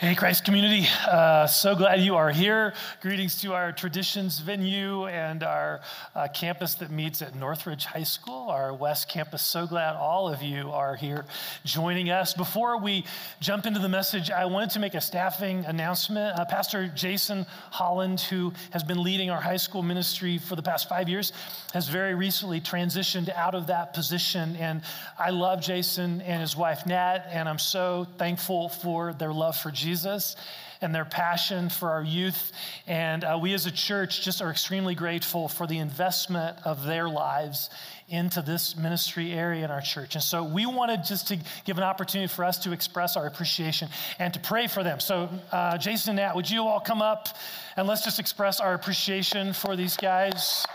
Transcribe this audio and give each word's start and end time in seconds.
Hey, 0.00 0.14
Christ 0.14 0.46
community. 0.46 0.86
Uh, 1.06 1.46
so 1.46 1.76
glad 1.76 2.00
you 2.00 2.16
are 2.16 2.30
here. 2.30 2.72
Greetings 3.02 3.38
to 3.42 3.52
our 3.52 3.70
traditions 3.70 4.38
venue 4.38 5.04
and 5.04 5.42
our 5.42 5.82
uh, 6.14 6.26
campus 6.28 6.72
that 6.76 6.90
meets 6.90 7.20
at 7.20 7.34
Northridge 7.34 7.84
High 7.84 8.04
School, 8.04 8.48
our 8.48 8.72
West 8.72 9.10
Campus. 9.10 9.42
So 9.42 9.66
glad 9.66 9.96
all 9.96 10.26
of 10.26 10.42
you 10.42 10.70
are 10.70 10.96
here 10.96 11.26
joining 11.66 12.08
us. 12.08 12.32
Before 12.32 12.78
we 12.78 13.04
jump 13.40 13.66
into 13.66 13.78
the 13.78 13.90
message, 13.90 14.30
I 14.30 14.46
wanted 14.46 14.70
to 14.70 14.78
make 14.78 14.94
a 14.94 15.02
staffing 15.02 15.66
announcement. 15.66 16.34
Uh, 16.34 16.46
Pastor 16.46 16.88
Jason 16.88 17.44
Holland, 17.70 18.22
who 18.22 18.54
has 18.70 18.82
been 18.82 19.02
leading 19.02 19.28
our 19.28 19.42
high 19.42 19.58
school 19.58 19.82
ministry 19.82 20.38
for 20.38 20.56
the 20.56 20.62
past 20.62 20.88
five 20.88 21.10
years, 21.10 21.34
has 21.74 21.88
very 21.88 22.14
recently 22.14 22.62
transitioned 22.62 23.28
out 23.34 23.54
of 23.54 23.66
that 23.66 23.92
position. 23.92 24.56
And 24.56 24.80
I 25.18 25.28
love 25.28 25.60
Jason 25.60 26.22
and 26.22 26.40
his 26.40 26.56
wife, 26.56 26.86
Nat, 26.86 27.26
and 27.30 27.46
I'm 27.46 27.58
so 27.58 28.06
thankful 28.16 28.70
for 28.70 29.12
their 29.12 29.34
love 29.34 29.58
for 29.58 29.70
Jesus. 29.70 29.89
Jesus 29.90 30.36
and 30.80 30.94
their 30.94 31.04
passion 31.04 31.68
for 31.68 31.90
our 31.90 32.02
youth. 32.02 32.52
And 32.86 33.24
uh, 33.24 33.38
we 33.42 33.54
as 33.54 33.66
a 33.66 33.72
church 33.72 34.22
just 34.22 34.40
are 34.40 34.50
extremely 34.50 34.94
grateful 34.94 35.48
for 35.48 35.66
the 35.66 35.78
investment 35.78 36.56
of 36.64 36.86
their 36.86 37.08
lives 37.08 37.70
into 38.08 38.40
this 38.40 38.76
ministry 38.76 39.32
area 39.32 39.64
in 39.64 39.70
our 39.70 39.80
church. 39.80 40.14
And 40.14 40.22
so 40.22 40.44
we 40.44 40.66
wanted 40.66 41.04
just 41.04 41.28
to 41.28 41.38
give 41.64 41.76
an 41.76 41.84
opportunity 41.84 42.32
for 42.32 42.44
us 42.44 42.58
to 42.60 42.72
express 42.72 43.16
our 43.16 43.26
appreciation 43.26 43.88
and 44.18 44.32
to 44.34 44.40
pray 44.40 44.68
for 44.68 44.84
them. 44.84 45.00
So, 45.00 45.28
uh, 45.50 45.76
Jason 45.76 46.10
and 46.10 46.16
Nat, 46.16 46.36
would 46.36 46.48
you 46.48 46.62
all 46.62 46.80
come 46.80 47.02
up 47.02 47.28
and 47.76 47.88
let's 47.88 48.04
just 48.04 48.18
express 48.20 48.60
our 48.60 48.74
appreciation 48.74 49.52
for 49.52 49.76
these 49.76 49.96
guys? 49.96 50.66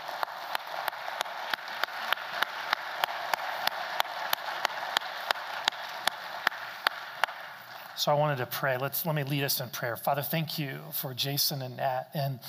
So 7.98 8.12
I 8.12 8.14
wanted 8.14 8.38
to 8.38 8.46
pray. 8.46 8.76
Let's 8.76 9.06
let 9.06 9.14
me 9.14 9.22
lead 9.22 9.42
us 9.42 9.58
in 9.58 9.70
prayer. 9.70 9.96
Father, 9.96 10.20
thank 10.20 10.58
you 10.58 10.80
for 10.92 11.14
Jason 11.14 11.62
and 11.62 11.78
Nat 11.78 12.04
and 12.12 12.40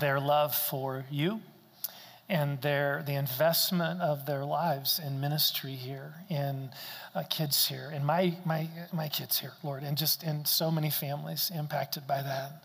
their 0.00 0.18
love 0.18 0.52
for 0.52 1.04
you 1.12 1.40
and 2.28 2.60
their 2.60 3.04
the 3.06 3.14
investment 3.14 4.00
of 4.00 4.26
their 4.26 4.44
lives 4.44 5.00
in 5.04 5.20
ministry 5.20 5.76
here, 5.76 6.14
in 6.28 6.70
uh, 7.14 7.22
kids 7.30 7.68
here, 7.68 7.92
in 7.94 8.04
my 8.04 8.34
my 8.44 8.68
my 8.92 9.08
kids 9.08 9.38
here, 9.38 9.52
Lord, 9.62 9.84
and 9.84 9.96
just 9.96 10.24
in 10.24 10.44
so 10.44 10.72
many 10.72 10.90
families 10.90 11.52
impacted 11.54 12.08
by 12.08 12.22
that. 12.22 12.62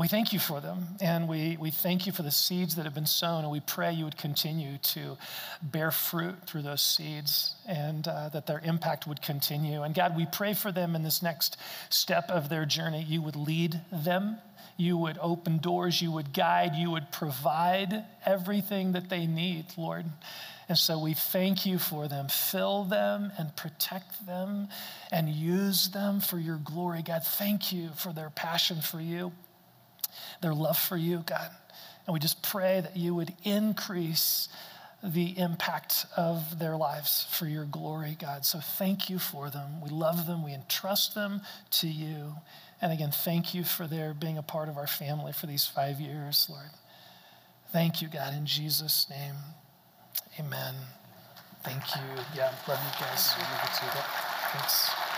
We 0.00 0.08
thank 0.08 0.32
you 0.32 0.38
for 0.38 0.62
them, 0.62 0.86
and 1.02 1.28
we, 1.28 1.58
we 1.60 1.70
thank 1.70 2.06
you 2.06 2.12
for 2.12 2.22
the 2.22 2.30
seeds 2.30 2.76
that 2.76 2.86
have 2.86 2.94
been 2.94 3.04
sown, 3.04 3.42
and 3.42 3.52
we 3.52 3.60
pray 3.60 3.92
you 3.92 4.06
would 4.06 4.16
continue 4.16 4.78
to 4.78 5.18
bear 5.60 5.90
fruit 5.90 6.36
through 6.46 6.62
those 6.62 6.80
seeds 6.80 7.54
and 7.68 8.08
uh, 8.08 8.30
that 8.30 8.46
their 8.46 8.62
impact 8.64 9.06
would 9.06 9.20
continue. 9.20 9.82
And 9.82 9.94
God, 9.94 10.16
we 10.16 10.24
pray 10.24 10.54
for 10.54 10.72
them 10.72 10.96
in 10.96 11.02
this 11.02 11.22
next 11.22 11.58
step 11.90 12.30
of 12.30 12.48
their 12.48 12.64
journey. 12.64 13.02
You 13.02 13.20
would 13.20 13.36
lead 13.36 13.78
them, 13.92 14.38
you 14.78 14.96
would 14.96 15.18
open 15.20 15.58
doors, 15.58 16.00
you 16.00 16.10
would 16.12 16.32
guide, 16.32 16.76
you 16.76 16.90
would 16.90 17.12
provide 17.12 18.02
everything 18.24 18.92
that 18.92 19.10
they 19.10 19.26
need, 19.26 19.66
Lord. 19.76 20.06
And 20.66 20.78
so 20.78 20.98
we 20.98 21.12
thank 21.12 21.66
you 21.66 21.78
for 21.78 22.08
them. 22.08 22.28
Fill 22.28 22.84
them 22.84 23.32
and 23.36 23.54
protect 23.54 24.24
them 24.24 24.68
and 25.12 25.28
use 25.28 25.90
them 25.90 26.20
for 26.20 26.38
your 26.38 26.56
glory. 26.56 27.02
God, 27.02 27.20
thank 27.22 27.70
you 27.70 27.90
for 27.96 28.14
their 28.14 28.30
passion 28.30 28.80
for 28.80 28.98
you 28.98 29.32
their 30.40 30.54
love 30.54 30.78
for 30.78 30.96
you, 30.96 31.22
God. 31.26 31.50
And 32.06 32.14
we 32.14 32.20
just 32.20 32.42
pray 32.42 32.80
that 32.80 32.96
you 32.96 33.14
would 33.14 33.32
increase 33.44 34.48
the 35.02 35.38
impact 35.38 36.06
of 36.16 36.58
their 36.58 36.76
lives 36.76 37.26
for 37.30 37.46
your 37.46 37.64
glory, 37.64 38.16
God. 38.18 38.44
So 38.44 38.58
thank 38.60 39.08
you 39.08 39.18
for 39.18 39.48
them. 39.48 39.80
We 39.80 39.88
love 39.88 40.26
them. 40.26 40.44
We 40.44 40.52
entrust 40.52 41.14
them 41.14 41.40
to 41.72 41.88
you. 41.88 42.34
And 42.82 42.92
again, 42.92 43.10
thank 43.10 43.54
you 43.54 43.64
for 43.64 43.86
their 43.86 44.12
being 44.14 44.38
a 44.38 44.42
part 44.42 44.68
of 44.68 44.76
our 44.76 44.86
family 44.86 45.32
for 45.32 45.46
these 45.46 45.66
five 45.66 46.00
years, 46.00 46.46
Lord. 46.50 46.70
Thank 47.72 48.02
you, 48.02 48.08
God, 48.08 48.34
in 48.34 48.46
Jesus' 48.46 49.06
name. 49.08 49.36
Amen. 50.38 50.74
Thank 51.62 51.82
you. 51.94 52.02
Yeah, 52.34 52.52
love 52.66 52.80
you 52.82 53.06
guys. 53.06 53.32
Thanks. 54.52 55.09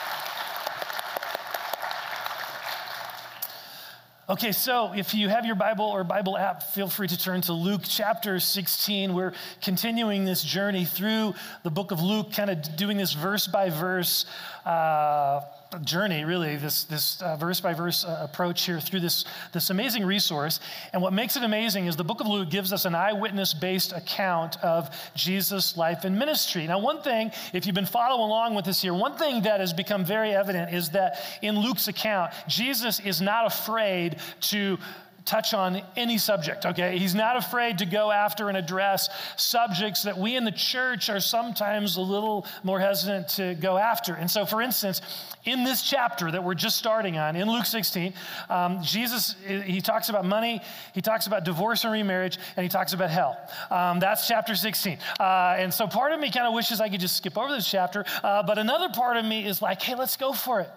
Okay, 4.28 4.52
so 4.52 4.92
if 4.94 5.14
you 5.14 5.28
have 5.28 5.44
your 5.44 5.56
Bible 5.56 5.84
or 5.84 6.04
Bible 6.04 6.38
app, 6.38 6.62
feel 6.62 6.86
free 6.86 7.08
to 7.08 7.18
turn 7.18 7.40
to 7.40 7.52
Luke 7.52 7.80
chapter 7.84 8.38
16. 8.38 9.14
We're 9.14 9.32
continuing 9.60 10.24
this 10.24 10.44
journey 10.44 10.84
through 10.84 11.34
the 11.64 11.70
book 11.70 11.90
of 11.90 12.00
Luke, 12.00 12.32
kind 12.32 12.48
of 12.48 12.76
doing 12.76 12.98
this 12.98 13.14
verse 13.14 13.48
by 13.48 13.68
verse. 13.68 14.24
Uh, 14.64 15.40
journey, 15.80 16.24
really, 16.24 16.56
this, 16.56 16.84
this 16.84 17.20
uh, 17.22 17.36
verse 17.36 17.60
by 17.60 17.72
verse 17.72 18.04
uh, 18.04 18.18
approach 18.20 18.64
here 18.64 18.80
through 18.80 19.00
this, 19.00 19.24
this 19.52 19.70
amazing 19.70 20.04
resource. 20.04 20.60
And 20.92 21.02
what 21.02 21.12
makes 21.12 21.36
it 21.36 21.42
amazing 21.42 21.86
is 21.86 21.96
the 21.96 22.04
book 22.04 22.20
of 22.20 22.26
Luke 22.26 22.50
gives 22.50 22.72
us 22.72 22.84
an 22.84 22.94
eyewitness 22.94 23.54
based 23.54 23.92
account 23.92 24.62
of 24.62 24.90
Jesus' 25.14 25.76
life 25.76 26.04
and 26.04 26.18
ministry. 26.18 26.66
Now, 26.66 26.78
one 26.78 27.02
thing, 27.02 27.30
if 27.52 27.66
you've 27.66 27.74
been 27.74 27.86
following 27.86 28.22
along 28.22 28.54
with 28.54 28.64
this 28.64 28.82
here, 28.82 28.94
one 28.94 29.16
thing 29.16 29.42
that 29.42 29.60
has 29.60 29.72
become 29.72 30.04
very 30.04 30.34
evident 30.34 30.72
is 30.72 30.90
that 30.90 31.18
in 31.42 31.58
Luke's 31.58 31.88
account, 31.88 32.32
Jesus 32.48 33.00
is 33.00 33.20
not 33.20 33.46
afraid 33.46 34.16
to 34.40 34.78
touch 35.24 35.54
on 35.54 35.82
any 35.96 36.18
subject, 36.18 36.66
okay? 36.66 36.98
He's 36.98 37.14
not 37.14 37.36
afraid 37.36 37.78
to 37.78 37.86
go 37.86 38.10
after 38.10 38.48
and 38.48 38.56
address 38.56 39.08
subjects 39.36 40.02
that 40.02 40.18
we 40.18 40.36
in 40.36 40.44
the 40.44 40.52
church 40.52 41.08
are 41.08 41.20
sometimes 41.20 41.96
a 41.96 42.00
little 42.00 42.46
more 42.62 42.80
hesitant 42.80 43.28
to 43.28 43.54
go 43.54 43.76
after. 43.76 44.14
And 44.14 44.30
so, 44.30 44.44
for 44.44 44.60
instance, 44.60 45.00
in 45.44 45.64
this 45.64 45.82
chapter 45.82 46.30
that 46.30 46.42
we're 46.42 46.54
just 46.54 46.76
starting 46.76 47.18
on, 47.18 47.36
in 47.36 47.50
Luke 47.50 47.66
16, 47.66 48.14
um, 48.48 48.82
Jesus, 48.82 49.36
he 49.46 49.80
talks 49.80 50.08
about 50.08 50.24
money, 50.24 50.60
he 50.94 51.00
talks 51.00 51.26
about 51.26 51.44
divorce 51.44 51.84
and 51.84 51.92
remarriage, 51.92 52.38
and 52.56 52.64
he 52.64 52.68
talks 52.68 52.92
about 52.92 53.10
hell. 53.10 53.36
Um, 53.70 54.00
that's 54.00 54.26
chapter 54.26 54.54
16. 54.54 54.98
Uh, 55.18 55.56
and 55.58 55.72
so, 55.72 55.86
part 55.86 56.12
of 56.12 56.20
me 56.20 56.30
kind 56.30 56.46
of 56.46 56.54
wishes 56.54 56.80
I 56.80 56.88
could 56.88 57.00
just 57.00 57.16
skip 57.16 57.38
over 57.38 57.52
this 57.52 57.70
chapter, 57.70 58.04
uh, 58.22 58.42
but 58.42 58.58
another 58.58 58.88
part 58.88 59.16
of 59.16 59.24
me 59.24 59.46
is 59.46 59.62
like, 59.62 59.82
hey, 59.82 59.94
let's 59.94 60.16
go 60.16 60.32
for 60.32 60.60
it. 60.60 60.70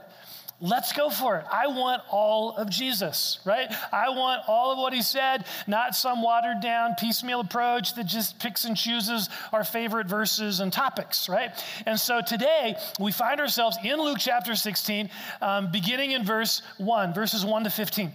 Let's 0.62 0.94
go 0.94 1.10
for 1.10 1.36
it. 1.38 1.46
I 1.52 1.68
want 1.68 2.02
all 2.10 2.56
of 2.56 2.70
Jesus, 2.70 3.40
right? 3.44 3.68
I 3.92 4.10
want 4.10 4.42
all 4.48 4.72
of 4.72 4.78
what 4.78 4.94
he 4.94 5.02
said, 5.02 5.46
not 5.68 5.96
some 5.96 6.22
watered 6.22 6.62
down 6.62 6.96
piecemeal 6.98 7.42
approach 7.42 7.94
that 7.96 8.06
just 8.06 8.40
picks 8.40 8.64
and 8.64 8.78
chooses 8.78 9.28
our 9.52 9.66
favorite 9.66 10.08
verses 10.08 10.62
and 10.62 10.72
topics, 10.72 11.28
right? 11.28 11.52
And 11.86 12.00
so 12.00 12.22
today 12.26 12.78
we 13.02 13.12
find 13.12 13.42
ourselves 13.42 13.78
in 13.84 14.00
Luke 14.00 14.18
chapter 14.20 14.56
16, 14.56 15.10
um, 15.42 15.72
beginning 15.72 16.12
in 16.12 16.24
verse 16.24 16.62
1, 16.78 17.14
verses 17.14 17.46
1 17.46 17.66
to 17.66 17.70
15. 17.70 18.14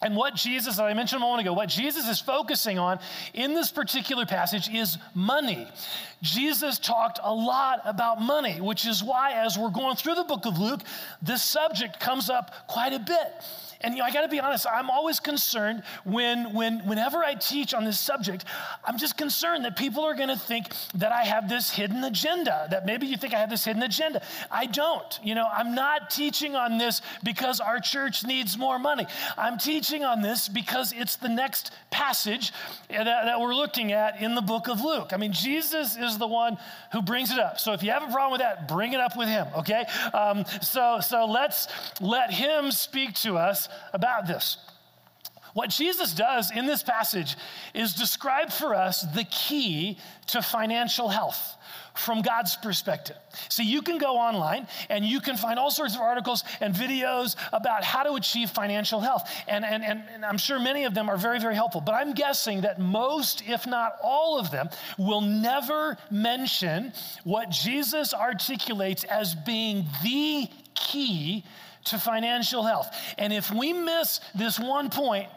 And 0.00 0.14
what 0.14 0.36
Jesus, 0.36 0.76
that 0.76 0.84
I 0.84 0.94
mentioned 0.94 1.20
a 1.20 1.24
moment 1.24 1.42
ago, 1.42 1.52
what 1.52 1.68
Jesus 1.68 2.06
is 2.08 2.20
focusing 2.20 2.78
on 2.78 3.00
in 3.34 3.54
this 3.54 3.70
particular 3.70 4.26
passage 4.26 4.68
is 4.72 4.96
money. 5.14 5.66
Jesus 6.22 6.78
talked 6.78 7.18
a 7.22 7.32
lot 7.32 7.80
about 7.84 8.20
money, 8.20 8.60
which 8.60 8.86
is 8.86 9.02
why, 9.02 9.32
as 9.32 9.58
we're 9.58 9.70
going 9.70 9.96
through 9.96 10.14
the 10.14 10.24
book 10.24 10.46
of 10.46 10.58
Luke, 10.58 10.80
this 11.20 11.42
subject 11.42 11.98
comes 11.98 12.30
up 12.30 12.68
quite 12.68 12.92
a 12.92 12.98
bit. 12.98 13.32
And 13.80 13.94
you 13.94 14.00
know, 14.00 14.06
I 14.06 14.10
got 14.10 14.22
to 14.22 14.28
be 14.28 14.40
honest, 14.40 14.66
I'm 14.66 14.90
always 14.90 15.20
concerned 15.20 15.84
when, 16.04 16.52
when, 16.52 16.80
whenever 16.80 17.18
I 17.18 17.34
teach 17.34 17.74
on 17.74 17.84
this 17.84 18.00
subject, 18.00 18.44
I'm 18.84 18.98
just 18.98 19.16
concerned 19.16 19.64
that 19.64 19.76
people 19.76 20.02
are 20.04 20.14
going 20.14 20.30
to 20.30 20.38
think 20.38 20.66
that 20.94 21.12
I 21.12 21.22
have 21.22 21.48
this 21.48 21.70
hidden 21.70 22.02
agenda, 22.02 22.66
that 22.70 22.86
maybe 22.86 23.06
you 23.06 23.16
think 23.16 23.34
I 23.34 23.38
have 23.38 23.50
this 23.50 23.64
hidden 23.64 23.82
agenda. 23.84 24.20
I 24.50 24.66
don't. 24.66 25.20
You 25.22 25.36
know, 25.36 25.46
I'm 25.46 25.76
not 25.76 26.10
teaching 26.10 26.56
on 26.56 26.78
this 26.78 27.02
because 27.22 27.60
our 27.60 27.78
church 27.78 28.24
needs 28.24 28.58
more 28.58 28.80
money. 28.80 29.06
I'm 29.36 29.58
teaching 29.58 29.87
on 29.96 30.22
this 30.22 30.48
because 30.48 30.92
it's 30.92 31.16
the 31.16 31.28
next 31.28 31.72
passage 31.90 32.52
that, 32.88 33.04
that 33.04 33.40
we're 33.40 33.54
looking 33.54 33.92
at 33.92 34.20
in 34.20 34.34
the 34.34 34.42
book 34.42 34.68
of 34.68 34.82
Luke. 34.82 35.10
I 35.12 35.16
mean, 35.16 35.32
Jesus 35.32 35.96
is 35.96 36.18
the 36.18 36.26
one 36.26 36.58
who 36.92 37.02
brings 37.02 37.30
it 37.30 37.38
up. 37.38 37.58
So 37.58 37.72
if 37.72 37.82
you 37.82 37.90
have 37.90 38.02
a 38.02 38.12
problem 38.12 38.32
with 38.32 38.40
that, 38.40 38.68
bring 38.68 38.92
it 38.92 39.00
up 39.00 39.16
with 39.16 39.28
him, 39.28 39.46
okay? 39.56 39.84
Um, 40.12 40.44
so, 40.62 41.00
so 41.00 41.26
let's 41.26 41.68
let 42.00 42.32
him 42.32 42.70
speak 42.70 43.14
to 43.16 43.36
us 43.36 43.68
about 43.92 44.26
this. 44.26 44.58
What 45.54 45.70
Jesus 45.70 46.12
does 46.12 46.50
in 46.50 46.66
this 46.66 46.82
passage 46.82 47.36
is 47.74 47.94
describe 47.94 48.50
for 48.50 48.74
us 48.74 49.02
the 49.14 49.24
key 49.24 49.98
to 50.28 50.42
financial 50.42 51.08
health 51.08 51.56
from 51.98 52.22
God's 52.22 52.56
perspective. 52.56 53.16
So 53.48 53.62
you 53.62 53.82
can 53.82 53.98
go 53.98 54.16
online 54.16 54.66
and 54.88 55.04
you 55.04 55.20
can 55.20 55.36
find 55.36 55.58
all 55.58 55.70
sorts 55.70 55.94
of 55.94 56.00
articles 56.00 56.44
and 56.60 56.74
videos 56.74 57.36
about 57.52 57.84
how 57.84 58.02
to 58.04 58.14
achieve 58.14 58.50
financial 58.50 59.00
health. 59.00 59.30
And, 59.46 59.64
and, 59.64 59.84
and, 59.84 60.02
and, 60.14 60.24
I'm 60.24 60.38
sure 60.38 60.58
many 60.58 60.84
of 60.84 60.94
them 60.94 61.08
are 61.08 61.16
very, 61.16 61.40
very 61.40 61.54
helpful. 61.54 61.80
But 61.80 61.94
I'm 61.94 62.12
guessing 62.12 62.62
that 62.62 62.78
most, 62.78 63.42
if 63.46 63.66
not 63.66 63.96
all 64.02 64.38
of 64.38 64.50
them, 64.50 64.68
will 64.96 65.20
never 65.20 65.96
mention 66.10 66.92
what 67.24 67.50
Jesus 67.50 68.14
articulates 68.14 69.04
as 69.04 69.34
being 69.34 69.86
the 70.02 70.48
key 70.74 71.44
to 71.86 71.98
financial 71.98 72.62
health. 72.62 72.94
And 73.16 73.32
if 73.32 73.50
we 73.50 73.72
miss 73.72 74.20
this 74.34 74.58
one 74.58 74.90
point, 74.90 75.28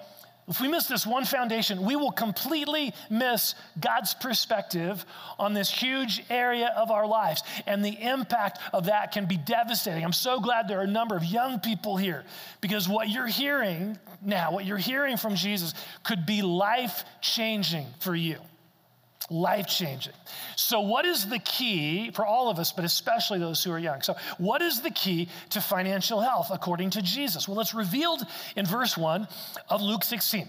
if 0.48 0.60
we 0.60 0.68
miss 0.68 0.88
this 0.88 1.06
one 1.06 1.26
foundation, 1.26 1.84
we 1.86 1.96
will 1.96 2.12
completely 2.12 2.94
miss 3.10 3.56
God's 3.80 4.14
perspective 4.14 5.06
on 5.40 5.54
this 5.54 5.70
huge 5.70 6.24
area 6.30 6.74
of 6.76 6.92
our 6.92 7.08
lives. 7.08 7.44
And 7.68 7.86
the 7.86 8.02
impact 8.02 8.60
of 8.74 8.86
that 8.86 9.12
can 9.12 9.26
be 9.26 9.38
devastating. 9.38 10.04
I'm 10.04 10.14
so 10.14 10.40
glad 10.40 10.68
there 10.68 10.80
are 10.80 10.84
a 10.84 10.88
number 10.88 11.16
of 11.16 11.24
young 11.24 11.60
people 11.60 11.96
here 11.96 12.26
because 12.60 12.90
what 12.90 13.08
you're 13.10 13.28
hearing 13.28 13.98
now, 14.22 14.52
what 14.52 14.66
you're 14.66 14.78
hearing 14.78 15.16
from 15.16 15.36
Jesus, 15.36 15.74
could 16.04 16.26
be 16.26 16.42
life 16.42 17.06
changing 17.22 17.88
for 18.00 18.16
you 18.16 18.38
life 19.30 19.68
changing. 19.68 20.14
So, 20.56 20.82
what 20.82 21.06
is 21.06 21.28
the 21.28 21.40
key 21.40 22.12
for 22.12 22.26
all 22.26 22.50
of 22.50 22.60
us, 22.60 22.72
but 22.72 22.86
especially 22.86 23.40
those 23.40 23.64
who 23.64 23.72
are 23.72 23.80
young? 23.80 24.02
So, 24.02 24.16
what 24.38 24.62
is 24.62 24.82
the 24.82 24.92
key 24.92 25.30
to 25.52 25.62
financial 25.62 26.20
health 26.20 26.50
according 26.52 26.92
to 26.92 27.02
Jesus? 27.02 27.48
Well, 27.48 27.60
it's 27.60 27.74
revealed 27.74 28.26
in 28.56 28.66
verse 28.66 28.98
1 28.98 29.28
of 29.70 29.82
Luke 29.82 30.04
16. 30.04 30.48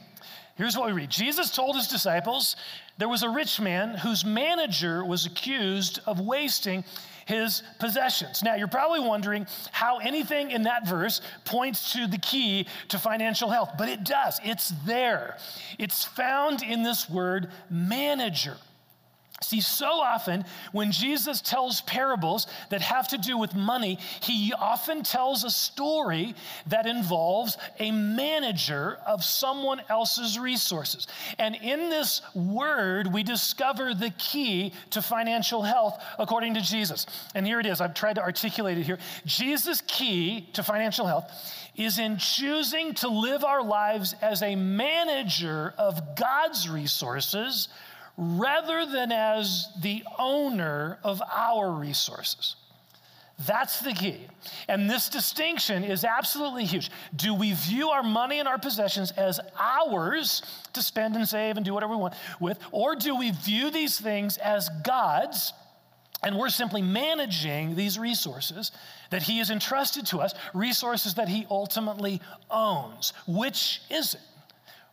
Here's 0.56 0.76
what 0.76 0.86
we 0.86 0.92
read 0.92 1.10
Jesus 1.10 1.50
told 1.50 1.76
his 1.76 1.88
disciples 1.88 2.56
there 2.98 3.08
was 3.08 3.22
a 3.22 3.30
rich 3.30 3.60
man 3.60 3.96
whose 3.96 4.24
manager 4.24 5.04
was 5.04 5.26
accused 5.26 6.00
of 6.06 6.20
wasting 6.20 6.84
his 7.26 7.62
possessions. 7.78 8.42
Now, 8.42 8.54
you're 8.54 8.68
probably 8.68 9.00
wondering 9.00 9.46
how 9.70 9.98
anything 9.98 10.50
in 10.50 10.62
that 10.62 10.86
verse 10.86 11.20
points 11.44 11.92
to 11.92 12.06
the 12.06 12.18
key 12.18 12.66
to 12.88 12.98
financial 12.98 13.50
health, 13.50 13.72
but 13.78 13.88
it 13.88 14.04
does. 14.04 14.40
It's 14.44 14.72
there. 14.86 15.36
It's 15.78 16.04
found 16.04 16.62
in 16.62 16.82
this 16.82 17.08
word 17.08 17.50
manager. 17.70 18.56
See, 19.42 19.60
so 19.60 20.00
often 20.00 20.44
when 20.72 20.92
Jesus 20.92 21.40
tells 21.40 21.80
parables 21.82 22.46
that 22.70 22.80
have 22.80 23.08
to 23.08 23.18
do 23.18 23.36
with 23.36 23.54
money, 23.54 23.98
he 24.20 24.52
often 24.58 25.02
tells 25.02 25.44
a 25.44 25.50
story 25.50 26.34
that 26.66 26.86
involves 26.86 27.56
a 27.78 27.90
manager 27.90 28.98
of 29.06 29.24
someone 29.24 29.82
else's 29.88 30.38
resources. 30.38 31.06
And 31.38 31.56
in 31.56 31.90
this 31.90 32.22
word, 32.34 33.12
we 33.12 33.22
discover 33.22 33.94
the 33.94 34.10
key 34.10 34.72
to 34.90 35.02
financial 35.02 35.62
health 35.62 36.02
according 36.18 36.54
to 36.54 36.60
Jesus. 36.60 37.06
And 37.34 37.46
here 37.46 37.60
it 37.60 37.66
is. 37.66 37.80
I've 37.80 37.94
tried 37.94 38.14
to 38.14 38.22
articulate 38.22 38.78
it 38.78 38.84
here. 38.84 38.98
Jesus' 39.26 39.82
key 39.86 40.48
to 40.52 40.62
financial 40.62 41.06
health 41.06 41.30
is 41.76 41.98
in 41.98 42.18
choosing 42.18 42.94
to 42.94 43.08
live 43.08 43.44
our 43.44 43.62
lives 43.62 44.14
as 44.20 44.42
a 44.42 44.54
manager 44.54 45.74
of 45.78 46.16
God's 46.16 46.68
resources 46.68 47.68
rather 48.16 48.86
than 48.86 49.12
as 49.12 49.68
the 49.80 50.02
owner 50.18 50.98
of 51.02 51.22
our 51.32 51.70
resources. 51.70 52.56
That's 53.46 53.80
the 53.80 53.92
key. 53.92 54.26
And 54.68 54.88
this 54.88 55.08
distinction 55.08 55.82
is 55.82 56.04
absolutely 56.04 56.64
huge. 56.64 56.90
Do 57.16 57.34
we 57.34 57.52
view 57.54 57.88
our 57.88 58.02
money 58.02 58.38
and 58.38 58.46
our 58.46 58.58
possessions 58.58 59.10
as 59.12 59.40
ours 59.58 60.42
to 60.74 60.82
spend 60.82 61.16
and 61.16 61.28
save 61.28 61.56
and 61.56 61.64
do 61.64 61.74
whatever 61.74 61.92
we 61.92 62.00
want 62.00 62.14
with? 62.40 62.58
Or 62.70 62.94
do 62.94 63.16
we 63.16 63.30
view 63.30 63.70
these 63.70 63.98
things 63.98 64.36
as 64.36 64.68
God's 64.84 65.52
and 66.24 66.38
we're 66.38 66.50
simply 66.50 66.82
managing 66.82 67.74
these 67.74 67.98
resources 67.98 68.70
that 69.10 69.22
He 69.22 69.38
has 69.38 69.50
entrusted 69.50 70.06
to 70.06 70.18
us, 70.18 70.34
resources 70.54 71.14
that 71.14 71.28
He 71.28 71.46
ultimately 71.50 72.20
owns? 72.48 73.12
Which 73.26 73.80
is 73.90 74.14
it? 74.14 74.20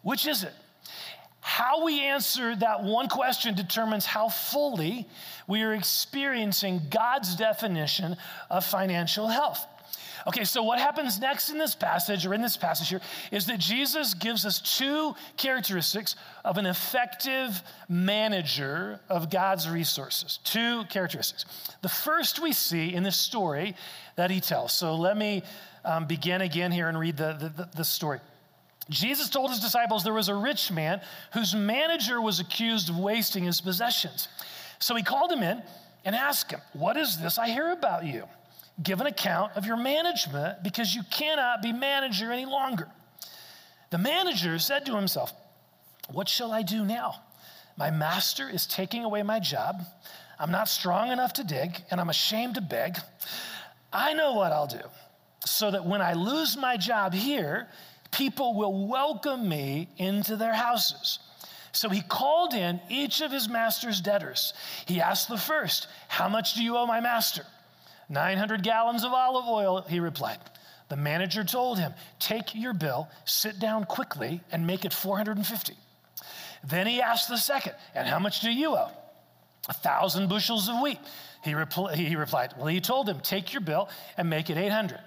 Which 0.02 0.26
is 0.26 0.44
it? 0.44 0.54
How 1.50 1.84
we 1.84 2.02
answer 2.02 2.56
that 2.58 2.84
one 2.84 3.10
question 3.10 3.56
determines 3.56 4.06
how 4.06 4.30
fully 4.30 5.08
we 5.48 5.64
are 5.64 5.74
experiencing 5.74 6.80
God's 6.92 7.36
definition 7.36 8.18
of 8.52 8.64
financial 8.64 9.28
health. 9.28 9.66
Okay, 10.28 10.44
so 10.44 10.62
what 10.62 10.78
happens 10.78 11.20
next 11.20 11.50
in 11.50 11.58
this 11.58 11.74
passage, 11.74 12.24
or 12.24 12.36
in 12.36 12.44
this 12.44 12.56
passage 12.56 12.90
here, 12.90 13.02
is 13.32 13.48
that 13.48 13.58
Jesus 13.58 14.14
gives 14.14 14.46
us 14.46 14.62
two 14.78 15.16
characteristics 15.38 16.16
of 16.46 16.60
an 16.60 16.68
effective 16.68 17.64
manager 17.90 19.00
of 19.10 19.32
God's 19.32 19.68
resources. 19.68 20.38
Two 20.44 20.84
characteristics. 20.84 21.46
The 21.82 21.90
first 21.90 22.40
we 22.40 22.54
see 22.54 22.94
in 22.94 23.02
this 23.02 23.18
story 23.18 23.76
that 24.18 24.30
he 24.30 24.40
tells. 24.40 24.72
So 24.72 24.94
let 24.94 25.18
me 25.18 25.42
um, 25.84 26.06
begin 26.06 26.42
again 26.42 26.72
here 26.72 26.90
and 26.90 27.00
read 27.00 27.18
the, 27.18 27.52
the, 27.58 27.70
the 27.76 27.84
story. 27.84 28.20
Jesus 28.90 29.30
told 29.30 29.52
his 29.52 29.60
disciples 29.60 30.04
there 30.04 30.14
was 30.14 30.30
a 30.30 30.36
rich 30.36 30.72
man 30.72 31.02
whose 31.34 31.54
manager 31.54 32.20
was 32.22 32.40
accused 32.40 32.90
of 32.90 32.98
wasting 32.98 33.44
his 33.44 33.62
possessions. 33.62 34.28
So 34.80 34.96
he 34.96 35.04
called 35.04 35.32
him 35.32 35.44
in 35.44 35.62
and 36.06 36.16
asked 36.16 36.52
him, 36.52 36.62
What 36.74 36.98
is 36.98 37.18
this 37.18 37.38
I 37.38 37.50
hear 37.50 37.72
about 37.72 38.06
you? 38.06 38.24
Give 38.82 39.00
an 39.02 39.08
account 39.08 39.54
of 39.56 39.66
your 39.66 39.78
management 39.78 40.64
because 40.64 40.96
you 40.96 41.04
cannot 41.12 41.62
be 41.62 41.72
manager 41.72 42.32
any 42.32 42.46
longer. 42.46 42.88
The 43.92 43.98
manager 43.98 44.58
said 44.58 44.86
to 44.88 44.96
himself, 44.96 45.34
What 46.12 46.28
shall 46.28 46.52
I 46.52 46.64
do 46.64 46.84
now? 46.84 47.22
My 47.78 47.92
master 47.92 48.50
is 48.50 48.66
taking 48.66 49.04
away 49.04 49.22
my 49.24 49.40
job. 49.40 49.84
I'm 50.40 50.52
not 50.52 50.70
strong 50.70 51.12
enough 51.12 51.34
to 51.34 51.44
dig, 51.44 51.84
and 51.92 52.00
I'm 52.00 52.10
ashamed 52.10 52.56
to 52.56 52.62
beg. 52.62 52.98
I 53.92 54.14
know 54.14 54.34
what 54.34 54.52
I'll 54.52 54.68
do 54.68 54.82
so 55.46 55.72
that 55.72 55.86
when 55.86 56.02
I 56.02 56.14
lose 56.14 56.58
my 56.58 56.78
job 56.78 57.14
here, 57.14 57.68
people 58.12 58.56
will 58.56 58.88
welcome 58.88 59.48
me 59.48 59.88
into 59.98 60.36
their 60.36 60.54
houses. 60.54 61.20
So 61.72 61.90
he 61.90 62.02
called 62.02 62.54
in 62.54 62.80
each 62.90 63.22
of 63.22 63.32
his 63.32 63.48
master's 63.48 64.02
debtors. 64.02 64.54
He 64.88 65.02
asked 65.02 65.30
the 65.30 65.38
first, 65.38 65.88
How 66.08 66.28
much 66.28 66.56
do 66.56 66.64
you 66.64 66.78
owe 66.78 66.86
my 66.86 67.00
master? 67.00 67.46
900 68.10 68.64
gallons 68.64 69.04
of 69.04 69.14
olive 69.14 69.48
oil, 69.48 69.86
he 69.88 70.00
replied. 70.00 70.40
The 70.90 70.96
manager 70.96 71.44
told 71.44 71.78
him, 71.78 71.94
Take 72.18 72.56
your 72.56 72.74
bill, 72.74 73.08
sit 73.26 73.60
down 73.60 73.86
quickly, 73.86 74.42
and 74.52 74.66
make 74.66 74.84
it 74.84 74.94
450. 74.94 75.74
Then 76.68 76.88
he 76.88 77.02
asked 77.02 77.30
the 77.30 77.38
second, 77.38 77.74
And 77.94 78.08
how 78.08 78.20
much 78.20 78.42
do 78.42 78.52
you 78.52 78.76
owe? 78.76 78.90
A 79.68 79.74
thousand 79.74 80.30
bushels 80.30 80.68
of 80.68 80.82
wheat. 80.82 81.00
He, 81.44 81.52
repl- 81.52 81.94
he 81.94 82.16
replied, 82.16 82.54
Well, 82.58 82.68
he 82.68 82.82
told 82.82 83.08
him, 83.08 83.20
Take 83.20 83.54
your 83.54 83.62
bill 83.62 83.90
and 84.18 84.30
make 84.30 84.50
it 84.50 84.58
800. 84.58 85.00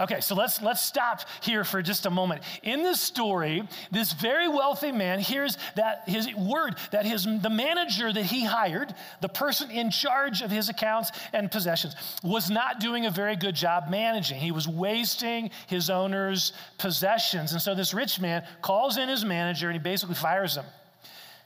Okay, 0.00 0.20
so 0.20 0.34
let's 0.34 0.60
let's 0.62 0.82
stop 0.82 1.22
here 1.42 1.64
for 1.64 1.82
just 1.82 2.06
a 2.06 2.10
moment. 2.10 2.42
In 2.62 2.82
this 2.82 3.00
story, 3.00 3.62
this 3.90 4.12
very 4.12 4.48
wealthy 4.48 4.92
man 4.92 5.20
hears 5.20 5.56
that 5.76 6.08
his 6.08 6.34
word 6.34 6.76
that 6.90 7.06
his 7.06 7.24
the 7.24 7.50
manager 7.50 8.12
that 8.12 8.24
he 8.24 8.44
hired, 8.44 8.94
the 9.20 9.28
person 9.28 9.70
in 9.70 9.90
charge 9.90 10.42
of 10.42 10.50
his 10.50 10.68
accounts 10.68 11.12
and 11.32 11.50
possessions, 11.50 11.94
was 12.22 12.50
not 12.50 12.80
doing 12.80 13.06
a 13.06 13.10
very 13.10 13.36
good 13.36 13.54
job 13.54 13.84
managing. 13.88 14.38
He 14.38 14.52
was 14.52 14.66
wasting 14.66 15.50
his 15.66 15.90
owner's 15.90 16.52
possessions. 16.78 17.52
And 17.52 17.60
so 17.60 17.74
this 17.74 17.94
rich 17.94 18.20
man 18.20 18.44
calls 18.62 18.96
in 18.96 19.08
his 19.08 19.24
manager 19.24 19.68
and 19.68 19.74
he 19.74 19.82
basically 19.82 20.16
fires 20.16 20.56
him. 20.56 20.64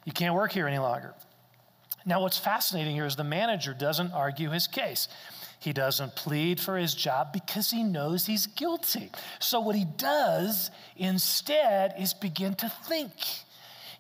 You 0.04 0.12
can't 0.12 0.34
work 0.34 0.52
here 0.52 0.66
any 0.66 0.78
longer. 0.78 1.14
Now, 2.06 2.22
what's 2.22 2.38
fascinating 2.38 2.94
here 2.94 3.04
is 3.04 3.16
the 3.16 3.24
manager 3.24 3.74
doesn't 3.74 4.12
argue 4.12 4.48
his 4.48 4.66
case. 4.66 5.08
He 5.60 5.72
doesn't 5.72 6.14
plead 6.14 6.60
for 6.60 6.76
his 6.76 6.94
job 6.94 7.32
because 7.32 7.70
he 7.70 7.82
knows 7.82 8.26
he's 8.26 8.46
guilty. 8.46 9.10
So, 9.40 9.60
what 9.60 9.74
he 9.74 9.84
does 9.84 10.70
instead 10.96 11.94
is 11.98 12.14
begin 12.14 12.54
to 12.56 12.68
think. 12.68 13.12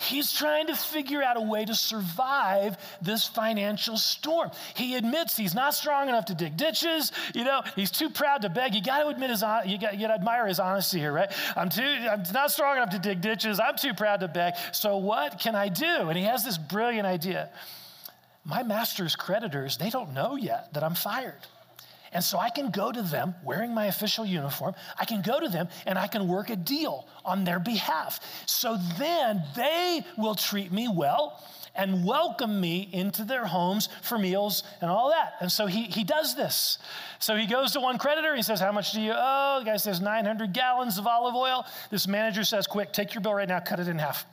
He's 0.00 0.32
trying 0.32 0.68
to 0.68 0.76
figure 0.76 1.24
out 1.24 1.36
a 1.36 1.40
way 1.40 1.64
to 1.64 1.74
survive 1.74 2.76
this 3.02 3.26
financial 3.26 3.96
storm. 3.96 4.52
He 4.74 4.94
admits 4.94 5.36
he's 5.36 5.56
not 5.56 5.74
strong 5.74 6.08
enough 6.08 6.26
to 6.26 6.36
dig 6.36 6.56
ditches. 6.56 7.10
You 7.34 7.42
know, 7.42 7.62
he's 7.74 7.90
too 7.90 8.08
proud 8.08 8.42
to 8.42 8.48
beg. 8.48 8.76
You 8.76 8.82
got 8.82 9.02
to 9.02 9.08
admit 9.08 9.30
his, 9.30 9.42
you 9.66 9.76
got, 9.76 9.94
you 9.94 10.02
got 10.02 10.08
to 10.08 10.14
admire 10.14 10.46
his 10.46 10.60
honesty 10.60 11.00
here, 11.00 11.12
right? 11.12 11.32
I'm 11.56 11.68
too, 11.68 11.82
I'm 11.82 12.22
not 12.32 12.52
strong 12.52 12.76
enough 12.76 12.90
to 12.90 13.00
dig 13.00 13.20
ditches. 13.20 13.58
I'm 13.58 13.76
too 13.76 13.92
proud 13.92 14.20
to 14.20 14.28
beg. 14.28 14.54
So 14.70 14.98
what 14.98 15.40
can 15.40 15.56
I 15.56 15.68
do? 15.68 16.08
And 16.08 16.16
he 16.16 16.24
has 16.24 16.44
this 16.44 16.58
brilliant 16.58 17.06
idea 17.06 17.50
my 18.48 18.62
master's 18.62 19.14
creditors, 19.14 19.76
they 19.76 19.90
don't 19.90 20.14
know 20.14 20.34
yet 20.34 20.72
that 20.72 20.82
I'm 20.82 20.94
fired. 20.94 21.40
And 22.12 22.24
so 22.24 22.38
I 22.38 22.50
can 22.50 22.70
go 22.70 22.90
to 22.90 23.02
them 23.02 23.34
wearing 23.44 23.74
my 23.74 23.86
official 23.86 24.24
uniform. 24.24 24.74
I 24.98 25.04
can 25.04 25.22
go 25.22 25.40
to 25.40 25.48
them 25.48 25.68
and 25.86 25.98
I 25.98 26.06
can 26.06 26.26
work 26.26 26.50
a 26.50 26.56
deal 26.56 27.06
on 27.24 27.44
their 27.44 27.58
behalf. 27.58 28.20
So 28.46 28.78
then 28.98 29.42
they 29.54 30.04
will 30.16 30.34
treat 30.34 30.72
me 30.72 30.88
well 30.88 31.42
and 31.74 32.04
welcome 32.04 32.60
me 32.60 32.88
into 32.92 33.24
their 33.24 33.46
homes 33.46 33.88
for 34.02 34.18
meals 34.18 34.64
and 34.80 34.90
all 34.90 35.10
that. 35.10 35.34
And 35.40 35.52
so 35.52 35.66
he, 35.66 35.84
he 35.84 36.02
does 36.02 36.34
this. 36.34 36.78
So 37.20 37.36
he 37.36 37.46
goes 37.46 37.72
to 37.72 37.80
one 37.80 37.98
creditor. 37.98 38.34
He 38.34 38.42
says, 38.42 38.58
How 38.58 38.72
much 38.72 38.92
do 38.92 39.00
you 39.00 39.12
owe? 39.14 39.58
The 39.60 39.66
guy 39.66 39.76
says, 39.76 40.00
900 40.00 40.52
gallons 40.52 40.98
of 40.98 41.06
olive 41.06 41.34
oil. 41.34 41.64
This 41.90 42.08
manager 42.08 42.42
says, 42.42 42.66
Quick, 42.66 42.92
take 42.92 43.14
your 43.14 43.20
bill 43.20 43.34
right 43.34 43.48
now, 43.48 43.60
cut 43.60 43.78
it 43.78 43.86
in 43.86 43.98
half. 43.98 44.26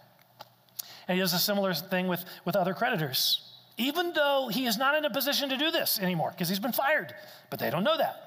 And 1.07 1.15
he 1.15 1.21
does 1.21 1.33
a 1.33 1.39
similar 1.39 1.73
thing 1.73 2.07
with, 2.07 2.25
with 2.45 2.55
other 2.55 2.73
creditors 2.73 3.44
even 3.77 4.13
though 4.13 4.49
he 4.51 4.65
is 4.65 4.77
not 4.77 4.95
in 4.95 5.05
a 5.05 5.09
position 5.09 5.49
to 5.49 5.57
do 5.57 5.71
this 5.71 5.99
anymore 5.99 6.31
because 6.31 6.49
he's 6.49 6.59
been 6.59 6.71
fired. 6.71 7.13
But 7.49 7.59
they 7.59 7.69
don't 7.69 7.83
know 7.83 7.97
that. 7.97 8.25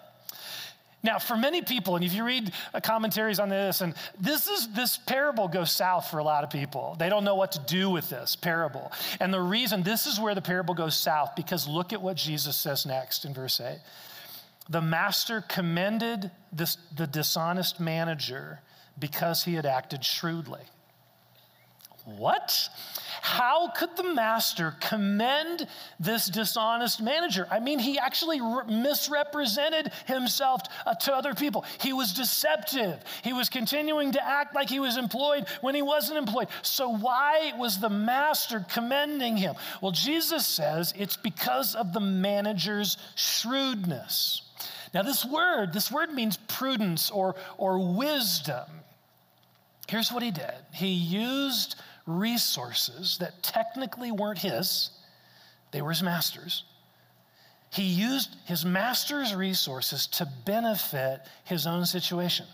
Now, 1.02 1.18
for 1.20 1.36
many 1.36 1.62
people, 1.62 1.94
and 1.94 2.04
if 2.04 2.12
you 2.12 2.24
read 2.24 2.52
uh, 2.74 2.80
commentaries 2.80 3.38
on 3.38 3.48
this, 3.48 3.82
and 3.82 3.94
this 4.20 4.48
is 4.48 4.68
this 4.74 4.98
parable 4.98 5.46
goes 5.46 5.70
south 5.70 6.10
for 6.10 6.18
a 6.18 6.24
lot 6.24 6.42
of 6.42 6.50
people. 6.50 6.96
They 6.98 7.08
don't 7.08 7.22
know 7.22 7.36
what 7.36 7.52
to 7.52 7.60
do 7.60 7.88
with 7.88 8.08
this 8.10 8.34
parable. 8.34 8.90
And 9.20 9.32
the 9.32 9.40
reason 9.40 9.84
this 9.84 10.06
is 10.06 10.18
where 10.18 10.34
the 10.34 10.42
parable 10.42 10.74
goes 10.74 10.96
south, 10.96 11.36
because 11.36 11.68
look 11.68 11.92
at 11.92 12.02
what 12.02 12.16
Jesus 12.16 12.56
says 12.56 12.84
next 12.84 13.24
in 13.24 13.32
verse 13.32 13.60
8. 13.60 13.78
The 14.68 14.82
master 14.82 15.44
commended 15.48 16.32
this, 16.52 16.76
the 16.94 17.06
dishonest 17.06 17.78
manager 17.78 18.60
because 18.98 19.44
he 19.44 19.54
had 19.54 19.66
acted 19.66 20.04
shrewdly. 20.04 20.62
What? 22.16 22.70
How 23.20 23.68
could 23.68 23.96
the 23.96 24.14
master 24.14 24.74
commend 24.80 25.66
this 26.00 26.26
dishonest 26.26 27.02
manager? 27.02 27.46
I 27.50 27.60
mean, 27.60 27.78
he 27.78 27.98
actually 27.98 28.40
re- 28.40 28.64
misrepresented 28.66 29.92
himself 30.06 30.62
to 31.00 31.14
other 31.14 31.34
people. 31.34 31.64
He 31.80 31.92
was 31.92 32.14
deceptive. 32.14 32.98
He 33.22 33.32
was 33.32 33.48
continuing 33.48 34.12
to 34.12 34.24
act 34.24 34.54
like 34.54 34.70
he 34.70 34.80
was 34.80 34.96
employed 34.96 35.46
when 35.60 35.74
he 35.74 35.82
wasn't 35.82 36.18
employed. 36.18 36.48
So, 36.62 36.88
why 36.88 37.52
was 37.58 37.78
the 37.78 37.90
master 37.90 38.64
commending 38.72 39.36
him? 39.36 39.54
Well, 39.82 39.92
Jesus 39.92 40.46
says 40.46 40.94
it's 40.96 41.16
because 41.16 41.74
of 41.74 41.92
the 41.92 42.00
manager's 42.00 42.96
shrewdness. 43.16 44.42
Now, 44.94 45.02
this 45.02 45.24
word, 45.24 45.74
this 45.74 45.92
word 45.92 46.12
means 46.12 46.38
prudence 46.48 47.10
or, 47.10 47.34
or 47.58 47.94
wisdom. 47.94 48.64
Here's 49.88 50.12
what 50.12 50.22
he 50.22 50.30
did 50.30 50.54
he 50.72 50.88
used 50.88 51.76
resources 52.08 53.18
that 53.18 53.42
technically 53.42 54.10
weren't 54.10 54.38
his, 54.38 54.90
they 55.70 55.82
were 55.82 55.90
his 55.90 56.02
master's. 56.02 56.64
He 57.70 57.82
used 57.82 58.34
his 58.46 58.64
master's 58.64 59.34
resources 59.34 60.06
to 60.08 60.26
benefit 60.46 61.20
his 61.44 61.66
own 61.66 61.84
situation, 61.84 62.46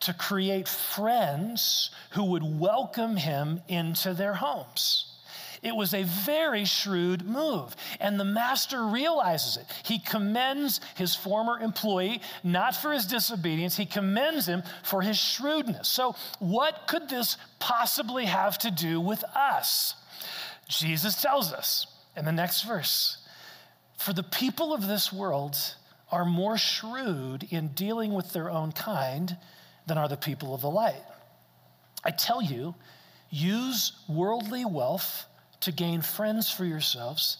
to 0.00 0.12
create 0.12 0.68
friends 0.68 1.90
who 2.10 2.24
would 2.24 2.42
welcome 2.42 3.16
him 3.16 3.62
into 3.68 4.14
their 4.14 4.34
homes. 4.34 5.11
It 5.62 5.76
was 5.76 5.94
a 5.94 6.02
very 6.02 6.64
shrewd 6.64 7.24
move. 7.24 7.76
And 8.00 8.18
the 8.18 8.24
master 8.24 8.84
realizes 8.84 9.56
it. 9.58 9.66
He 9.84 10.00
commends 10.00 10.80
his 10.96 11.14
former 11.14 11.60
employee, 11.60 12.20
not 12.42 12.74
for 12.74 12.92
his 12.92 13.06
disobedience, 13.06 13.76
he 13.76 13.86
commends 13.86 14.46
him 14.46 14.64
for 14.82 15.02
his 15.02 15.16
shrewdness. 15.16 15.88
So, 15.88 16.16
what 16.40 16.88
could 16.88 17.08
this 17.08 17.36
possibly 17.60 18.24
have 18.24 18.58
to 18.58 18.72
do 18.72 19.00
with 19.00 19.22
us? 19.36 19.94
Jesus 20.68 21.22
tells 21.22 21.52
us 21.52 21.86
in 22.16 22.24
the 22.24 22.32
next 22.32 22.62
verse 22.62 23.18
For 23.98 24.12
the 24.12 24.24
people 24.24 24.74
of 24.74 24.88
this 24.88 25.12
world 25.12 25.56
are 26.10 26.24
more 26.24 26.58
shrewd 26.58 27.46
in 27.50 27.68
dealing 27.68 28.12
with 28.12 28.32
their 28.32 28.50
own 28.50 28.72
kind 28.72 29.36
than 29.86 29.96
are 29.96 30.08
the 30.08 30.16
people 30.16 30.54
of 30.54 30.60
the 30.60 30.70
light. 30.70 31.02
I 32.04 32.10
tell 32.10 32.42
you, 32.42 32.74
use 33.30 33.92
worldly 34.08 34.64
wealth 34.64 35.26
to 35.62 35.72
gain 35.72 36.02
friends 36.02 36.50
for 36.50 36.64
yourselves, 36.64 37.38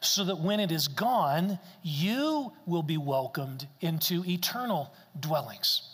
so 0.00 0.24
that 0.24 0.38
when 0.38 0.60
it 0.60 0.72
is 0.72 0.88
gone, 0.88 1.58
you 1.82 2.52
will 2.66 2.82
be 2.82 2.96
welcomed 2.96 3.66
into 3.80 4.24
eternal 4.26 4.92
dwellings. 5.18 5.88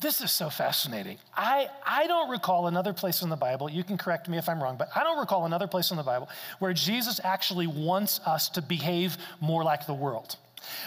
This 0.00 0.20
is 0.20 0.30
so 0.30 0.50
fascinating. 0.50 1.16
I, 1.34 1.68
I 1.86 2.06
don't 2.06 2.28
recall 2.28 2.66
another 2.66 2.92
place 2.92 3.22
in 3.22 3.30
the 3.30 3.36
Bible, 3.36 3.70
you 3.70 3.82
can 3.82 3.96
correct 3.96 4.28
me 4.28 4.36
if 4.36 4.48
I'm 4.48 4.62
wrong, 4.62 4.76
but 4.76 4.90
I 4.94 5.02
don't 5.02 5.18
recall 5.18 5.46
another 5.46 5.66
place 5.66 5.90
in 5.90 5.96
the 5.96 6.02
Bible 6.02 6.28
where 6.58 6.74
Jesus 6.74 7.18
actually 7.24 7.66
wants 7.66 8.20
us 8.26 8.48
to 8.50 8.62
behave 8.62 9.16
more 9.40 9.64
like 9.64 9.86
the 9.86 9.94
world. 9.94 10.36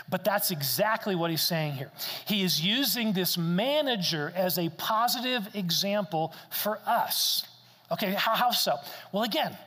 But 0.09 0.23
that's 0.23 0.51
exactly 0.51 1.15
what 1.15 1.31
he's 1.31 1.41
saying 1.41 1.73
here. 1.73 1.91
He 2.27 2.43
is 2.43 2.61
using 2.61 3.13
this 3.13 3.37
manager 3.37 4.31
as 4.35 4.59
a 4.59 4.69
positive 4.69 5.49
example 5.55 6.33
for 6.49 6.79
us. 6.85 7.45
Okay, 7.91 8.13
how, 8.13 8.35
how 8.35 8.51
so? 8.51 8.75
Well, 9.11 9.23
again, 9.23 9.57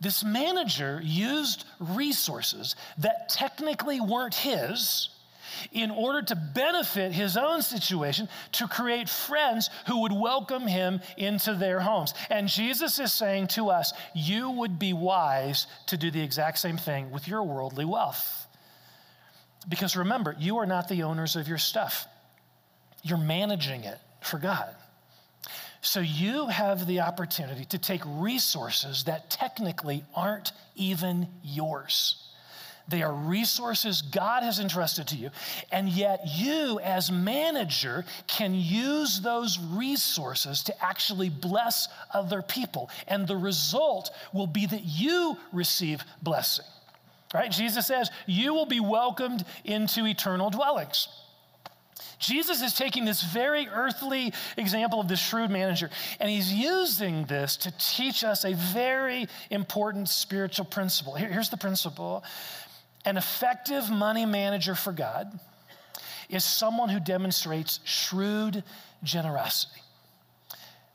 this 0.00 0.22
manager 0.22 1.00
used 1.02 1.64
resources 1.80 2.76
that 2.98 3.28
technically 3.28 4.00
weren't 4.00 4.34
his 4.34 5.10
in 5.72 5.90
order 5.90 6.22
to 6.22 6.36
benefit 6.36 7.12
his 7.12 7.36
own 7.36 7.62
situation 7.62 8.28
to 8.52 8.68
create 8.68 9.08
friends 9.08 9.70
who 9.86 10.02
would 10.02 10.12
welcome 10.12 10.66
him 10.66 11.00
into 11.16 11.54
their 11.54 11.80
homes. 11.80 12.14
And 12.30 12.48
Jesus 12.48 12.98
is 12.98 13.12
saying 13.12 13.48
to 13.48 13.70
us, 13.70 13.92
you 14.14 14.50
would 14.50 14.78
be 14.78 14.92
wise 14.92 15.66
to 15.86 15.96
do 15.96 16.10
the 16.10 16.22
exact 16.22 16.58
same 16.58 16.76
thing 16.76 17.10
with 17.10 17.26
your 17.26 17.42
worldly 17.42 17.84
wealth. 17.84 18.46
Because 19.68 19.96
remember, 19.96 20.36
you 20.38 20.58
are 20.58 20.66
not 20.66 20.88
the 20.88 21.02
owners 21.02 21.36
of 21.36 21.48
your 21.48 21.58
stuff, 21.58 22.06
you're 23.02 23.18
managing 23.18 23.84
it 23.84 23.98
for 24.20 24.38
God. 24.38 24.74
So 25.88 26.00
you 26.00 26.48
have 26.48 26.86
the 26.86 27.00
opportunity 27.00 27.64
to 27.64 27.78
take 27.78 28.02
resources 28.04 29.04
that 29.04 29.30
technically 29.30 30.04
aren't 30.14 30.52
even 30.76 31.28
yours. 31.42 32.28
They 32.88 33.02
are 33.02 33.12
resources 33.14 34.02
God 34.02 34.42
has 34.42 34.58
entrusted 34.58 35.08
to 35.08 35.16
you. 35.16 35.30
And 35.72 35.88
yet, 35.88 36.20
you, 36.26 36.78
as 36.80 37.10
manager, 37.10 38.04
can 38.26 38.54
use 38.54 39.22
those 39.22 39.58
resources 39.58 40.62
to 40.64 40.84
actually 40.84 41.30
bless 41.30 41.88
other 42.12 42.42
people. 42.42 42.90
And 43.06 43.26
the 43.26 43.38
result 43.38 44.10
will 44.34 44.46
be 44.46 44.66
that 44.66 44.84
you 44.84 45.38
receive 45.54 46.04
blessing. 46.22 46.66
Right? 47.32 47.50
Jesus 47.50 47.86
says, 47.86 48.10
You 48.26 48.52
will 48.52 48.66
be 48.66 48.80
welcomed 48.80 49.42
into 49.64 50.04
eternal 50.04 50.50
dwellings. 50.50 51.08
Jesus 52.18 52.62
is 52.62 52.74
taking 52.74 53.04
this 53.04 53.22
very 53.22 53.68
earthly 53.68 54.32
example 54.56 55.00
of 55.00 55.08
the 55.08 55.16
shrewd 55.16 55.50
manager, 55.50 55.90
and 56.20 56.28
he's 56.28 56.52
using 56.52 57.24
this 57.24 57.56
to 57.58 57.72
teach 57.78 58.24
us 58.24 58.44
a 58.44 58.54
very 58.54 59.28
important 59.50 60.08
spiritual 60.08 60.64
principle. 60.64 61.14
Here, 61.14 61.28
here's 61.28 61.50
the 61.50 61.56
principle 61.56 62.24
an 63.04 63.16
effective 63.16 63.90
money 63.90 64.26
manager 64.26 64.74
for 64.74 64.92
God 64.92 65.38
is 66.28 66.44
someone 66.44 66.88
who 66.88 67.00
demonstrates 67.00 67.80
shrewd 67.84 68.62
generosity. 69.02 69.80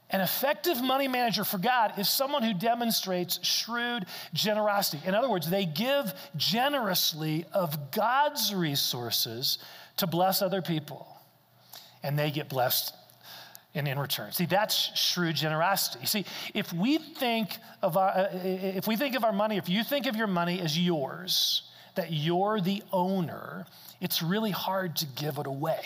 An 0.10 0.22
effective 0.22 0.80
money 0.80 1.08
manager 1.08 1.44
for 1.44 1.58
God 1.58 1.94
is 1.98 2.08
someone 2.08 2.44
who 2.44 2.54
demonstrates 2.54 3.44
shrewd 3.44 4.06
generosity. 4.32 5.02
In 5.08 5.16
other 5.16 5.28
words, 5.28 5.50
they 5.50 5.66
give 5.66 6.14
generously 6.36 7.46
of 7.52 7.90
God's 7.90 8.54
resources 8.54 9.58
to 9.98 10.08
bless 10.08 10.42
other 10.42 10.62
people 10.62 11.08
and 12.02 12.18
they 12.18 12.32
get 12.32 12.50
blessed 12.50 12.94
in, 13.74 13.88
in 13.88 13.98
return. 13.98 14.32
See, 14.32 14.46
that's 14.46 14.76
shrewd 14.98 15.36
generosity. 15.36 16.06
See, 16.06 16.26
if 16.54 16.72
we 16.74 16.98
think 16.98 17.58
of 17.82 17.98
our, 17.98 18.10
uh, 18.10 18.30
if 18.34 18.88
we 18.88 18.96
think 18.96 19.16
of 19.16 19.24
our 19.24 19.34
money, 19.34 19.58
if 19.58 19.70
you 19.70 19.84
think 19.84 20.06
of 20.06 20.16
your 20.16 20.28
money 20.28 20.60
as 20.60 20.78
yours, 20.78 21.64
that 21.96 22.12
you're 22.12 22.60
the 22.60 22.84
owner, 22.92 23.66
it's 24.02 24.22
really 24.22 24.52
hard 24.52 24.96
to 24.98 25.06
give 25.06 25.38
it 25.38 25.48
away 25.48 25.86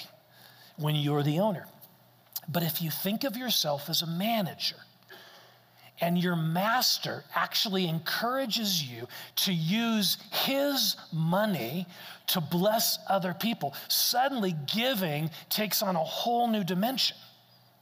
when 0.77 0.95
you're 0.95 1.23
the 1.23 1.39
owner. 1.39 1.65
But 2.49 2.63
if 2.63 2.81
you 2.81 2.89
think 2.89 3.23
of 3.23 3.35
yourself 3.35 3.89
as 3.89 4.01
a 4.01 4.07
manager, 4.07 4.77
and 5.99 6.17
your 6.17 6.35
master 6.35 7.23
actually 7.33 7.87
encourages 7.87 8.83
you 8.83 9.07
to 9.35 9.53
use 9.53 10.17
his 10.31 10.95
money 11.11 11.87
to 12.27 12.41
bless 12.41 12.99
other 13.07 13.33
people. 13.33 13.73
Suddenly, 13.87 14.55
giving 14.73 15.29
takes 15.49 15.81
on 15.81 15.95
a 15.95 16.03
whole 16.03 16.47
new 16.47 16.63
dimension, 16.63 17.17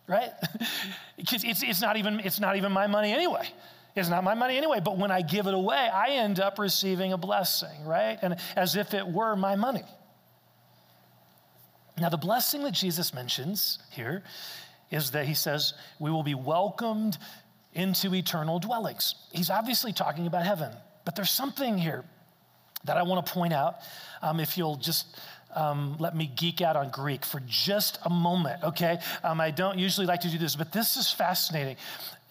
right? 0.08 0.32
Because 1.18 1.46
it's, 1.46 1.64
it's, 1.64 1.82
not 1.82 1.96
even, 1.96 2.20
it's 2.20 2.42
not 2.42 2.58
even 2.58 2.72
my 2.74 2.88
money 2.88 3.14
anyway. 3.14 3.48
It's 3.96 4.10
not 4.10 4.26
my 4.26 4.34
money 4.34 4.58
anyway, 4.58 4.82
but 4.84 4.98
when 4.98 5.10
I 5.10 5.22
give 5.22 5.48
it 5.48 5.54
away, 5.54 5.78
I 5.78 6.10
end 6.12 6.42
up 6.42 6.60
receiving 6.60 7.14
a 7.14 7.18
blessing, 7.18 7.86
right? 7.86 8.20
And 8.22 8.36
as 8.58 8.76
if 8.76 8.94
it 8.94 9.08
were 9.08 9.38
my 9.38 9.56
money. 9.56 9.84
Now, 11.98 12.10
the 12.10 12.18
blessing 12.18 12.64
that 12.64 12.74
Jesus 12.74 13.14
mentions 13.14 13.80
here 13.92 14.24
is 14.92 15.12
that 15.12 15.26
he 15.26 15.34
says, 15.34 15.74
We 16.00 16.12
will 16.12 16.24
be 16.24 16.36
welcomed 16.36 17.18
into 17.76 18.16
eternal 18.16 18.60
dwellings. 18.60 19.16
He's 19.32 19.50
obviously 19.50 19.94
talking 19.94 20.28
about 20.28 20.46
heaven, 20.46 20.72
but 21.04 21.16
there's 21.16 21.32
something 21.32 21.78
here 21.78 22.04
that 22.86 22.98
I 22.98 23.04
want 23.04 23.26
to 23.26 23.32
point 23.32 23.54
out. 23.54 23.76
Um, 24.22 24.40
if 24.40 24.58
you'll 24.58 24.78
just 24.78 25.20
um, 25.56 25.96
let 26.00 26.16
me 26.16 26.32
geek 26.36 26.62
out 26.62 26.76
on 26.76 26.90
Greek 26.90 27.26
for 27.26 27.42
just 27.48 28.00
a 28.04 28.10
moment, 28.10 28.64
okay? 28.64 29.00
Um, 29.24 29.40
I 29.40 29.52
don't 29.52 29.78
usually 29.78 30.08
like 30.08 30.22
to 30.22 30.30
do 30.30 30.38
this, 30.38 30.56
but 30.56 30.72
this 30.72 30.98
is 30.98 31.12
fascinating. 31.12 31.78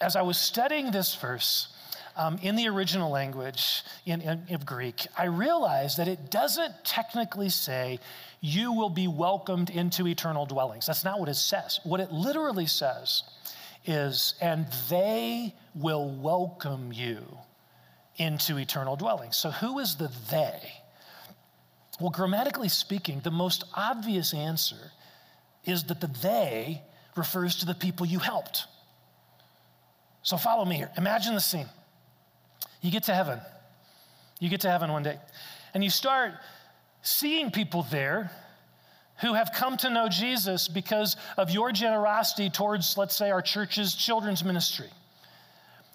As 0.00 0.16
I 0.16 0.22
was 0.22 0.38
studying 0.38 0.90
this 0.90 1.14
verse, 1.14 1.68
um, 2.16 2.38
in 2.42 2.54
the 2.54 2.68
original 2.68 3.10
language 3.10 3.82
in, 4.06 4.20
in, 4.20 4.42
in 4.48 4.60
Greek, 4.60 5.06
I 5.18 5.24
realized 5.24 5.98
that 5.98 6.06
it 6.06 6.30
doesn't 6.30 6.84
technically 6.84 7.48
say, 7.48 7.98
you 8.40 8.72
will 8.72 8.90
be 8.90 9.08
welcomed 9.08 9.70
into 9.70 10.06
eternal 10.06 10.46
dwellings. 10.46 10.86
That's 10.86 11.04
not 11.04 11.18
what 11.18 11.28
it 11.28 11.34
says. 11.34 11.80
What 11.82 12.00
it 12.00 12.12
literally 12.12 12.66
says 12.66 13.24
is, 13.84 14.34
and 14.40 14.66
they 14.88 15.54
will 15.74 16.08
welcome 16.08 16.92
you 16.92 17.22
into 18.16 18.58
eternal 18.58 18.96
dwellings. 18.96 19.36
So, 19.36 19.50
who 19.50 19.78
is 19.78 19.96
the 19.96 20.10
they? 20.30 20.60
Well, 22.00 22.10
grammatically 22.10 22.68
speaking, 22.68 23.20
the 23.22 23.30
most 23.30 23.64
obvious 23.74 24.34
answer 24.34 24.92
is 25.64 25.84
that 25.84 26.00
the 26.00 26.10
they 26.22 26.82
refers 27.16 27.56
to 27.56 27.66
the 27.66 27.74
people 27.74 28.06
you 28.06 28.18
helped. 28.18 28.66
So, 30.22 30.36
follow 30.36 30.64
me 30.64 30.76
here. 30.76 30.90
Imagine 30.96 31.34
the 31.34 31.40
scene. 31.40 31.68
You 32.80 32.90
get 32.90 33.04
to 33.04 33.14
heaven. 33.14 33.40
You 34.40 34.48
get 34.48 34.60
to 34.62 34.70
heaven 34.70 34.92
one 34.92 35.02
day, 35.02 35.18
and 35.72 35.82
you 35.82 35.90
start 35.90 36.34
seeing 37.02 37.50
people 37.50 37.86
there 37.90 38.30
who 39.21 39.35
have 39.35 39.52
come 39.52 39.76
to 39.78 39.90
know 39.90 40.09
Jesus 40.09 40.68
because 40.68 41.16
of 41.37 41.50
your 41.50 41.73
generosity 41.73 42.50
towards, 42.50 42.97
let's 42.99 43.16
say, 43.16 43.30
our 43.30 43.42
church's 43.42 43.94
children's 43.94 44.44
ministry. 44.44 44.88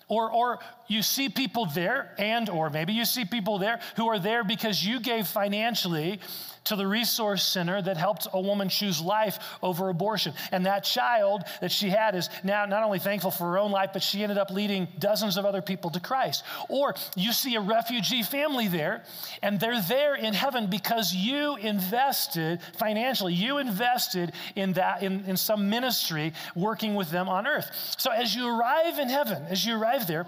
Or, 0.07 0.31
or 0.31 0.59
you 0.87 1.03
see 1.03 1.29
people 1.29 1.67
there, 1.67 2.15
and 2.17 2.49
or 2.49 2.71
maybe 2.71 2.93
you 2.93 3.05
see 3.05 3.25
people 3.25 3.59
there 3.59 3.79
who 3.95 4.07
are 4.07 4.17
there 4.17 4.43
because 4.43 4.83
you 4.83 4.99
gave 4.99 5.27
financially 5.27 6.19
to 6.65 6.75
the 6.75 6.85
resource 6.85 7.43
center 7.45 7.81
that 7.81 7.97
helped 7.97 8.27
a 8.33 8.41
woman 8.41 8.69
choose 8.69 9.01
life 9.01 9.39
over 9.61 9.89
abortion. 9.89 10.33
And 10.51 10.65
that 10.65 10.83
child 10.83 11.43
that 11.61 11.71
she 11.71 11.89
had 11.89 12.15
is 12.15 12.29
now 12.43 12.65
not 12.65 12.83
only 12.83 12.99
thankful 12.99 13.31
for 13.31 13.45
her 13.51 13.57
own 13.57 13.71
life, 13.71 13.91
but 13.93 14.03
she 14.03 14.23
ended 14.23 14.37
up 14.37 14.51
leading 14.51 14.87
dozens 14.99 15.37
of 15.37 15.45
other 15.45 15.61
people 15.61 15.89
to 15.91 15.99
Christ. 15.99 16.43
Or 16.69 16.95
you 17.15 17.33
see 17.33 17.55
a 17.55 17.61
refugee 17.61 18.23
family 18.23 18.67
there, 18.67 19.03
and 19.41 19.59
they're 19.59 19.81
there 19.81 20.15
in 20.15 20.33
heaven 20.33 20.67
because 20.67 21.13
you 21.13 21.55
invested 21.57 22.59
financially, 22.77 23.33
you 23.33 23.57
invested 23.57 24.33
in 24.55 24.73
that, 24.73 25.03
in, 25.03 25.23
in 25.25 25.37
some 25.37 25.69
ministry 25.69 26.33
working 26.55 26.95
with 26.95 27.09
them 27.09 27.29
on 27.29 27.47
earth. 27.47 27.95
So 27.97 28.11
as 28.11 28.35
you 28.35 28.47
arrive 28.47 28.99
in 28.99 29.09
heaven, 29.09 29.43
as 29.49 29.65
you 29.65 29.75
arrive 29.75 30.07
there, 30.07 30.27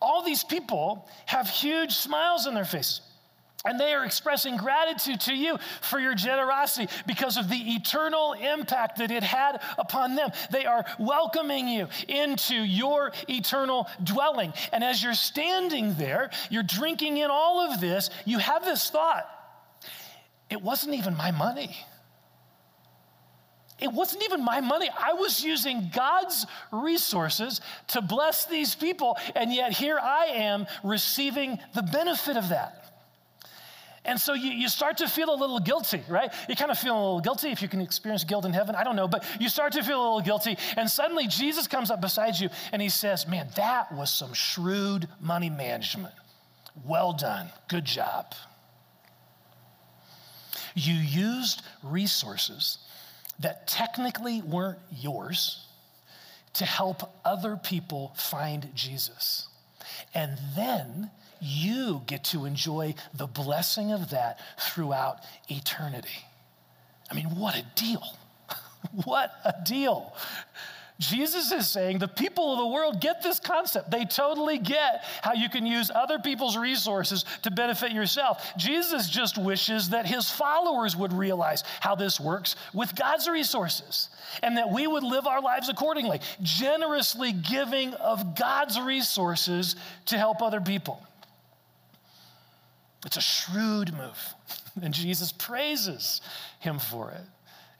all 0.00 0.22
these 0.22 0.44
people 0.44 1.08
have 1.26 1.48
huge 1.48 1.92
smiles 1.92 2.46
on 2.46 2.54
their 2.54 2.64
faces. 2.64 3.00
And 3.64 3.78
they 3.78 3.92
are 3.92 4.04
expressing 4.04 4.56
gratitude 4.56 5.20
to 5.22 5.34
you 5.34 5.58
for 5.80 5.98
your 5.98 6.14
generosity 6.14 6.88
because 7.06 7.36
of 7.36 7.48
the 7.48 7.56
eternal 7.74 8.34
impact 8.34 8.98
that 8.98 9.10
it 9.10 9.24
had 9.24 9.60
upon 9.76 10.14
them. 10.14 10.30
They 10.52 10.64
are 10.64 10.84
welcoming 10.98 11.66
you 11.66 11.88
into 12.06 12.54
your 12.54 13.12
eternal 13.28 13.88
dwelling. 14.02 14.52
And 14.72 14.84
as 14.84 15.02
you're 15.02 15.14
standing 15.14 15.94
there, 15.94 16.30
you're 16.50 16.62
drinking 16.62 17.16
in 17.16 17.30
all 17.30 17.60
of 17.60 17.80
this, 17.80 18.10
you 18.24 18.38
have 18.38 18.64
this 18.64 18.90
thought 18.90 19.28
it 20.50 20.62
wasn't 20.62 20.94
even 20.94 21.16
my 21.16 21.30
money. 21.30 21.76
It 23.80 23.92
wasn't 23.92 24.24
even 24.24 24.44
my 24.44 24.60
money. 24.60 24.88
I 24.98 25.12
was 25.12 25.44
using 25.44 25.90
God's 25.94 26.46
resources 26.72 27.60
to 27.88 28.00
bless 28.00 28.46
these 28.46 28.74
people, 28.74 29.16
and 29.36 29.52
yet 29.52 29.72
here 29.72 29.98
I 29.98 30.26
am 30.34 30.66
receiving 30.82 31.58
the 31.74 31.82
benefit 31.82 32.36
of 32.36 32.48
that. 32.48 32.77
And 34.08 34.18
so 34.18 34.32
you, 34.32 34.50
you 34.50 34.68
start 34.70 34.96
to 34.96 35.06
feel 35.06 35.28
a 35.28 35.36
little 35.36 35.60
guilty, 35.60 36.02
right? 36.08 36.32
You 36.48 36.56
kind 36.56 36.70
of 36.70 36.78
feel 36.78 36.94
a 36.94 36.98
little 36.98 37.20
guilty 37.20 37.50
if 37.50 37.60
you 37.60 37.68
can 37.68 37.82
experience 37.82 38.24
guilt 38.24 38.46
in 38.46 38.54
heaven. 38.54 38.74
I 38.74 38.82
don't 38.82 38.96
know, 38.96 39.06
but 39.06 39.22
you 39.38 39.50
start 39.50 39.74
to 39.74 39.82
feel 39.82 40.00
a 40.00 40.02
little 40.02 40.22
guilty. 40.22 40.56
And 40.78 40.88
suddenly 40.88 41.26
Jesus 41.26 41.66
comes 41.66 41.90
up 41.90 42.00
beside 42.00 42.40
you 42.40 42.48
and 42.72 42.80
he 42.80 42.88
says, 42.88 43.28
Man, 43.28 43.48
that 43.56 43.92
was 43.92 44.10
some 44.10 44.32
shrewd 44.32 45.08
money 45.20 45.50
management. 45.50 46.14
Well 46.86 47.12
done. 47.12 47.50
Good 47.68 47.84
job. 47.84 48.32
You 50.74 50.94
used 50.94 51.60
resources 51.82 52.78
that 53.40 53.68
technically 53.68 54.40
weren't 54.40 54.78
yours 54.90 55.66
to 56.54 56.64
help 56.64 57.14
other 57.26 57.56
people 57.56 58.14
find 58.16 58.74
Jesus. 58.74 59.48
And 60.14 60.38
then 60.56 61.10
you 61.40 62.02
get 62.06 62.24
to 62.24 62.44
enjoy 62.44 62.94
the 63.14 63.26
blessing 63.26 63.92
of 63.92 64.10
that 64.10 64.40
throughout 64.58 65.20
eternity. 65.48 66.26
I 67.10 67.14
mean, 67.14 67.26
what 67.36 67.56
a 67.56 67.64
deal! 67.74 68.02
what 69.04 69.32
a 69.44 69.54
deal! 69.64 70.14
Jesus 70.98 71.52
is 71.52 71.68
saying 71.68 71.98
the 71.98 72.08
people 72.08 72.52
of 72.52 72.58
the 72.58 72.66
world 72.66 73.00
get 73.00 73.22
this 73.22 73.38
concept. 73.38 73.90
They 73.90 74.04
totally 74.04 74.58
get 74.58 75.04
how 75.22 75.32
you 75.32 75.48
can 75.48 75.64
use 75.64 75.92
other 75.94 76.18
people's 76.18 76.56
resources 76.56 77.24
to 77.42 77.52
benefit 77.52 77.92
yourself. 77.92 78.52
Jesus 78.56 79.08
just 79.08 79.38
wishes 79.38 79.90
that 79.90 80.06
his 80.06 80.28
followers 80.28 80.96
would 80.96 81.12
realize 81.12 81.62
how 81.78 81.94
this 81.94 82.18
works 82.18 82.56
with 82.74 82.96
God's 82.96 83.28
resources 83.28 84.10
and 84.42 84.56
that 84.56 84.70
we 84.72 84.88
would 84.88 85.04
live 85.04 85.28
our 85.28 85.40
lives 85.40 85.68
accordingly, 85.68 86.20
generously 86.42 87.30
giving 87.32 87.94
of 87.94 88.34
God's 88.34 88.80
resources 88.80 89.76
to 90.06 90.18
help 90.18 90.42
other 90.42 90.60
people. 90.60 91.00
It's 93.06 93.16
a 93.16 93.20
shrewd 93.20 93.92
move, 93.94 94.34
and 94.82 94.92
Jesus 94.92 95.32
praises 95.32 96.20
him 96.60 96.78
for 96.78 97.10
it. 97.10 97.22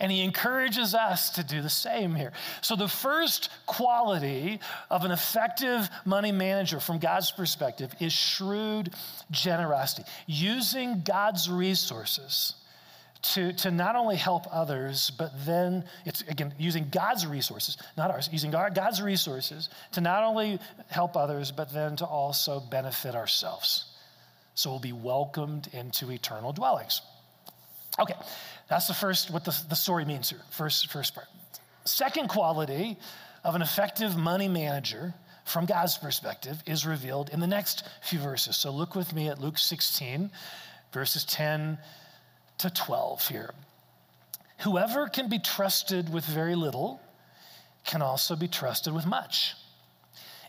And 0.00 0.12
he 0.12 0.22
encourages 0.22 0.94
us 0.94 1.30
to 1.30 1.42
do 1.42 1.60
the 1.60 1.68
same 1.68 2.14
here. 2.14 2.32
So, 2.60 2.76
the 2.76 2.86
first 2.86 3.50
quality 3.66 4.60
of 4.90 5.04
an 5.04 5.10
effective 5.10 5.90
money 6.04 6.30
manager 6.30 6.78
from 6.78 7.00
God's 7.00 7.32
perspective 7.32 7.92
is 7.98 8.12
shrewd 8.12 8.94
generosity, 9.32 10.04
using 10.28 11.02
God's 11.04 11.50
resources 11.50 12.54
to, 13.22 13.52
to 13.54 13.72
not 13.72 13.96
only 13.96 14.14
help 14.14 14.46
others, 14.52 15.10
but 15.18 15.32
then 15.44 15.82
it's 16.04 16.22
again 16.22 16.54
using 16.60 16.86
God's 16.92 17.26
resources, 17.26 17.76
not 17.96 18.12
ours, 18.12 18.28
using 18.30 18.52
God's 18.52 19.02
resources 19.02 19.68
to 19.92 20.00
not 20.00 20.22
only 20.22 20.60
help 20.86 21.16
others, 21.16 21.50
but 21.50 21.72
then 21.72 21.96
to 21.96 22.06
also 22.06 22.60
benefit 22.60 23.16
ourselves 23.16 23.87
so 24.58 24.70
we'll 24.70 24.80
be 24.80 24.92
welcomed 24.92 25.68
into 25.72 26.10
eternal 26.10 26.52
dwellings. 26.52 27.00
Okay, 27.96 28.16
that's 28.68 28.88
the 28.88 28.94
first, 28.94 29.30
what 29.30 29.44
the, 29.44 29.56
the 29.68 29.76
story 29.76 30.04
means 30.04 30.30
here, 30.30 30.40
first, 30.50 30.90
first 30.90 31.14
part. 31.14 31.28
Second 31.84 32.28
quality 32.28 32.96
of 33.44 33.54
an 33.54 33.62
effective 33.62 34.16
money 34.16 34.48
manager 34.48 35.14
from 35.44 35.64
God's 35.64 35.96
perspective 35.96 36.60
is 36.66 36.84
revealed 36.84 37.30
in 37.30 37.38
the 37.38 37.46
next 37.46 37.84
few 38.02 38.18
verses. 38.18 38.56
So 38.56 38.72
look 38.72 38.96
with 38.96 39.14
me 39.14 39.28
at 39.28 39.40
Luke 39.40 39.58
16, 39.58 40.28
verses 40.92 41.24
10 41.24 41.78
to 42.58 42.68
12 42.68 43.28
here. 43.28 43.54
Whoever 44.62 45.08
can 45.08 45.28
be 45.28 45.38
trusted 45.38 46.12
with 46.12 46.24
very 46.24 46.56
little 46.56 47.00
can 47.84 48.02
also 48.02 48.34
be 48.34 48.48
trusted 48.48 48.92
with 48.92 49.06
much. 49.06 49.54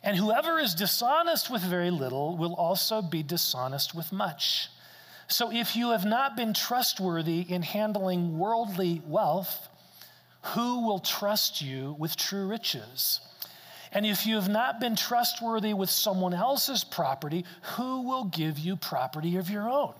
And 0.04 0.16
whoever 0.16 0.60
is 0.60 0.74
dishonest 0.76 1.50
with 1.50 1.62
very 1.62 1.92
little 1.92 2.38
will 2.38 2.54
also 2.54 3.02
be 3.02 3.24
dishonest 3.24 3.94
with 3.94 4.12
much. 4.12 4.70
So 5.28 5.52
if 5.52 5.76
you 5.76 5.92
have 5.92 6.06
not 6.06 6.36
been 6.36 6.54
trustworthy 6.54 7.42
in 7.42 7.62
handling 7.62 8.40
worldly 8.40 9.02
wealth, 9.06 9.68
who 10.42 10.86
will 10.86 11.00
trust 11.00 11.62
you 11.62 11.96
with 12.00 12.16
true 12.16 12.48
riches? 12.48 13.20
And 13.92 14.06
if 14.06 14.26
you 14.26 14.36
have 14.36 14.50
not 14.50 14.80
been 14.80 14.96
trustworthy 14.96 15.74
with 15.74 15.90
someone 15.90 16.34
else's 16.34 16.84
property, 16.84 17.46
who 17.76 18.02
will 18.02 18.26
give 18.26 18.58
you 18.58 18.76
property 18.76 19.38
of 19.38 19.50
your 19.50 19.70
own? 19.70 19.94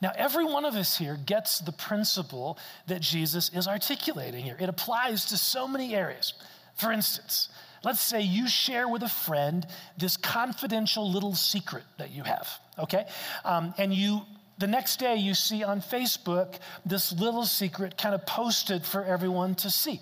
Now, 0.00 0.12
every 0.16 0.44
one 0.44 0.64
of 0.64 0.74
us 0.74 0.96
here 0.96 1.16
gets 1.26 1.60
the 1.60 1.70
principle 1.70 2.58
that 2.88 3.00
Jesus 3.00 3.50
is 3.54 3.68
articulating 3.68 4.42
here. 4.42 4.56
It 4.58 4.68
applies 4.68 5.26
to 5.26 5.36
so 5.36 5.68
many 5.68 5.94
areas. 5.94 6.34
For 6.74 6.90
instance, 6.90 7.48
Let's 7.84 8.00
say 8.00 8.22
you 8.22 8.48
share 8.48 8.88
with 8.88 9.02
a 9.02 9.08
friend 9.08 9.66
this 9.96 10.16
confidential 10.16 11.10
little 11.10 11.34
secret 11.34 11.84
that 11.98 12.12
you 12.12 12.22
have, 12.22 12.48
okay? 12.78 13.06
Um, 13.44 13.74
and 13.78 13.92
you 13.92 14.22
the 14.58 14.66
next 14.68 15.00
day 15.00 15.16
you 15.16 15.34
see 15.34 15.64
on 15.64 15.80
Facebook 15.80 16.54
this 16.86 17.12
little 17.12 17.44
secret 17.44 17.98
kind 17.98 18.14
of 18.14 18.24
posted 18.26 18.84
for 18.84 19.02
everyone 19.02 19.56
to 19.56 19.70
see. 19.70 20.00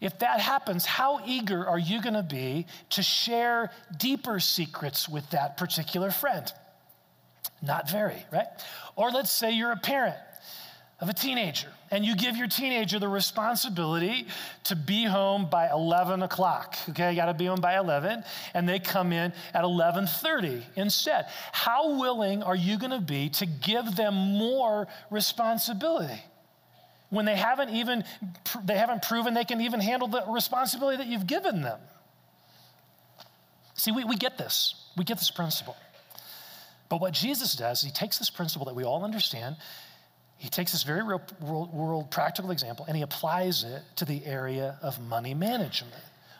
If 0.00 0.18
that 0.18 0.40
happens, 0.40 0.84
how 0.84 1.20
eager 1.24 1.66
are 1.66 1.78
you 1.78 2.02
going 2.02 2.14
to 2.14 2.22
be 2.22 2.66
to 2.90 3.02
share 3.02 3.70
deeper 3.96 4.40
secrets 4.40 5.08
with 5.08 5.30
that 5.30 5.56
particular 5.56 6.10
friend? 6.10 6.52
Not 7.62 7.90
very, 7.90 8.22
right? 8.30 8.48
Or 8.96 9.10
let's 9.10 9.30
say 9.30 9.52
you're 9.52 9.72
a 9.72 9.78
parent 9.78 10.16
of 11.04 11.10
a 11.10 11.12
teenager 11.12 11.68
and 11.90 12.02
you 12.04 12.16
give 12.16 12.34
your 12.34 12.48
teenager 12.48 12.98
the 12.98 13.08
responsibility 13.08 14.26
to 14.64 14.74
be 14.74 15.04
home 15.04 15.46
by 15.50 15.68
11 15.70 16.22
o'clock 16.22 16.76
okay? 16.88 17.10
You 17.10 17.16
got 17.16 17.26
to 17.26 17.34
be 17.34 17.44
home 17.44 17.60
by 17.60 17.76
11 17.76 18.24
and 18.54 18.66
they 18.66 18.78
come 18.78 19.12
in 19.12 19.32
at 19.52 19.64
11.30 19.64 20.62
instead. 20.76 21.26
How 21.52 21.98
willing 22.00 22.42
are 22.42 22.56
you 22.56 22.78
going 22.78 22.90
to 22.90 23.00
be 23.00 23.28
to 23.30 23.44
give 23.44 23.96
them 23.96 24.14
more 24.14 24.88
responsibility 25.10 26.22
when 27.10 27.26
they 27.26 27.36
haven't 27.36 27.68
even 27.68 28.02
they 28.64 28.78
haven't 28.78 29.02
proven 29.02 29.34
they 29.34 29.44
can 29.44 29.60
even 29.60 29.78
handle 29.78 30.08
the 30.08 30.24
responsibility 30.28 30.96
that 30.96 31.06
you've 31.06 31.26
given 31.26 31.60
them? 31.60 31.78
See 33.74 33.92
we, 33.92 34.04
we 34.04 34.16
get 34.16 34.38
this. 34.38 34.74
We 34.96 35.04
get 35.04 35.18
this 35.18 35.30
principle. 35.30 35.76
But 36.88 37.02
what 37.02 37.12
jesus 37.12 37.54
does 37.54 37.82
he 37.82 37.90
takes 37.90 38.18
this 38.18 38.30
principle 38.30 38.64
that 38.64 38.74
we 38.74 38.84
all 38.84 39.04
understand 39.04 39.56
he 40.44 40.50
takes 40.50 40.72
this 40.72 40.82
very 40.82 41.02
real 41.02 41.22
world, 41.40 41.72
world 41.72 42.10
practical 42.10 42.50
example 42.50 42.84
and 42.86 42.94
he 42.94 43.02
applies 43.02 43.64
it 43.64 43.80
to 43.96 44.04
the 44.04 44.26
area 44.26 44.78
of 44.82 45.00
money 45.00 45.32
management 45.32 45.94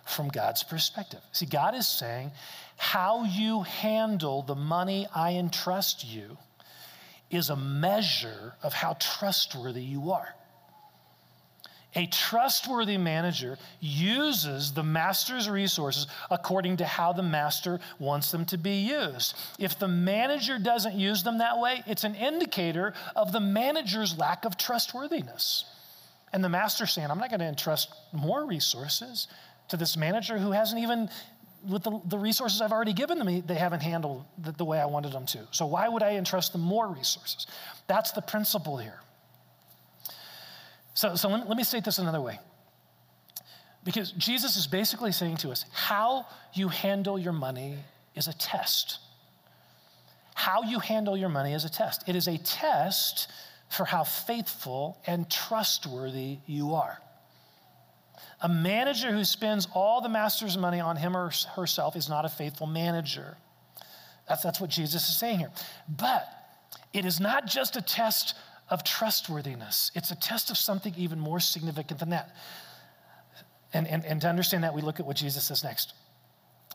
from 0.04 0.28
God's 0.28 0.62
perspective. 0.62 1.20
See, 1.32 1.46
God 1.46 1.74
is 1.74 1.88
saying, 1.88 2.30
how 2.76 3.24
you 3.24 3.62
handle 3.62 4.42
the 4.42 4.54
money 4.54 5.06
I 5.14 5.36
entrust 5.36 6.04
you 6.04 6.36
is 7.30 7.48
a 7.48 7.56
measure 7.56 8.52
of 8.62 8.74
how 8.74 8.98
trustworthy 9.00 9.82
you 9.82 10.10
are. 10.10 10.34
A 11.96 12.06
trustworthy 12.06 12.96
manager 12.96 13.56
uses 13.80 14.72
the 14.72 14.82
master's 14.82 15.48
resources 15.48 16.06
according 16.30 16.78
to 16.78 16.84
how 16.84 17.12
the 17.12 17.22
master 17.22 17.78
wants 17.98 18.32
them 18.32 18.44
to 18.46 18.58
be 18.58 18.80
used. 18.80 19.36
If 19.58 19.78
the 19.78 19.86
manager 19.86 20.58
doesn't 20.58 20.96
use 20.96 21.22
them 21.22 21.38
that 21.38 21.58
way, 21.58 21.84
it's 21.86 22.04
an 22.04 22.16
indicator 22.16 22.94
of 23.14 23.30
the 23.30 23.40
manager's 23.40 24.18
lack 24.18 24.44
of 24.44 24.56
trustworthiness. 24.56 25.64
And 26.32 26.42
the 26.42 26.48
master 26.48 26.86
saying, 26.86 27.10
I'm 27.10 27.18
not 27.18 27.30
going 27.30 27.40
to 27.40 27.46
entrust 27.46 27.94
more 28.12 28.44
resources 28.44 29.28
to 29.68 29.76
this 29.76 29.96
manager 29.96 30.36
who 30.36 30.50
hasn't 30.50 30.82
even 30.82 31.08
with 31.68 31.82
the, 31.82 32.00
the 32.06 32.18
resources 32.18 32.60
I've 32.60 32.72
already 32.72 32.92
given 32.92 33.18
them, 33.18 33.42
they 33.46 33.54
haven't 33.54 33.80
handled 33.80 34.24
the, 34.38 34.52
the 34.52 34.64
way 34.64 34.78
I 34.78 34.86
wanted 34.86 35.12
them 35.12 35.26
to. 35.26 35.46
So 35.50 35.64
why 35.64 35.88
would 35.88 36.02
I 36.02 36.16
entrust 36.16 36.52
them 36.52 36.60
more 36.60 36.88
resources? 36.88 37.46
That's 37.86 38.10
the 38.12 38.20
principle 38.20 38.76
here. 38.76 39.00
So, 40.94 41.16
so 41.16 41.28
let, 41.28 41.48
let 41.48 41.56
me 41.56 41.64
state 41.64 41.84
this 41.84 41.98
another 41.98 42.20
way. 42.20 42.38
Because 43.84 44.12
Jesus 44.12 44.56
is 44.56 44.66
basically 44.66 45.12
saying 45.12 45.36
to 45.38 45.50
us 45.50 45.66
how 45.72 46.26
you 46.54 46.68
handle 46.68 47.18
your 47.18 47.32
money 47.32 47.76
is 48.14 48.28
a 48.28 48.32
test. 48.32 48.98
How 50.34 50.62
you 50.62 50.78
handle 50.78 51.16
your 51.16 51.28
money 51.28 51.52
is 51.52 51.64
a 51.64 51.68
test. 51.68 52.08
It 52.08 52.16
is 52.16 52.26
a 52.26 52.38
test 52.38 53.30
for 53.68 53.84
how 53.84 54.04
faithful 54.04 54.98
and 55.06 55.30
trustworthy 55.30 56.38
you 56.46 56.74
are. 56.74 56.98
A 58.40 58.48
manager 58.48 59.10
who 59.10 59.24
spends 59.24 59.68
all 59.74 60.00
the 60.00 60.08
master's 60.08 60.56
money 60.56 60.80
on 60.80 60.96
him 60.96 61.16
or 61.16 61.30
herself 61.54 61.96
is 61.96 62.08
not 62.08 62.24
a 62.24 62.28
faithful 62.28 62.66
manager. 62.66 63.36
That's, 64.28 64.42
that's 64.42 64.60
what 64.60 64.70
Jesus 64.70 65.08
is 65.08 65.16
saying 65.16 65.40
here. 65.40 65.50
But 65.88 66.26
it 66.92 67.04
is 67.04 67.20
not 67.20 67.46
just 67.46 67.76
a 67.76 67.82
test 67.82 68.34
of 68.74 68.82
trustworthiness, 68.82 69.92
it's 69.94 70.10
a 70.10 70.16
test 70.16 70.50
of 70.50 70.58
something 70.58 70.92
even 70.96 71.20
more 71.20 71.38
significant 71.38 72.00
than 72.00 72.10
that. 72.10 72.34
And, 73.72 73.86
and, 73.86 74.04
and 74.04 74.20
to 74.20 74.28
understand 74.28 74.64
that, 74.64 74.74
we 74.74 74.82
look 74.82 74.98
at 74.98 75.06
what 75.06 75.16
Jesus 75.16 75.44
says 75.44 75.62
next. 75.62 75.94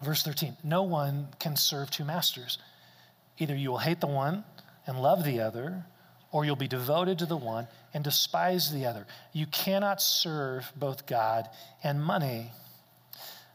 Verse 0.01 0.23
13 0.23 0.55
No 0.63 0.83
one 0.83 1.27
can 1.39 1.55
serve 1.55 1.91
two 1.91 2.05
masters. 2.05 2.57
Either 3.37 3.55
you 3.55 3.69
will 3.69 3.77
hate 3.77 3.99
the 3.99 4.07
one 4.07 4.45
and 4.87 5.01
love 5.01 5.23
the 5.25 5.41
other, 5.41 5.85
or 6.31 6.45
you'll 6.45 6.55
be 6.55 6.67
devoted 6.67 7.19
to 7.19 7.25
the 7.25 7.37
one 7.37 7.67
and 7.93 8.03
despise 8.03 8.71
the 8.71 8.85
other. 8.85 9.05
You 9.33 9.45
cannot 9.45 10.01
serve 10.01 10.71
both 10.77 11.05
God 11.05 11.49
and 11.83 12.01
money. 12.01 12.51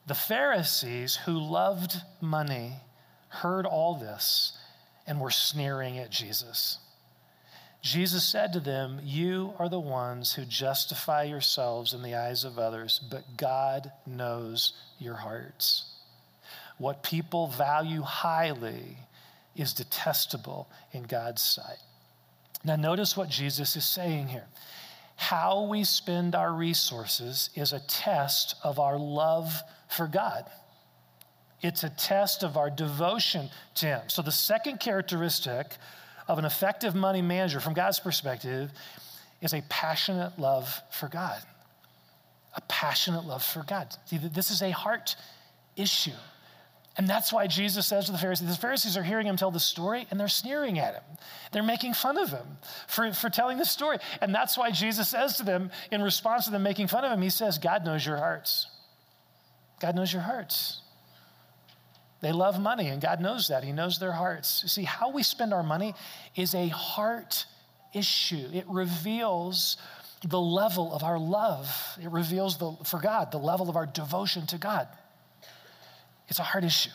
The 0.07 0.14
Pharisees 0.14 1.16
who 1.16 1.33
loved 1.33 1.96
money 2.20 2.74
heard 3.28 3.64
all 3.64 3.94
this 3.94 4.59
and 5.07 5.18
were 5.18 5.30
sneering 5.30 5.98
at 5.98 6.11
Jesus. 6.11 6.78
Jesus 7.85 8.25
said 8.25 8.55
to 8.55 8.61
them, 8.61 8.99
You 9.05 9.53
are 9.59 9.68
the 9.68 9.79
ones 9.79 10.33
who 10.33 10.47
justify 10.47 11.25
yourselves 11.25 11.92
in 11.92 12.03
the 12.03 12.14
eyes 12.14 12.42
of 12.42 12.59
others, 12.59 12.99
but 13.11 13.37
God 13.37 13.92
knows 14.07 14.73
your 14.99 15.16
hearts. 15.16 15.85
What 16.79 17.03
people 17.03 17.47
value 17.47 18.01
highly 18.01 18.97
is 19.55 19.75
detestable 19.75 20.66
in 20.92 21.03
God's 21.03 21.42
sight. 21.42 21.77
Now, 22.64 22.77
notice 22.77 23.18
what 23.18 23.29
Jesus 23.29 23.77
is 23.77 23.85
saying 23.85 24.29
here. 24.29 24.47
How 25.16 25.64
we 25.64 25.85
spend 25.85 26.35
our 26.35 26.55
resources 26.55 27.51
is 27.55 27.75
a 27.75 27.81
test 27.81 28.55
of 28.64 28.79
our 28.79 28.99
love 28.99 29.61
for 29.88 30.07
God. 30.07 30.47
It's 31.61 31.85
a 31.85 31.90
test 31.90 32.42
of 32.42 32.57
our 32.57 32.70
devotion 32.70 33.51
to 33.75 33.87
Him. 33.87 34.03
So, 34.09 34.23
the 34.23 34.33
second 34.33 34.81
characteristic 34.81 35.66
of 36.28 36.38
an 36.38 36.44
effective 36.44 36.94
money 36.94 37.22
manager, 37.22 37.60
from 37.60 37.74
God's 37.74 38.00
perspective, 38.00 38.70
is 39.40 39.52
a 39.52 39.62
passionate 39.68 40.38
love 40.38 40.80
for 40.90 41.08
God. 41.08 41.40
A 42.54 42.60
passionate 42.62 43.24
love 43.24 43.42
for 43.42 43.62
God. 43.64 43.94
See, 44.06 44.18
this 44.18 44.50
is 44.50 44.62
a 44.62 44.70
heart 44.70 45.16
issue. 45.76 46.12
And 46.96 47.08
that's 47.08 47.32
why 47.32 47.48
Jesus 47.48 47.87
says 47.87 48.06
to 48.06 48.12
the 48.12 48.18
Pharisees, 48.18 48.48
the 48.48 48.54
Pharisees 48.54 48.96
are 48.96 49.02
hearing 49.02 49.26
him 49.26 49.37
tell 49.37 49.50
the 49.50 49.58
story 49.58 50.06
and 50.10 50.20
they're 50.20 50.28
sneering 50.28 50.78
at 50.78 50.94
him. 50.94 51.02
They're 51.50 51.64
making 51.64 51.94
fun 51.94 52.16
of 52.16 52.30
him 52.30 52.46
for, 52.87 53.12
for 53.12 53.28
telling 53.28 53.58
the 53.58 53.64
story. 53.64 53.98
And 54.20 54.32
that's 54.32 54.56
why 54.56 54.70
Jesus 54.70 55.08
says 55.08 55.37
to 55.38 55.42
them, 55.42 55.72
in 55.90 56.02
response 56.02 56.44
to 56.44 56.52
them 56.52 56.62
making 56.62 56.87
fun 56.87 57.04
of 57.04 57.10
him, 57.10 57.20
he 57.20 57.30
says, 57.30 57.58
God 57.58 57.84
knows 57.84 58.06
your 58.06 58.16
hearts. 58.16 58.68
God 59.80 59.96
knows 59.96 60.12
your 60.12 60.22
hearts. 60.22 60.82
They 62.24 62.32
love 62.32 62.58
money, 62.58 62.88
and 62.88 63.02
God 63.02 63.20
knows 63.20 63.48
that. 63.48 63.64
He 63.64 63.72
knows 63.72 63.98
their 63.98 64.12
hearts. 64.12 64.60
You 64.62 64.70
see, 64.70 64.84
how 64.84 65.10
we 65.10 65.22
spend 65.22 65.52
our 65.52 65.62
money 65.62 65.94
is 66.34 66.54
a 66.54 66.68
heart 66.68 67.44
issue. 67.92 68.48
It 68.50 68.64
reveals 68.66 69.76
the 70.26 70.40
level 70.40 70.90
of 70.94 71.04
our 71.04 71.18
love, 71.18 71.68
it 72.02 72.10
reveals 72.10 72.56
the, 72.56 72.72
for 72.87 72.98
God 72.98 73.30
the 73.30 73.37
level 73.37 73.68
of 73.68 73.76
our 73.76 73.84
devotion 73.84 74.46
to 74.46 74.56
God. 74.56 74.88
It's 76.28 76.38
a 76.38 76.42
heart 76.42 76.64
issue. 76.64 76.88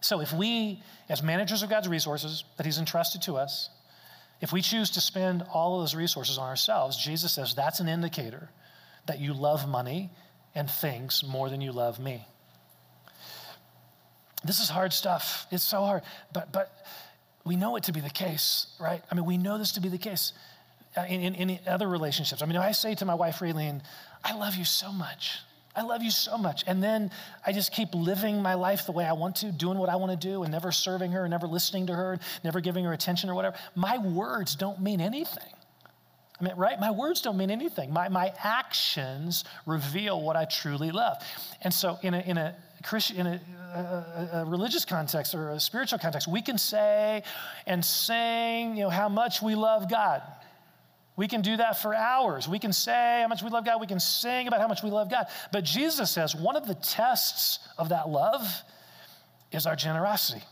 So 0.00 0.20
if 0.20 0.32
we, 0.32 0.80
as 1.08 1.20
managers 1.20 1.64
of 1.64 1.68
God's 1.68 1.88
resources 1.88 2.44
that 2.58 2.64
He's 2.64 2.78
entrusted 2.78 3.22
to 3.22 3.34
us, 3.34 3.70
if 4.40 4.52
we 4.52 4.62
choose 4.62 4.90
to 4.90 5.00
spend 5.00 5.44
all 5.52 5.74
of 5.74 5.82
those 5.82 5.96
resources 5.96 6.38
on 6.38 6.48
ourselves, 6.48 6.96
Jesus 6.96 7.32
says 7.32 7.56
that's 7.56 7.80
an 7.80 7.88
indicator 7.88 8.50
that 9.06 9.18
you 9.18 9.34
love 9.34 9.68
money 9.68 10.12
and 10.54 10.70
things 10.70 11.24
more 11.26 11.50
than 11.50 11.60
you 11.60 11.72
love 11.72 11.98
me. 11.98 12.24
This 14.46 14.60
is 14.60 14.68
hard 14.68 14.92
stuff. 14.92 15.46
It's 15.50 15.64
so 15.64 15.80
hard. 15.80 16.02
But, 16.32 16.52
but 16.52 16.72
we 17.44 17.56
know 17.56 17.76
it 17.76 17.84
to 17.84 17.92
be 17.92 18.00
the 18.00 18.10
case, 18.10 18.66
right? 18.80 19.02
I 19.10 19.14
mean, 19.14 19.24
we 19.24 19.38
know 19.38 19.58
this 19.58 19.72
to 19.72 19.80
be 19.80 19.88
the 19.88 19.98
case 19.98 20.32
uh, 20.96 21.02
in, 21.02 21.34
in, 21.34 21.50
in 21.50 21.58
other 21.66 21.88
relationships. 21.88 22.42
I 22.42 22.46
mean, 22.46 22.56
if 22.56 22.62
I 22.62 22.72
say 22.72 22.94
to 22.96 23.04
my 23.04 23.14
wife, 23.14 23.38
Raylene, 23.38 23.82
I 24.24 24.34
love 24.34 24.56
you 24.56 24.64
so 24.64 24.92
much. 24.92 25.40
I 25.76 25.82
love 25.82 26.02
you 26.02 26.10
so 26.10 26.38
much. 26.38 26.64
And 26.66 26.82
then 26.82 27.10
I 27.46 27.52
just 27.52 27.72
keep 27.72 27.94
living 27.94 28.40
my 28.40 28.54
life 28.54 28.86
the 28.86 28.92
way 28.92 29.04
I 29.04 29.12
want 29.12 29.36
to, 29.36 29.52
doing 29.52 29.78
what 29.78 29.90
I 29.90 29.96
want 29.96 30.18
to 30.18 30.28
do, 30.28 30.42
and 30.42 30.50
never 30.50 30.72
serving 30.72 31.12
her, 31.12 31.24
and 31.24 31.30
never 31.30 31.46
listening 31.46 31.86
to 31.88 31.94
her, 31.94 32.18
never 32.42 32.60
giving 32.60 32.84
her 32.86 32.94
attention 32.94 33.28
or 33.28 33.34
whatever. 33.34 33.56
My 33.74 33.98
words 33.98 34.56
don't 34.56 34.80
mean 34.80 35.02
anything. 35.02 35.52
I 36.40 36.44
mean, 36.44 36.56
right? 36.56 36.80
My 36.80 36.90
words 36.90 37.20
don't 37.20 37.36
mean 37.36 37.50
anything. 37.50 37.92
My, 37.92 38.08
my 38.08 38.32
actions 38.42 39.44
reveal 39.66 40.20
what 40.20 40.36
I 40.36 40.46
truly 40.46 40.90
love. 40.90 41.22
And 41.62 41.72
so, 41.72 41.98
in 42.02 42.14
a, 42.14 42.20
in 42.20 42.38
a 42.38 42.54
Christian, 42.82 43.18
in 43.18 43.26
a, 43.26 43.40
a, 43.74 44.40
a, 44.40 44.44
religious 44.44 44.84
context 44.84 45.34
or 45.34 45.50
a 45.50 45.60
spiritual 45.60 45.98
context, 45.98 46.28
we 46.28 46.42
can 46.42 46.58
say 46.58 47.22
and 47.66 47.84
sing, 47.84 48.76
you 48.76 48.84
know, 48.84 48.90
how 48.90 49.08
much 49.08 49.42
we 49.42 49.54
love 49.54 49.90
God. 49.90 50.22
We 51.16 51.28
can 51.28 51.40
do 51.40 51.56
that 51.56 51.80
for 51.80 51.94
hours. 51.94 52.46
We 52.46 52.58
can 52.58 52.72
say 52.72 53.20
how 53.22 53.28
much 53.28 53.42
we 53.42 53.48
love 53.48 53.64
God. 53.64 53.80
We 53.80 53.86
can 53.86 54.00
sing 54.00 54.48
about 54.48 54.60
how 54.60 54.68
much 54.68 54.82
we 54.82 54.90
love 54.90 55.10
God. 55.10 55.26
But 55.50 55.64
Jesus 55.64 56.10
says 56.10 56.34
one 56.34 56.56
of 56.56 56.66
the 56.66 56.74
tests 56.74 57.60
of 57.78 57.88
that 57.88 58.08
love 58.08 58.46
is 59.50 59.66
our 59.66 59.76
generosity. 59.76 60.42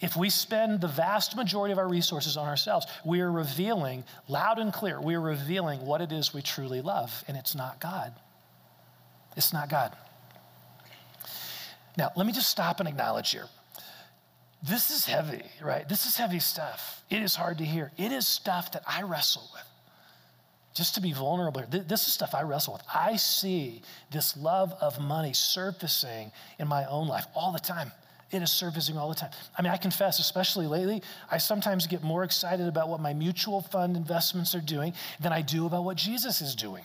If 0.00 0.14
we 0.14 0.28
spend 0.28 0.82
the 0.82 0.88
vast 0.88 1.36
majority 1.36 1.72
of 1.72 1.78
our 1.78 1.88
resources 1.88 2.36
on 2.36 2.46
ourselves, 2.46 2.86
we 3.04 3.22
are 3.22 3.32
revealing 3.32 4.04
loud 4.28 4.58
and 4.58 4.70
clear, 4.70 5.00
we 5.00 5.14
are 5.14 5.20
revealing 5.20 5.80
what 5.86 6.02
it 6.02 6.12
is 6.12 6.34
we 6.34 6.42
truly 6.42 6.82
love, 6.82 7.24
and 7.26 7.36
it's 7.36 7.54
not 7.54 7.80
God. 7.80 8.12
It's 9.38 9.54
not 9.54 9.70
God. 9.70 9.96
Now, 11.96 12.10
let 12.16 12.26
me 12.26 12.32
just 12.32 12.50
stop 12.50 12.80
and 12.80 12.88
acknowledge 12.88 13.30
here 13.30 13.46
this 14.62 14.90
is 14.90 15.04
heavy, 15.04 15.42
right? 15.62 15.88
This 15.88 16.06
is 16.06 16.16
heavy 16.16 16.40
stuff. 16.40 17.02
It 17.10 17.22
is 17.22 17.36
hard 17.36 17.58
to 17.58 17.64
hear. 17.64 17.92
It 17.96 18.10
is 18.10 18.26
stuff 18.26 18.72
that 18.72 18.82
I 18.86 19.02
wrestle 19.02 19.48
with. 19.52 19.62
Just 20.74 20.94
to 20.96 21.00
be 21.00 21.12
vulnerable, 21.12 21.64
this 21.70 22.06
is 22.06 22.12
stuff 22.12 22.34
I 22.34 22.42
wrestle 22.42 22.74
with. 22.74 22.82
I 22.92 23.16
see 23.16 23.82
this 24.10 24.36
love 24.36 24.74
of 24.80 25.00
money 25.00 25.32
surfacing 25.32 26.32
in 26.58 26.68
my 26.68 26.84
own 26.86 27.06
life 27.06 27.26
all 27.34 27.52
the 27.52 27.58
time. 27.58 27.92
It 28.30 28.42
is 28.42 28.50
surfacing 28.50 28.98
all 28.98 29.08
the 29.08 29.14
time. 29.14 29.30
I 29.56 29.62
mean, 29.62 29.72
I 29.72 29.76
confess, 29.76 30.18
especially 30.18 30.66
lately, 30.66 31.02
I 31.30 31.38
sometimes 31.38 31.86
get 31.86 32.02
more 32.02 32.24
excited 32.24 32.66
about 32.66 32.88
what 32.88 33.00
my 33.00 33.14
mutual 33.14 33.62
fund 33.62 33.96
investments 33.96 34.54
are 34.54 34.60
doing 34.60 34.94
than 35.20 35.32
I 35.32 35.42
do 35.42 35.64
about 35.64 35.84
what 35.84 35.96
Jesus 35.96 36.42
is 36.42 36.54
doing. 36.54 36.82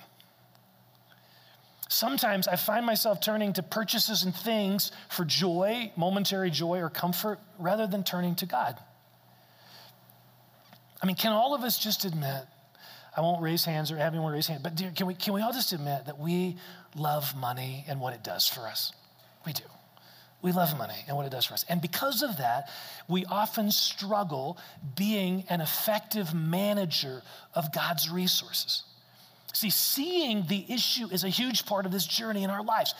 Sometimes 1.92 2.48
I 2.48 2.56
find 2.56 2.86
myself 2.86 3.20
turning 3.20 3.52
to 3.54 3.64
purchases 3.64 4.24
and 4.24 4.34
things 4.34 4.94
for 5.10 5.26
joy, 5.26 5.92
momentary 5.98 6.50
joy 6.50 6.80
or 6.80 6.90
comfort, 6.90 7.38
rather 7.60 7.86
than 7.86 8.06
turning 8.06 8.36
to 8.36 8.46
God. 8.46 8.78
I 11.04 11.06
mean, 11.06 11.18
can 11.18 11.34
all 11.34 11.54
of 11.54 11.64
us 11.64 11.78
just 11.78 12.06
admit? 12.06 12.46
I 13.16 13.20
won't 13.20 13.42
raise 13.42 13.66
hands 13.66 13.92
or 13.92 13.98
have 13.98 14.14
anyone 14.14 14.32
raise 14.32 14.48
hands, 14.48 14.62
but 14.64 14.76
dear, 14.76 14.92
can 14.96 15.06
we, 15.06 15.16
can 15.16 15.34
we 15.34 15.42
all 15.42 15.52
just 15.52 15.74
admit 15.74 16.06
that 16.06 16.18
we 16.18 16.56
love 16.96 17.36
money 17.36 17.84
and 17.90 18.00
what 18.00 18.14
it 18.14 18.24
does 18.24 18.48
for 18.48 18.62
us? 18.62 18.94
We 19.46 19.52
do. 19.52 19.66
We 20.42 20.54
love 20.54 20.78
money 20.78 21.04
and 21.10 21.18
what 21.18 21.26
it 21.26 21.32
does 21.34 21.46
for 21.46 21.56
us. 21.56 21.66
And 21.68 21.82
because 21.82 22.24
of 22.24 22.38
that, 22.38 22.70
we 23.10 23.26
often 23.26 23.70
struggle 23.70 24.58
being 24.96 25.44
an 25.50 25.60
effective 25.60 26.34
manager 26.34 27.22
of 27.54 27.74
God's 27.74 28.10
resources. 28.10 28.84
See, 29.54 29.70
seeing 29.70 30.46
the 30.48 30.66
issue 30.70 31.08
is 31.12 31.24
a 31.24 31.30
huge 31.30 31.66
part 31.66 31.86
of 31.86 31.92
this 31.92 32.06
journey 32.06 32.44
in 32.44 32.50
our 32.50 32.64
lives. 32.64 32.94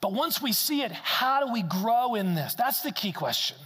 But 0.00 0.12
once 0.12 0.40
we 0.40 0.52
see 0.52 0.82
it, 0.82 0.92
how 0.92 1.44
do 1.44 1.52
we 1.52 1.62
grow 1.62 2.14
in 2.14 2.34
this? 2.34 2.54
That's 2.54 2.80
the 2.80 2.90
key 2.90 3.12
question. 3.12 3.56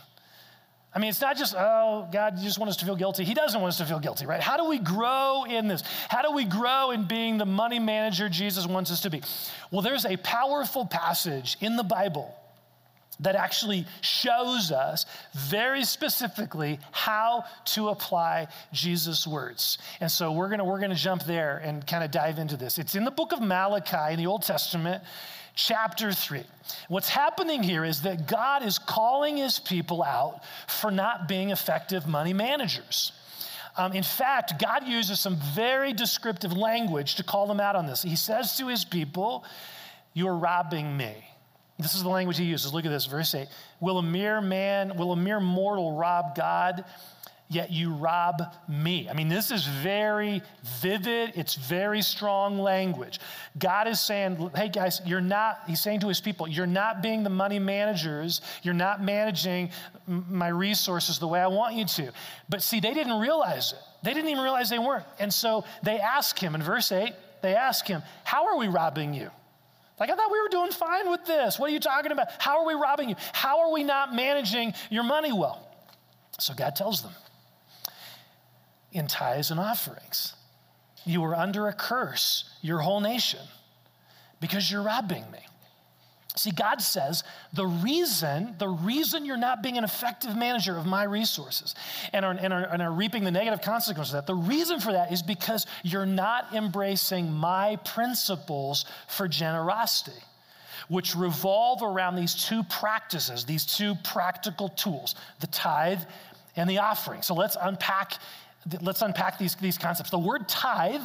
I 0.93 1.01
mean, 1.01 1.11
it's 1.11 1.21
not 1.21 1.37
just, 1.37 1.55
oh, 1.57 2.09
God, 2.13 2.39
you 2.39 2.45
just 2.45 2.59
want 2.59 2.71
us 2.71 2.77
to 2.77 2.85
feel 2.85 2.95
guilty. 2.95 3.25
He 3.25 3.35
doesn't 3.35 3.61
want 3.61 3.73
us 3.73 3.79
to 3.79 3.85
feel 3.85 3.99
guilty, 3.99 4.27
right? 4.27 4.41
How 4.41 4.57
do 4.57 4.69
we 4.69 4.79
grow 4.79 5.45
in 5.49 5.67
this? 5.67 5.83
How 6.09 6.23
do 6.23 6.31
we 6.31 6.45
grow 6.45 6.93
in 6.93 7.05
being 7.05 7.37
the 7.37 7.47
money 7.47 7.81
manager 7.81 8.29
Jesus 8.29 8.65
wants 8.65 8.93
us 8.93 9.01
to 9.01 9.11
be? 9.11 9.21
Well, 9.73 9.83
there's 9.83 10.05
a 10.05 10.17
powerful 10.19 10.87
passage 10.87 11.57
in 11.61 11.77
the 11.77 11.83
Bible 11.83 12.33
that 13.21 13.37
actually 13.37 13.87
shows 14.01 14.73
us 14.73 15.07
very 15.33 15.85
specifically 15.85 16.79
how 16.91 17.45
to 17.65 17.89
apply 17.89 18.49
Jesus' 18.73 19.27
words. 19.27 19.79
And 20.01 20.11
so 20.11 20.33
we're 20.33 20.49
gonna, 20.49 20.65
we're 20.65 20.81
gonna 20.81 20.95
jump 20.95 21.25
there 21.25 21.59
and 21.59 21.87
kind 21.87 22.05
of 22.05 22.11
dive 22.11 22.39
into 22.39 22.57
this. 22.57 22.79
It's 22.79 22.95
in 22.95 23.05
the 23.05 23.11
book 23.11 23.33
of 23.33 23.41
Malachi 23.41 24.13
in 24.13 24.19
the 24.19 24.27
Old 24.27 24.43
Testament, 24.43 25.03
chapter 25.55 26.13
3. 26.13 26.43
What's 26.89 27.09
happening 27.09 27.63
here 27.63 27.85
is 27.85 28.03
that 28.03 28.27
God 28.27 28.65
is 28.65 28.79
calling 28.79 29.37
his 29.37 29.59
people 29.59 30.03
out 30.03 30.41
for 30.67 30.91
not 30.91 31.29
being 31.29 31.51
effective 31.51 32.07
money 32.07 32.33
managers. 32.33 33.13
Um, 33.77 33.93
in 33.93 34.05
fact, 34.05 34.61
God 34.61 34.87
uses 34.87 35.19
some 35.19 35.37
very 35.55 35.93
descriptive 35.93 36.53
language 36.53 37.17
to 37.17 37.25
call 37.25 37.47
them 37.47 37.61
out 37.61 37.75
on 37.75 37.87
this. 37.87 38.03
He 38.03 38.17
says 38.17 38.57
to 38.59 38.69
his 38.69 38.85
people, 38.85 39.45
You're 40.13 40.37
robbing 40.37 40.97
me. 40.97 41.15
This 41.79 41.95
is 41.95 42.03
the 42.03 42.09
language 42.09 42.39
he 42.39 42.45
uses. 42.45 42.73
Look 42.73 42.85
at 42.85 42.91
this, 42.91 43.07
verse 43.07 43.35
8. 43.35 43.49
Will 43.81 43.99
a 43.99 44.03
mere 44.03 44.41
man, 44.41 44.97
will 44.97 45.13
a 45.13 45.17
mere 45.17 45.41
mortal 45.41 45.97
rob 45.97 46.37
God? 46.37 46.85
Yet 47.49 47.71
you 47.71 47.93
rob 47.93 48.43
me. 48.69 49.09
I 49.09 49.13
mean, 49.13 49.29
this 49.29 49.51
is 49.51 49.67
very 49.67 50.41
vivid. 50.81 51.33
It's 51.35 51.55
very 51.55 52.01
strong 52.01 52.59
language. 52.59 53.21
God 53.59 53.87
is 53.87 54.01
saying, 54.01 54.51
hey 54.57 54.71
guys, 54.71 55.03
you're 55.05 55.21
not, 55.21 55.61
he's 55.67 55.81
saying 55.81 56.01
to 56.01 56.09
his 56.09 56.21
people, 56.21 56.49
you're 56.49 56.67
not 56.67 57.03
being 57.03 57.23
the 57.23 57.31
money 57.31 57.59
managers. 57.59 58.41
You're 58.63 58.73
not 58.73 59.03
managing 59.03 59.71
my 60.07 60.49
resources 60.49 61.19
the 61.19 61.29
way 61.29 61.41
I 61.41 61.49
want 61.49 61.75
you 61.75 61.85
to. 61.85 62.13
But 62.49 62.63
see, 62.63 62.81
they 62.81 62.95
didn't 62.95 63.21
realize 63.21 63.73
it. 63.73 63.79
They 64.03 64.15
didn't 64.15 64.31
even 64.31 64.43
realize 64.43 64.71
they 64.71 64.79
weren't. 64.79 65.07
And 65.19 65.33
so 65.33 65.65
they 65.83 65.99
ask 65.99 66.39
him 66.39 66.55
in 66.55 66.63
verse 66.63 66.91
8, 66.93 67.13
they 67.43 67.55
ask 67.55 67.87
him, 67.87 68.03
How 68.25 68.47
are 68.47 68.57
we 68.57 68.69
robbing 68.69 69.13
you? 69.13 69.31
Like, 69.99 70.11
I 70.11 70.17
thought 70.17 70.31
we 70.33 70.41
were 70.41 70.49
doing 70.49 70.73
fine 70.73 71.11
with 71.11 71.25
this. 71.25 71.59
What 71.59 71.71
are 71.71 71.73
you 71.73 71.81
talking 71.81 72.11
about? 72.11 72.29
How 72.39 72.59
are 72.61 72.67
we 72.67 72.75
robbing 72.75 73.09
you? 73.09 73.17
How 73.33 73.61
are 73.61 73.73
we 73.73 73.85
not 73.85 74.15
managing 74.15 74.75
your 74.91 75.05
money 75.05 75.33
well? 75.33 75.69
So 76.41 76.53
God 76.53 76.75
tells 76.75 77.03
them 77.03 77.13
in 78.93 79.07
tithes 79.07 79.51
and 79.51 79.61
offerings, 79.61 80.35
you 81.05 81.23
are 81.25 81.35
under 81.35 81.69
a 81.69 81.73
curse, 81.73 82.51
your 82.63 82.79
whole 82.79 83.01
nation, 83.01 83.41
because 84.41 84.71
you're 84.71 84.83
robbing 84.83 85.25
me. 85.31 85.41
See, 86.37 86.51
God 86.51 86.83
says 86.83 87.23
the 87.53 87.67
reason, 87.67 88.57
the 88.59 88.69
reason 88.69 89.25
you're 89.25 89.37
not 89.37 89.63
being 89.63 89.79
an 89.79 89.85
effective 89.85 90.37
manager 90.37 90.77
of 90.77 90.85
my 90.85 91.05
resources 91.05 91.77
and 92.13 92.25
are, 92.25 92.33
and 92.33 92.53
are, 92.53 92.65
and 92.65 92.83
are 92.83 92.91
reaping 92.91 93.23
the 93.23 93.31
negative 93.31 93.61
consequences 93.61 94.15
of 94.15 94.19
that, 94.19 94.27
the 94.27 94.35
reason 94.35 94.81
for 94.81 94.93
that 94.93 95.13
is 95.13 95.23
because 95.23 95.65
you're 95.85 96.07
not 96.07 96.53
embracing 96.53 97.33
my 97.33 97.77
principles 97.85 98.85
for 99.07 99.29
generosity, 99.29 100.21
which 100.89 101.15
revolve 101.15 101.83
around 101.85 102.17
these 102.17 102.35
two 102.35 102.65
practices, 102.65 103.45
these 103.45 103.65
two 103.65 103.95
practical 104.03 104.71
tools, 104.71 105.15
the 105.39 105.47
tithe 105.47 106.01
and 106.57 106.69
the 106.69 106.79
offering. 106.79 107.23
So 107.23 107.35
let's 107.35 107.57
unpack, 107.61 108.15
let's 108.81 109.03
unpack 109.03 109.39
these, 109.39 109.55
these 109.55 109.79
concepts. 109.79 110.11
The 110.11 110.19
word 110.19 110.49
tithe 110.49 111.03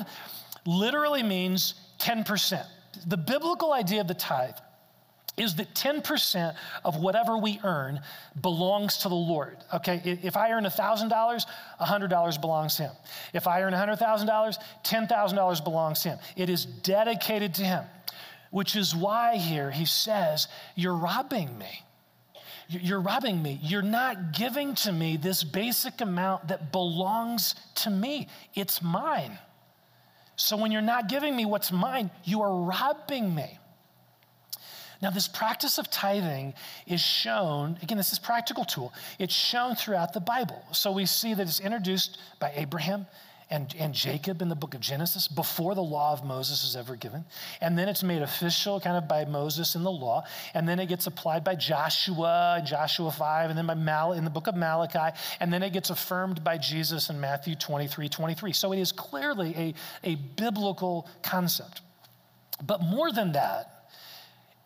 literally 0.65 1.21
means 1.21 1.75
10%. 1.99 2.65
The 3.05 3.17
biblical 3.17 3.73
idea 3.73 4.01
of 4.01 4.07
the 4.07 4.15
tithe 4.15 4.55
is 5.39 5.55
that 5.55 5.73
10% 5.73 6.53
of 6.83 6.97
whatever 6.97 7.37
we 7.37 7.59
earn 7.63 8.01
belongs 8.41 8.97
to 8.97 9.09
the 9.09 9.15
Lord. 9.15 9.57
Okay, 9.73 10.19
if 10.21 10.35
I 10.35 10.51
earn 10.51 10.65
$1,000, 10.65 11.45
$100 11.81 12.41
belongs 12.41 12.75
to 12.75 12.83
Him. 12.83 12.91
If 13.33 13.47
I 13.47 13.61
earn 13.61 13.73
$100,000, 13.73 14.57
$10,000 14.83 15.63
belongs 15.63 16.03
to 16.03 16.09
Him. 16.09 16.19
It 16.35 16.49
is 16.49 16.65
dedicated 16.65 17.53
to 17.55 17.63
Him, 17.63 17.85
which 18.51 18.75
is 18.75 18.93
why 18.95 19.37
here 19.37 19.71
He 19.71 19.85
says, 19.85 20.47
You're 20.75 20.97
robbing 20.97 21.57
me. 21.57 21.83
You're 22.67 23.01
robbing 23.01 23.41
me. 23.41 23.59
You're 23.63 23.81
not 23.81 24.31
giving 24.31 24.75
to 24.75 24.91
me 24.91 25.17
this 25.17 25.43
basic 25.43 26.01
amount 26.01 26.49
that 26.49 26.71
belongs 26.71 27.55
to 27.75 27.89
me. 27.89 28.27
It's 28.53 28.81
mine. 28.83 29.39
So 30.35 30.55
when 30.55 30.71
you're 30.71 30.81
not 30.81 31.09
giving 31.09 31.35
me 31.35 31.45
what's 31.45 31.71
mine, 31.71 32.11
you 32.23 32.41
are 32.41 32.63
robbing 32.63 33.33
me. 33.33 33.57
Now, 35.01 35.11
this 35.11 35.27
practice 35.27 35.77
of 35.77 35.89
tithing 35.89 36.53
is 36.85 36.99
shown, 37.01 37.77
again, 37.81 37.97
this 37.97 38.11
is 38.11 38.19
practical 38.19 38.65
tool. 38.65 38.93
It's 39.17 39.33
shown 39.33 39.75
throughout 39.75 40.13
the 40.13 40.19
Bible. 40.19 40.61
So 40.73 40.91
we 40.91 41.05
see 41.05 41.33
that 41.33 41.43
it's 41.47 41.61
introduced 41.61 42.17
by 42.39 42.51
Abraham 42.55 43.05
and, 43.49 43.73
and 43.79 43.93
Jacob 43.93 44.41
in 44.41 44.49
the 44.49 44.55
book 44.55 44.73
of 44.73 44.81
Genesis 44.81 45.27
before 45.27 45.73
the 45.73 45.81
law 45.81 46.13
of 46.13 46.23
Moses 46.23 46.63
is 46.63 46.75
ever 46.75 46.95
given. 46.95 47.25
And 47.61 47.77
then 47.77 47.87
it's 47.87 48.03
made 48.03 48.21
official 48.21 48.79
kind 48.79 48.95
of 48.95 49.07
by 49.07 49.25
Moses 49.25 49.75
in 49.75 49.83
the 49.83 49.91
law. 49.91 50.23
And 50.53 50.67
then 50.67 50.79
it 50.79 50.87
gets 50.87 51.07
applied 51.07 51.43
by 51.43 51.55
Joshua 51.55 52.57
in 52.59 52.65
Joshua 52.65 53.11
5, 53.11 53.49
and 53.49 53.57
then 53.57 53.65
by 53.65 53.73
Mal 53.73 54.13
in 54.13 54.23
the 54.23 54.29
book 54.29 54.47
of 54.47 54.55
Malachi. 54.55 55.17
And 55.39 55.51
then 55.51 55.63
it 55.63 55.73
gets 55.73 55.89
affirmed 55.89 56.43
by 56.43 56.57
Jesus 56.57 57.09
in 57.09 57.19
Matthew 57.19 57.55
23 57.55 58.09
23. 58.09 58.53
So 58.53 58.71
it 58.73 58.79
is 58.79 58.91
clearly 58.91 59.55
a, 60.03 60.11
a 60.11 60.15
biblical 60.15 61.07
concept. 61.23 61.81
But 62.63 62.81
more 62.81 63.11
than 63.11 63.31
that, 63.31 63.78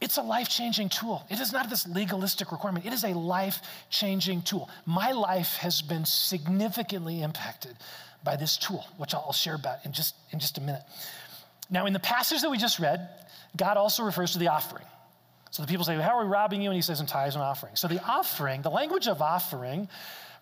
it's 0.03 0.17
a 0.17 0.21
life 0.21 0.49
changing 0.49 0.89
tool. 0.89 1.25
It 1.29 1.39
is 1.39 1.53
not 1.53 1.69
this 1.69 1.87
legalistic 1.87 2.51
requirement, 2.51 2.85
it 2.85 2.91
is 2.91 3.05
a 3.05 3.13
life 3.13 3.61
changing 3.89 4.41
tool. 4.41 4.69
My 4.85 5.13
life 5.13 5.55
has 5.55 5.81
been 5.81 6.03
significantly 6.03 7.21
impacted 7.21 7.75
by 8.23 8.35
this 8.35 8.57
tool, 8.57 8.85
which 8.97 9.13
I'll 9.13 9.31
share 9.31 9.55
about 9.55 9.85
in 9.85 9.93
just, 9.93 10.15
in 10.31 10.39
just 10.39 10.57
a 10.57 10.61
minute. 10.61 10.83
Now, 11.69 11.85
in 11.85 11.93
the 11.93 11.99
passage 11.99 12.41
that 12.41 12.51
we 12.51 12.57
just 12.57 12.79
read, 12.79 13.07
God 13.55 13.77
also 13.77 14.03
refers 14.03 14.33
to 14.33 14.39
the 14.39 14.49
offering. 14.49 14.85
So 15.51 15.61
the 15.61 15.67
people 15.67 15.85
say, 15.85 15.95
How 15.95 16.17
are 16.17 16.25
we 16.25 16.29
robbing 16.29 16.61
you? 16.61 16.69
And 16.69 16.75
he 16.75 16.81
says, 16.81 16.99
In 16.99 17.05
tithes 17.05 17.35
and 17.35 17.43
offerings. 17.43 17.79
So 17.79 17.87
the 17.87 18.03
offering, 18.03 18.61
the 18.61 18.71
language 18.71 19.07
of 19.07 19.21
offering, 19.21 19.87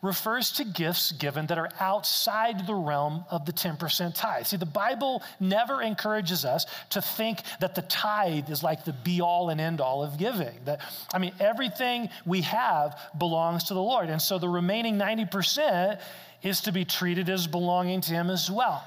refers 0.01 0.51
to 0.53 0.63
gifts 0.63 1.11
given 1.11 1.45
that 1.47 1.57
are 1.57 1.69
outside 1.79 2.65
the 2.65 2.73
realm 2.73 3.23
of 3.29 3.45
the 3.45 3.53
10% 3.53 4.15
tithe. 4.15 4.45
See, 4.45 4.57
the 4.57 4.65
Bible 4.65 5.21
never 5.39 5.81
encourages 5.81 6.43
us 6.43 6.65
to 6.89 7.01
think 7.01 7.41
that 7.59 7.75
the 7.75 7.83
tithe 7.83 8.49
is 8.49 8.63
like 8.63 8.83
the 8.83 8.93
be 8.93 9.21
all 9.21 9.49
and 9.49 9.61
end 9.61 9.79
all 9.79 10.03
of 10.03 10.17
giving. 10.17 10.53
That, 10.65 10.81
I 11.13 11.19
mean, 11.19 11.33
everything 11.39 12.09
we 12.25 12.41
have 12.41 12.99
belongs 13.17 13.65
to 13.65 13.73
the 13.73 13.81
Lord. 13.81 14.09
And 14.09 14.21
so 14.21 14.39
the 14.39 14.49
remaining 14.49 14.97
90% 14.97 15.99
is 16.41 16.61
to 16.61 16.71
be 16.71 16.83
treated 16.83 17.29
as 17.29 17.45
belonging 17.45 18.01
to 18.01 18.13
Him 18.13 18.29
as 18.31 18.49
well. 18.49 18.83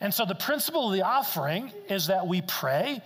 And 0.00 0.12
so 0.12 0.24
the 0.24 0.34
principle 0.34 0.88
of 0.88 0.94
the 0.94 1.02
offering 1.02 1.72
is 1.88 2.08
that 2.08 2.26
we 2.26 2.42
pray 2.42 3.00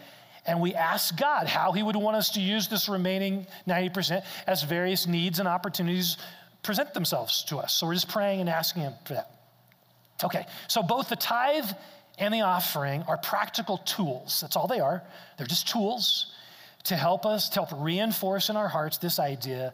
and 0.47 0.61
we 0.61 0.75
ask 0.75 1.17
God 1.17 1.47
how 1.47 1.73
He 1.73 1.83
would 1.83 1.97
want 1.97 2.17
us 2.17 2.31
to 2.31 2.41
use 2.41 2.69
this 2.69 2.89
remaining 2.89 3.47
90% 3.69 4.25
as 4.47 4.63
various 4.63 5.07
needs 5.07 5.39
and 5.39 5.47
opportunities 5.47 6.17
present 6.63 6.95
themselves 6.95 7.45
to 7.45 7.59
us. 7.59 7.75
So 7.75 7.87
we're 7.87 7.95
just 7.95 8.09
praying 8.09 8.41
and 8.41 8.49
asking 8.49 8.83
Him 8.83 8.95
for 9.05 9.15
that. 9.15 9.31
Okay, 10.25 10.47
so 10.69 10.83
both 10.83 11.09
the 11.09 11.17
tithe 11.17 11.69
and 12.19 12.33
the 12.33 12.43
offering 12.43 13.03
are 13.09 13.19
practical 13.19 13.79
tools. 13.79 14.41
That's 14.41 14.57
all 14.57 14.69
they 14.69 14.81
are. 14.81 15.03
They're 15.37 15.47
just 15.47 15.69
tools 15.69 16.33
to 16.85 16.97
help 16.97 17.27
us, 17.27 17.49
to 17.51 17.65
help 17.65 17.71
reinforce 17.77 18.49
in 18.49 18.57
our 18.57 18.69
hearts 18.69 18.99
this 18.99 19.19
idea 19.19 19.73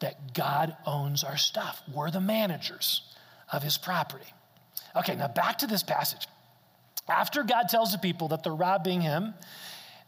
that 0.00 0.34
God 0.34 0.76
owns 0.86 1.22
our 1.24 1.36
stuff. 1.36 1.82
We're 1.92 2.10
the 2.10 2.20
managers 2.20 3.02
of 3.52 3.62
His 3.62 3.78
property. 3.78 4.26
Okay, 4.96 5.14
now 5.14 5.28
back 5.28 5.58
to 5.58 5.66
this 5.66 5.82
passage. 5.82 6.26
After 7.08 7.42
God 7.42 7.68
tells 7.68 7.92
the 7.92 7.98
people 7.98 8.28
that 8.28 8.42
they're 8.42 8.54
robbing 8.54 9.00
Him, 9.00 9.34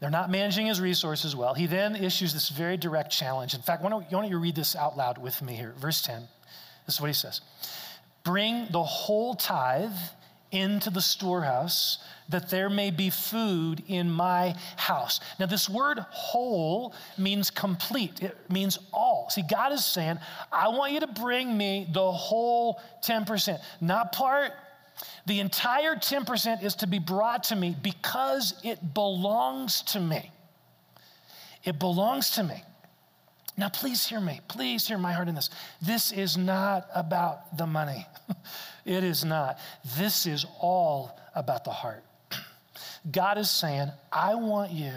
they're 0.01 0.11
not 0.11 0.31
managing 0.31 0.67
his 0.67 0.81
resources 0.81 1.35
well. 1.35 1.55
He 1.55 1.67
then 1.67 1.97
issues 1.97 2.35
this 2.35 2.51
very 2.51 2.77
direct 2.77 3.11
challenge. 3.11 3.55
In 3.55 3.63
fact, 3.63 3.83
why 3.83 3.91
don't, 3.91 4.03
why 4.05 4.11
don't 4.11 4.29
you 4.29 4.39
read 4.39 4.55
this 4.55 4.77
out 4.77 4.97
loud 4.97 5.19
with 5.19 5.41
me 5.41 5.55
here? 5.55 5.75
Verse 5.79 6.03
10. 6.03 6.23
This 6.85 6.97
is 6.97 7.01
what 7.01 7.09
he 7.09 7.15
says 7.15 7.41
Bring 8.23 8.67
the 8.71 8.83
whole 8.83 9.35
tithe 9.35 9.97
into 10.53 10.91
the 10.91 11.01
storehouse 11.01 11.99
that 12.29 12.51
there 12.51 12.69
may 12.69 12.91
be 12.91 13.11
food 13.11 13.83
in 13.89 14.11
my 14.11 14.55
house. 14.77 15.21
Now, 15.39 15.47
this 15.47 15.69
word 15.69 15.99
whole 16.11 16.95
means 17.19 17.51
complete, 17.51 18.23
it 18.23 18.37
means 18.51 18.79
all. 18.93 19.29
See, 19.31 19.43
God 19.49 19.73
is 19.73 19.85
saying, 19.85 20.19
I 20.53 20.69
want 20.69 20.93
you 20.93 21.01
to 21.01 21.07
bring 21.07 21.57
me 21.57 21.89
the 21.93 22.13
whole 22.13 22.81
10%, 23.03 23.61
not 23.81 24.13
part, 24.13 24.53
the 25.27 25.41
entire 25.41 25.97
10% 25.97 26.63
is 26.63 26.77
to 26.77 26.87
be 26.87 26.99
brought 26.99 27.45
to 27.45 27.57
me 27.57 27.77
because 27.83 28.55
it 28.65 28.95
belongs 28.95 29.83
to 29.83 30.01
me. 30.01 30.31
It 31.65 31.79
belongs 31.79 32.31
to 32.33 32.45
me. 32.45 32.63
Now, 33.59 33.71
please 33.71 34.07
hear 34.07 34.21
me. 34.21 34.41
Please 34.49 34.87
hear 34.87 34.99
my 34.99 35.13
heart 35.13 35.29
in 35.29 35.35
this. 35.35 35.51
This 35.81 36.13
is 36.13 36.37
not 36.37 36.87
about 36.95 37.57
the 37.57 37.67
money. 37.67 38.07
it 38.85 39.03
is 39.03 39.25
not. 39.25 39.59
This 39.97 40.27
is 40.27 40.45
all 40.61 41.19
about 41.35 41.65
the 41.65 41.71
heart. 41.71 42.05
God 43.11 43.39
is 43.39 43.51
saying, 43.51 43.89
I 44.13 44.35
want 44.35 44.73
you 44.73 44.93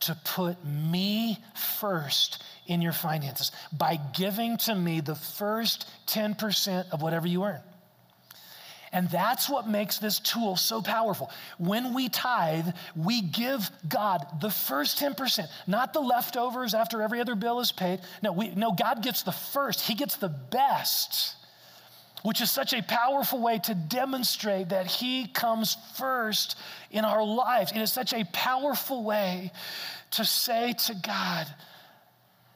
to 0.00 0.16
put 0.24 0.56
me 0.64 1.38
first 1.78 2.42
in 2.66 2.82
your 2.82 2.92
finances 2.92 3.52
by 3.72 3.98
giving 4.14 4.56
to 4.58 4.74
me 4.74 5.00
the 5.00 5.14
first 5.14 5.88
10% 6.08 6.90
of 6.90 7.02
whatever 7.02 7.26
you 7.26 7.44
earn. 7.44 7.60
And 8.92 9.08
that's 9.10 9.48
what 9.48 9.68
makes 9.68 9.98
this 9.98 10.18
tool 10.18 10.56
so 10.56 10.80
powerful. 10.80 11.30
When 11.58 11.92
we 11.94 12.08
tithe, 12.08 12.68
we 12.94 13.20
give 13.20 13.70
God 13.88 14.24
the 14.40 14.50
first 14.50 14.98
10%, 14.98 15.46
not 15.66 15.92
the 15.92 16.00
leftovers 16.00 16.74
after 16.74 17.02
every 17.02 17.20
other 17.20 17.34
bill 17.34 17.60
is 17.60 17.72
paid. 17.72 18.00
No, 18.22 18.32
we, 18.32 18.50
no, 18.50 18.72
God 18.72 19.02
gets 19.02 19.22
the 19.22 19.32
first, 19.32 19.80
He 19.80 19.94
gets 19.94 20.16
the 20.16 20.28
best, 20.28 21.34
which 22.22 22.40
is 22.40 22.50
such 22.50 22.72
a 22.72 22.82
powerful 22.82 23.40
way 23.40 23.58
to 23.60 23.74
demonstrate 23.74 24.68
that 24.70 24.86
He 24.86 25.26
comes 25.26 25.76
first 25.96 26.56
in 26.90 27.04
our 27.04 27.24
lives. 27.24 27.72
It 27.72 27.78
is 27.78 27.92
such 27.92 28.12
a 28.12 28.24
powerful 28.32 29.04
way 29.04 29.52
to 30.12 30.24
say 30.24 30.74
to 30.86 30.94
God, 30.94 31.46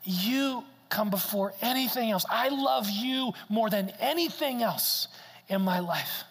You 0.04 0.64
come 0.88 1.10
before 1.10 1.54
anything 1.60 2.10
else. 2.10 2.24
I 2.28 2.48
love 2.48 2.88
you 2.88 3.32
more 3.48 3.70
than 3.70 3.90
anything 4.00 4.62
else 4.62 5.08
in 5.50 5.62
my 5.62 5.80
life. 5.80 6.24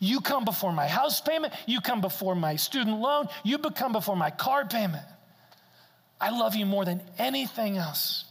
You 0.00 0.20
come 0.20 0.44
before 0.44 0.72
my 0.72 0.88
house 0.88 1.20
payment, 1.20 1.52
you 1.66 1.80
come 1.80 2.00
before 2.00 2.34
my 2.34 2.56
student 2.56 2.98
loan, 2.98 3.28
you 3.44 3.58
come 3.58 3.92
before 3.92 4.16
my 4.16 4.30
car 4.30 4.64
payment. 4.66 5.04
I 6.20 6.30
love 6.30 6.56
you 6.56 6.66
more 6.66 6.84
than 6.84 7.02
anything 7.18 7.76
else. 7.76 8.24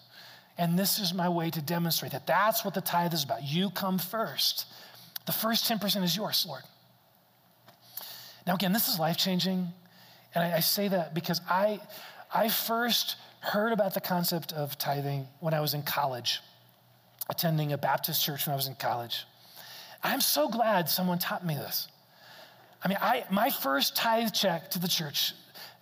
And 0.58 0.78
this 0.80 1.00
is 1.00 1.14
my 1.14 1.30
way 1.30 1.50
to 1.50 1.62
demonstrate 1.62 2.14
that 2.14 2.28
that's 2.28 2.66
what 2.66 2.74
the 2.74 2.82
tithe 2.82 3.14
is 3.14 3.24
about. 3.24 3.44
You 3.44 3.70
come 3.70 4.00
first. 4.00 4.66
The 5.26 5.32
first 5.32 5.70
10% 5.70 6.04
is 6.04 6.16
yours, 6.16 6.46
Lord. 6.48 6.64
Now, 8.48 8.56
again, 8.56 8.74
this 8.74 8.88
is 8.88 9.00
life 9.00 9.18
changing. 9.18 9.68
And 10.34 10.44
I, 10.44 10.58
I, 10.58 10.60
say 10.60 10.88
that 10.88 11.14
because 11.14 11.42
I, 11.50 11.80
I 12.34 12.50
first 12.50 13.16
heard 13.40 13.74
about 13.74 13.94
the 13.94 14.02
concept 14.02 14.54
of 14.54 14.78
tithing 14.78 15.28
when 15.40 15.54
I 15.54 15.62
was 15.62 15.74
in 15.74 15.84
college, 15.84 16.42
attending 17.30 17.74
a 17.74 17.78
Baptist 17.78 18.24
church 18.24 18.46
when 18.46 18.54
I 18.54 18.56
was 18.56 18.68
in 18.68 18.76
college. 18.76 19.26
I'm 20.06 20.22
so 20.22 20.48
glad 20.48 20.88
someone 20.90 21.20
taught 21.20 21.46
me 21.46 21.56
this. 21.56 21.88
I 22.84 22.88
mean, 22.88 22.98
I, 23.02 23.26
my 23.32 23.50
first 23.50 23.96
tithe 23.96 24.32
check 24.34 24.70
to 24.72 24.80
the 24.80 24.88
church 24.88 25.34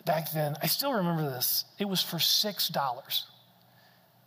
back 0.05 0.31
then, 0.31 0.55
I 0.61 0.67
still 0.67 0.93
remember 0.93 1.23
this. 1.23 1.65
It 1.77 1.85
was 1.85 2.01
for 2.01 2.17
$6. 2.17 3.23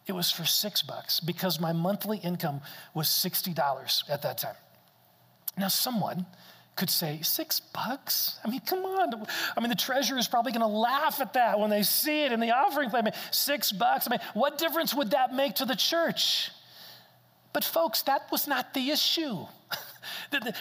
It 0.06 0.12
was 0.12 0.30
for 0.30 0.44
six 0.44 0.82
bucks 0.82 1.18
because 1.18 1.58
my 1.58 1.72
monthly 1.72 2.18
income 2.18 2.60
was 2.94 3.08
$60 3.08 4.10
at 4.10 4.22
that 4.22 4.38
time. 4.38 4.54
Now, 5.58 5.68
someone 5.68 6.26
could 6.76 6.90
say, 6.90 7.20
six 7.22 7.58
bucks? 7.58 8.38
I 8.44 8.50
mean, 8.50 8.60
come 8.60 8.84
on. 8.84 9.26
I 9.56 9.60
mean, 9.60 9.70
the 9.70 9.74
treasurer 9.74 10.18
is 10.18 10.28
probably 10.28 10.52
going 10.52 10.60
to 10.60 10.66
laugh 10.66 11.20
at 11.20 11.32
that 11.32 11.58
when 11.58 11.70
they 11.70 11.82
see 11.82 12.24
it 12.24 12.32
in 12.32 12.38
the 12.38 12.50
offering 12.50 12.90
plate. 12.90 13.00
I 13.00 13.02
mean, 13.02 13.14
six 13.30 13.72
bucks? 13.72 14.06
I 14.06 14.10
mean, 14.10 14.20
what 14.34 14.58
difference 14.58 14.94
would 14.94 15.10
that 15.12 15.34
make 15.34 15.56
to 15.56 15.64
the 15.64 15.74
church? 15.74 16.50
But, 17.54 17.64
folks, 17.64 18.02
that 18.02 18.30
was 18.30 18.46
not 18.46 18.74
the 18.74 18.90
issue. 18.90 19.46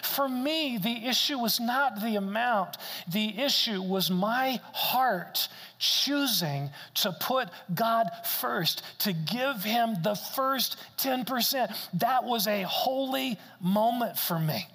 For 0.03 0.27
me, 0.27 0.77
the 0.77 1.07
issue 1.07 1.37
was 1.37 1.59
not 1.59 2.01
the 2.01 2.15
amount, 2.15 2.77
the 3.07 3.39
issue 3.39 3.81
was 3.81 4.09
my 4.09 4.59
heart 4.73 5.47
choosing 5.79 6.69
to 6.95 7.11
put 7.11 7.49
God 7.73 8.09
first, 8.39 8.83
to 8.99 9.13
give 9.13 9.63
Him 9.63 9.95
the 10.03 10.15
first 10.15 10.77
10%. 10.97 11.75
That 11.95 12.23
was 12.23 12.47
a 12.47 12.63
holy 12.63 13.37
moment 13.59 14.17
for 14.17 14.39
me. 14.39 14.67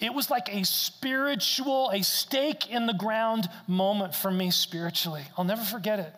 It 0.00 0.12
was 0.12 0.28
like 0.28 0.52
a 0.52 0.64
spiritual, 0.64 1.90
a 1.90 2.02
stake 2.02 2.70
in 2.70 2.86
the 2.86 2.94
ground 2.94 3.48
moment 3.68 4.14
for 4.14 4.30
me 4.30 4.50
spiritually. 4.50 5.22
I'll 5.38 5.44
never 5.44 5.62
forget 5.62 5.98
it. 6.00 6.12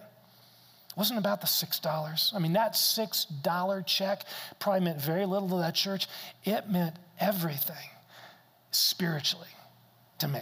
It 0.96 0.98
wasn't 0.98 1.18
about 1.18 1.42
the 1.42 1.46
$6. 1.46 2.34
I 2.34 2.38
mean, 2.38 2.54
that 2.54 2.72
$6 2.72 3.86
check 3.86 4.22
probably 4.58 4.80
meant 4.80 4.98
very 4.98 5.26
little 5.26 5.48
to 5.50 5.56
that 5.56 5.74
church. 5.74 6.08
It 6.44 6.70
meant 6.70 6.96
everything 7.20 7.90
spiritually 8.70 9.48
to 10.20 10.28
me 10.28 10.40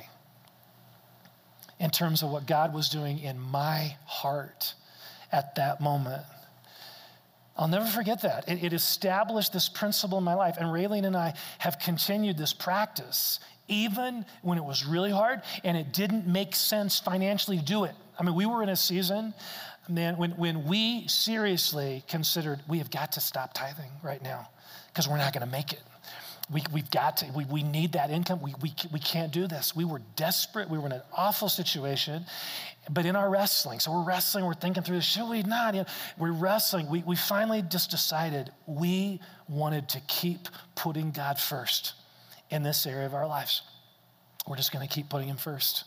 in 1.81 1.91
terms 1.91 2.23
of 2.23 2.31
what 2.31 2.47
God 2.47 2.73
was 2.73 2.89
doing 2.89 3.19
in 3.19 3.41
my 3.41 3.97
heart 4.07 4.75
at 5.33 5.57
that 5.57 5.81
moment. 5.81 6.23
I'll 7.57 7.69
never 7.69 7.87
forget 7.87 8.23
that. 8.23 8.49
It, 8.49 8.63
it, 8.63 8.73
established 8.73 9.53
this 9.53 9.69
principle 9.69 10.19
in 10.19 10.25
my 10.25 10.35
life. 10.35 10.57
And 10.59 10.69
Raylene 10.69 11.05
and 11.05 11.17
I 11.17 11.35
have 11.59 11.79
continued 11.79 12.37
this 12.37 12.53
practice 12.53 13.41
even 13.67 14.25
when 14.43 14.59
it 14.59 14.65
was 14.65 14.85
really 14.85 15.11
hard 15.11 15.41
and 15.63 15.77
it 15.77 15.93
didn't 15.93 16.27
make 16.27 16.55
sense 16.55 17.01
financially 17.01 17.59
to 17.59 17.65
do 17.65 17.85
it. 17.85 17.95
I 18.19 18.23
mean, 18.23 18.35
we 18.35 18.47
were 18.47 18.63
in 18.63 18.69
a 18.69 18.77
season, 18.77 19.35
man, 19.89 20.17
when, 20.17 20.33
when 20.33 20.67
we 20.67 21.07
seriously 21.09 22.05
considered 22.09 22.61
we 22.69 22.79
have 22.79 22.91
got 22.91 23.13
to 23.13 23.21
stop 23.21 23.55
tithing 23.55 23.91
right 24.03 24.23
now 24.23 24.49
because 24.89 25.09
we're 25.09 25.19
not 25.19 25.33
going 25.33 25.45
to 25.45 25.51
make 25.51 25.73
it. 25.73 25.83
We, 26.53 26.63
we've 26.73 26.91
got 26.91 27.19
to, 27.19 27.27
we, 27.35 27.47
we 27.47 27.63
need 27.63 27.93
that 27.93 28.11
income. 28.11 28.43
We, 28.43 28.55
we, 28.61 28.75
we 28.93 29.01
can't 29.01 29.33
do 29.33 29.47
this. 29.47 29.75
We 29.75 29.87
were 29.87 30.03
desperate. 30.15 30.69
We 30.69 30.79
were 30.79 30.87
in 30.87 30.93
an 30.93 31.03
awful 31.17 31.49
situation. 31.49 32.27
But 32.91 33.07
in 33.07 33.17
our 33.17 33.31
wrestling, 33.31 33.81
so 33.81 33.93
we're 33.93 34.05
wrestling, 34.05 34.45
we're 34.45 34.53
thinking 34.53 34.83
through 34.83 34.97
this, 34.97 35.07
should 35.07 35.29
we 35.29 35.43
not? 35.43 35.75
You 35.75 35.81
know, 35.81 35.87
we're 36.19 36.33
wrestling. 36.33 36.89
We, 36.91 37.03
we 37.03 37.17
finally 37.17 37.63
just 37.63 37.91
decided 37.91 38.51
we 38.67 39.21
wanted 39.49 39.89
to 39.91 40.01
keep 40.01 40.49
putting 40.75 41.13
God 41.13 41.39
first 41.39 41.95
in 42.51 42.63
this 42.63 42.87
area 42.87 43.07
of 43.07 43.15
our 43.15 43.27
lives. 43.27 43.63
We're 44.47 44.57
just 44.57 44.71
going 44.71 44.87
to 44.87 44.95
keep 44.95 45.09
putting 45.09 45.29
Him 45.29 45.39
first. 45.39 45.85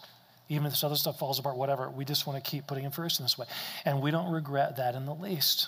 Even 0.50 0.66
if 0.66 0.74
this 0.74 0.84
other 0.84 0.96
stuff 0.96 1.20
falls 1.20 1.40
apart, 1.40 1.58
whatever, 1.58 1.90
we 1.90 2.06
just 2.06 2.26
want 2.26 2.44
to 2.44 2.50
keep 2.50 2.68
putting 2.68 2.86
Him 2.86 2.92
first 2.92 3.20
in 3.20 3.26
this 3.26 3.38
way. 3.38 3.46
And 3.86 4.02
we 4.02 4.12
don't 4.12 4.32
regret 4.32 4.78
that 4.78 4.96
in 4.96 5.06
the 5.06 5.16
least. 5.16 5.68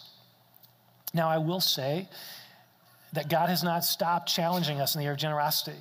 Now, 1.14 1.28
I 1.28 1.38
will 1.40 1.60
say, 1.60 2.08
that 3.14 3.30
God 3.30 3.50
has 3.50 3.64
not 3.64 3.84
stopped 3.84 4.30
challenging 4.30 4.80
us 4.80 4.96
in 4.96 5.00
the 5.00 5.06
area 5.06 5.14
of 5.14 5.20
generosity. 5.20 5.78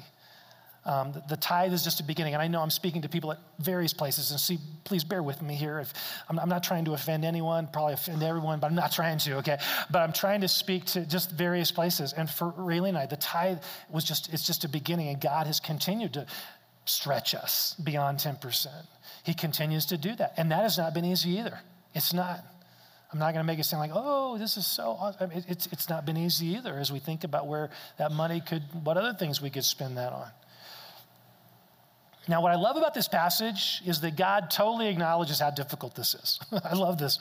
Um, 0.84 1.12
the, 1.12 1.22
the, 1.28 1.36
tithe 1.36 1.72
is 1.74 1.84
just 1.84 2.00
a 2.00 2.02
beginning, 2.02 2.32
and 2.32 2.42
I 2.42 2.48
know 2.48 2.62
I'm 2.62 2.70
speaking 2.70 3.02
to 3.02 3.10
people 3.10 3.30
at 3.32 3.38
various 3.58 3.92
places, 3.92 4.30
and 4.30 4.40
see, 4.40 4.58
please 4.84 5.04
bear 5.04 5.22
with 5.22 5.42
me 5.42 5.54
here. 5.54 5.80
If, 5.80 5.92
I'm, 6.30 6.38
I'm, 6.38 6.48
not 6.48 6.62
trying 6.62 6.86
to 6.86 6.94
offend 6.94 7.26
anyone, 7.26 7.68
probably 7.70 7.92
offend 7.92 8.22
everyone, 8.22 8.58
but 8.58 8.68
I'm 8.68 8.74
not 8.74 8.92
trying 8.98 9.18
to, 9.18 9.36
okay? 9.38 9.58
But 9.90 9.98
I'm 9.98 10.14
trying 10.14 10.40
to 10.40 10.48
speak 10.48 10.86
to 10.86 11.04
just 11.04 11.30
various 11.32 11.70
places. 11.70 12.14
And 12.14 12.30
for 12.30 12.54
Rayleigh 12.56 12.90
and 12.90 12.98
I, 12.98 13.04
the 13.04 13.16
tithe 13.16 13.58
was 13.90 14.04
just, 14.04 14.32
it's 14.32 14.46
just 14.46 14.64
a 14.64 14.68
beginning, 14.68 15.08
and 15.08 15.20
God 15.20 15.46
has 15.46 15.60
continued 15.60 16.14
to 16.14 16.26
stretch 16.88 17.34
us 17.34 17.74
beyond 17.82 18.18
10%. 18.18 18.66
He 19.24 19.34
continues 19.34 19.86
to 19.86 19.98
do 19.98 20.14
that, 20.16 20.34
and 20.36 20.50
that 20.50 20.62
has 20.62 20.78
not 20.78 20.94
been 20.94 21.04
easy 21.04 21.30
either. 21.38 21.58
It's 21.94 22.12
not. 22.12 22.44
I'm 23.12 23.18
not 23.18 23.32
going 23.32 23.42
to 23.42 23.46
make 23.46 23.58
it 23.58 23.64
sound 23.64 23.80
like, 23.80 23.92
oh, 23.94 24.36
this 24.36 24.58
is 24.58 24.66
so 24.66 24.96
awesome. 25.00 25.30
It, 25.30 25.46
it's, 25.48 25.66
it's 25.72 25.88
not 25.88 26.04
been 26.04 26.18
easy 26.18 26.48
either 26.48 26.78
as 26.78 26.92
we 26.92 26.98
think 26.98 27.24
about 27.24 27.46
where 27.46 27.70
that 27.96 28.12
money 28.12 28.42
could, 28.46 28.62
what 28.84 28.98
other 28.98 29.14
things 29.14 29.40
we 29.40 29.48
could 29.48 29.64
spend 29.64 29.96
that 29.96 30.12
on. 30.12 30.28
Now, 32.28 32.42
what 32.42 32.52
I 32.52 32.56
love 32.56 32.76
about 32.76 32.92
this 32.92 33.08
passage 33.08 33.80
is 33.86 34.02
that 34.02 34.16
God 34.16 34.50
totally 34.50 34.88
acknowledges 34.88 35.40
how 35.40 35.50
difficult 35.50 35.94
this 35.94 36.12
is. 36.12 36.38
I 36.64 36.74
love 36.74 36.98
this. 36.98 37.18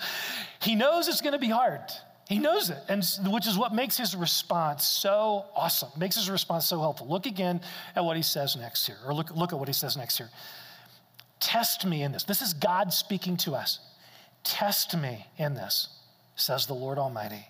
He 0.61 0.75
knows 0.75 1.07
it's 1.07 1.21
going 1.21 1.33
to 1.33 1.39
be 1.39 1.47
hard. 1.47 1.79
He 2.27 2.39
knows 2.39 2.69
it, 2.69 2.79
and 2.89 3.03
which 3.31 3.47
is 3.47 3.57
what 3.57 3.73
makes 3.73 3.97
his 3.97 4.13
response 4.13 4.85
so 4.85 5.45
awesome, 5.55 5.89
makes 5.97 6.15
his 6.15 6.29
response 6.29 6.65
so 6.65 6.79
helpful. 6.79 7.07
Look 7.07 7.25
again 7.25 7.61
at 7.95 8.03
what 8.03 8.17
he 8.17 8.23
says 8.23 8.57
next 8.57 8.85
here, 8.85 8.97
or 9.05 9.13
look, 9.13 9.33
look 9.33 9.53
at 9.53 9.59
what 9.59 9.69
he 9.69 9.73
says 9.73 9.95
next 9.95 10.17
here. 10.17 10.29
Test 11.39 11.85
me 11.85 12.03
in 12.03 12.11
this. 12.11 12.23
This 12.23 12.41
is 12.41 12.53
God 12.53 12.91
speaking 12.91 13.37
to 13.37 13.55
us. 13.55 13.79
Test 14.43 14.97
me 14.97 15.25
in 15.37 15.53
this, 15.53 15.87
says 16.35 16.65
the 16.65 16.73
Lord 16.73 16.97
Almighty, 16.97 17.47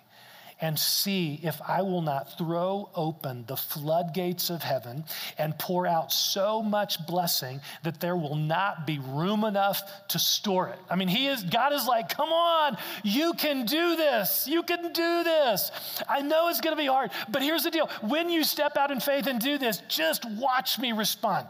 and 0.59 0.77
see 0.77 1.39
if 1.43 1.61
I 1.61 1.81
will 1.83 2.01
not 2.01 2.37
throw 2.37 2.89
open 2.95 3.45
the 3.47 3.55
floodgates 3.55 4.49
of 4.49 4.63
heaven 4.63 5.05
and 5.37 5.57
pour 5.59 5.85
out 5.85 6.11
so 6.11 6.63
much 6.63 7.05
blessing 7.05 7.61
that 7.83 7.99
there 7.99 8.15
will 8.15 8.35
not 8.35 8.87
be 8.87 8.99
room 8.99 9.43
enough 9.43 10.07
to 10.09 10.19
store 10.19 10.69
it. 10.69 10.79
I 10.89 10.95
mean, 10.95 11.07
he 11.07 11.27
is 11.27 11.43
God 11.43 11.73
is 11.73 11.85
like, 11.85 12.09
"Come 12.09 12.29
on, 12.29 12.77
you 13.03 13.33
can 13.33 13.65
do 13.65 13.95
this. 13.95 14.47
You 14.47 14.63
can 14.63 14.91
do 14.93 15.23
this. 15.23 15.71
I 16.09 16.21
know 16.21 16.47
it's 16.47 16.61
going 16.61 16.75
to 16.75 16.81
be 16.81 16.87
hard, 16.87 17.11
but 17.29 17.41
here's 17.41 17.63
the 17.63 17.71
deal. 17.71 17.87
When 18.01 18.29
you 18.29 18.43
step 18.43 18.77
out 18.77 18.91
in 18.91 18.99
faith 18.99 19.27
and 19.27 19.39
do 19.39 19.57
this, 19.57 19.81
just 19.87 20.25
watch 20.25 20.79
me 20.79 20.91
respond." 20.91 21.47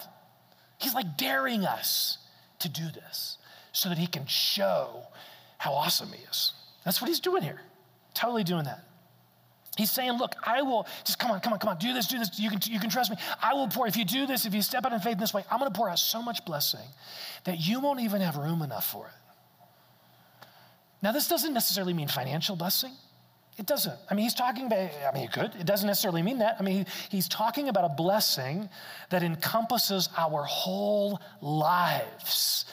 He's 0.80 0.93
like 0.93 1.17
daring 1.17 1.65
us 1.65 2.17
to 2.60 2.70
do 2.70 2.89
this 2.89 3.38
so 3.72 3.89
that 3.89 3.98
he 3.98 4.08
can 4.08 4.26
show 4.28 5.08
how 5.58 5.74
awesome 5.74 6.12
he 6.12 6.24
is. 6.24 6.54
That's 6.84 7.02
what 7.02 7.08
he's 7.08 7.20
doing 7.20 7.41
here. 7.41 7.62
Totally 8.13 8.43
doing 8.43 8.65
that. 8.65 8.84
He's 9.78 9.92
saying, 9.92 10.13
Look, 10.13 10.36
I 10.44 10.62
will, 10.63 10.88
just 11.06 11.20
come 11.20 11.32
on, 11.32 11.40
come 11.40 11.54
on, 11.54 11.60
come 11.60 11.70
on, 11.70 11.78
do 11.78 11.94
this, 11.94 12.08
do 12.08 12.18
this. 12.18 12.40
You 12.40 12.50
can, 12.50 12.60
you 12.63 12.80
can 12.80 12.90
trust 12.90 13.12
me. 13.12 13.18
I 13.42 13.54
will 13.54 13.68
pour. 13.68 13.88
If 13.88 13.96
you 13.96 14.06
do 14.06 14.26
this, 14.26 14.46
if 14.46 14.54
you 14.54 14.62
step 14.62 14.86
out 14.86 14.94
in 14.94 15.00
faith 15.00 15.18
this 15.20 15.34
way, 15.34 15.44
I'm 15.52 15.60
going 15.60 15.72
to 15.72 15.78
pour 15.78 15.90
out 15.90 16.00
so 16.00 16.22
much 16.22 16.44
blessing 16.46 16.88
that 17.44 17.60
you 17.60 17.80
won't 17.80 18.00
even 18.00 18.22
have 18.22 18.38
room 18.38 18.62
enough 18.62 18.90
for 18.90 19.06
it. 19.06 19.13
Now, 21.01 21.12
this 21.12 21.28
doesn't 21.28 21.54
necessarily 21.54 21.93
mean 21.93 22.08
financial 22.08 22.56
blessing. 22.56 22.91
It 23.58 23.66
doesn't. 23.66 23.97
I 24.10 24.14
mean, 24.14 24.24
he's 24.24 24.36
talking 24.36 24.68
about, 24.68 24.89
I 25.08 25.12
mean, 25.14 25.24
it 25.24 25.32
could. 25.32 25.56
It 25.60 25.66
doesn't 25.66 25.88
necessarily 25.88 26.22
mean 26.22 26.39
that. 26.39 26.58
I 26.60 26.64
mean, 26.64 26.86
he's 27.10 27.28
talking 27.28 27.70
about 27.70 27.86
a 27.86 27.93
blessing 27.95 28.70
that 29.10 29.24
encompasses 29.24 30.10
our 30.18 30.43
whole 30.43 31.20
lives 31.41 32.66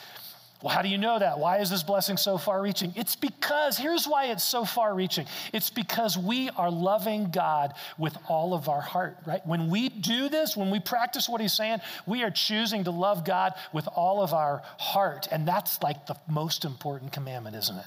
Well, 0.61 0.73
how 0.73 0.81
do 0.81 0.87
you 0.87 0.97
know 0.97 1.19
that? 1.19 1.37
Why 1.37 1.57
is 1.57 1.69
this 1.69 1.83
blessing 1.83 2.15
so 2.15 2.37
far 2.37 2.61
reaching? 2.61 2.93
It's 2.95 3.15
because, 3.15 3.77
here's 3.77 4.07
why 4.07 4.27
it's 4.27 4.43
so 4.43 4.63
far 4.63 4.95
reaching. 4.95 5.27
It's 5.51 5.69
because 5.69 6.17
we 6.17 6.49
are 6.51 6.71
loving 6.71 7.29
God 7.29 7.73
with 7.97 8.17
all 8.29 8.53
of 8.53 8.69
our 8.69 8.81
heart, 8.81 9.17
right? 9.27 9.45
When 9.45 9.69
we 9.69 9.89
do 9.89 10.29
this, 10.29 10.55
when 10.55 10.71
we 10.71 10.79
practice 10.79 11.27
what 11.27 11.41
He's 11.41 11.53
saying, 11.53 11.79
we 12.05 12.23
are 12.23 12.31
choosing 12.31 12.85
to 12.85 12.91
love 12.91 13.25
God 13.25 13.53
with 13.73 13.87
all 13.95 14.23
of 14.23 14.33
our 14.33 14.63
heart. 14.79 15.27
And 15.29 15.45
that's 15.45 15.83
like 15.83 16.07
the 16.07 16.15
most 16.29 16.63
important 16.63 17.11
commandment, 17.11 17.55
isn't 17.57 17.77
it? 17.77 17.85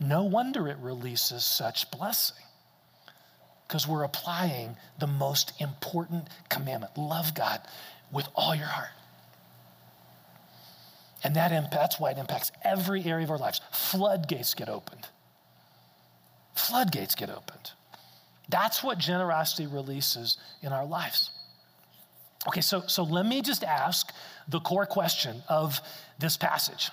No 0.00 0.24
wonder 0.24 0.68
it 0.68 0.78
releases 0.78 1.44
such 1.44 1.90
blessing 1.90 2.44
because 3.66 3.86
we're 3.86 4.04
applying 4.04 4.76
the 4.98 5.06
most 5.06 5.52
important 5.60 6.28
commandment 6.48 6.98
love 6.98 7.34
God 7.34 7.60
with 8.12 8.28
all 8.34 8.54
your 8.54 8.66
heart. 8.66 8.90
And 11.24 11.34
that 11.36 11.70
that's 11.70 11.98
why 11.98 12.10
it 12.10 12.18
impacts 12.18 12.52
every 12.62 13.04
area 13.04 13.24
of 13.24 13.30
our 13.30 13.38
lives. 13.38 13.60
Floodgates 13.72 14.54
get 14.54 14.68
opened. 14.68 15.08
Floodgates 16.54 17.14
get 17.14 17.30
opened. 17.30 17.72
That's 18.48 18.82
what 18.82 18.98
generosity 18.98 19.66
releases 19.66 20.38
in 20.62 20.72
our 20.72 20.86
lives. 20.86 21.30
Okay, 22.46 22.60
so, 22.60 22.82
so 22.86 23.02
let 23.02 23.26
me 23.26 23.42
just 23.42 23.64
ask 23.64 24.12
the 24.48 24.60
core 24.60 24.86
question 24.86 25.42
of 25.48 25.80
this 26.18 26.36
passage 26.36 26.90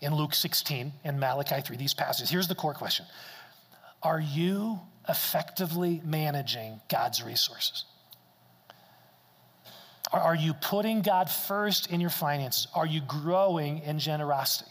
in 0.00 0.14
Luke 0.14 0.34
16 0.34 0.92
and 1.04 1.18
Malachi 1.18 1.60
3, 1.60 1.76
these 1.76 1.94
passages. 1.94 2.30
Here's 2.30 2.48
the 2.48 2.54
core 2.54 2.74
question 2.74 3.06
Are 4.02 4.20
you 4.20 4.78
effectively 5.08 6.02
managing 6.04 6.80
God's 6.88 7.22
resources? 7.22 7.84
Are 10.12 10.34
you 10.34 10.54
putting 10.54 11.02
God 11.02 11.30
first 11.30 11.90
in 11.90 12.00
your 12.00 12.10
finances? 12.10 12.68
Are 12.74 12.86
you 12.86 13.00
growing 13.02 13.80
in 13.80 13.98
generosity? 13.98 14.70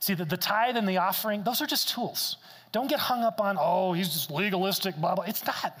See, 0.00 0.14
the, 0.14 0.24
the 0.24 0.36
tithe 0.36 0.76
and 0.76 0.88
the 0.88 0.98
offering, 0.98 1.42
those 1.42 1.62
are 1.62 1.66
just 1.66 1.88
tools. 1.88 2.36
Don't 2.72 2.88
get 2.88 2.98
hung 2.98 3.22
up 3.22 3.40
on, 3.40 3.56
oh, 3.60 3.92
he's 3.92 4.08
just 4.08 4.30
legalistic, 4.30 4.96
blah, 4.96 5.14
blah. 5.14 5.24
It's 5.24 5.46
not. 5.46 5.78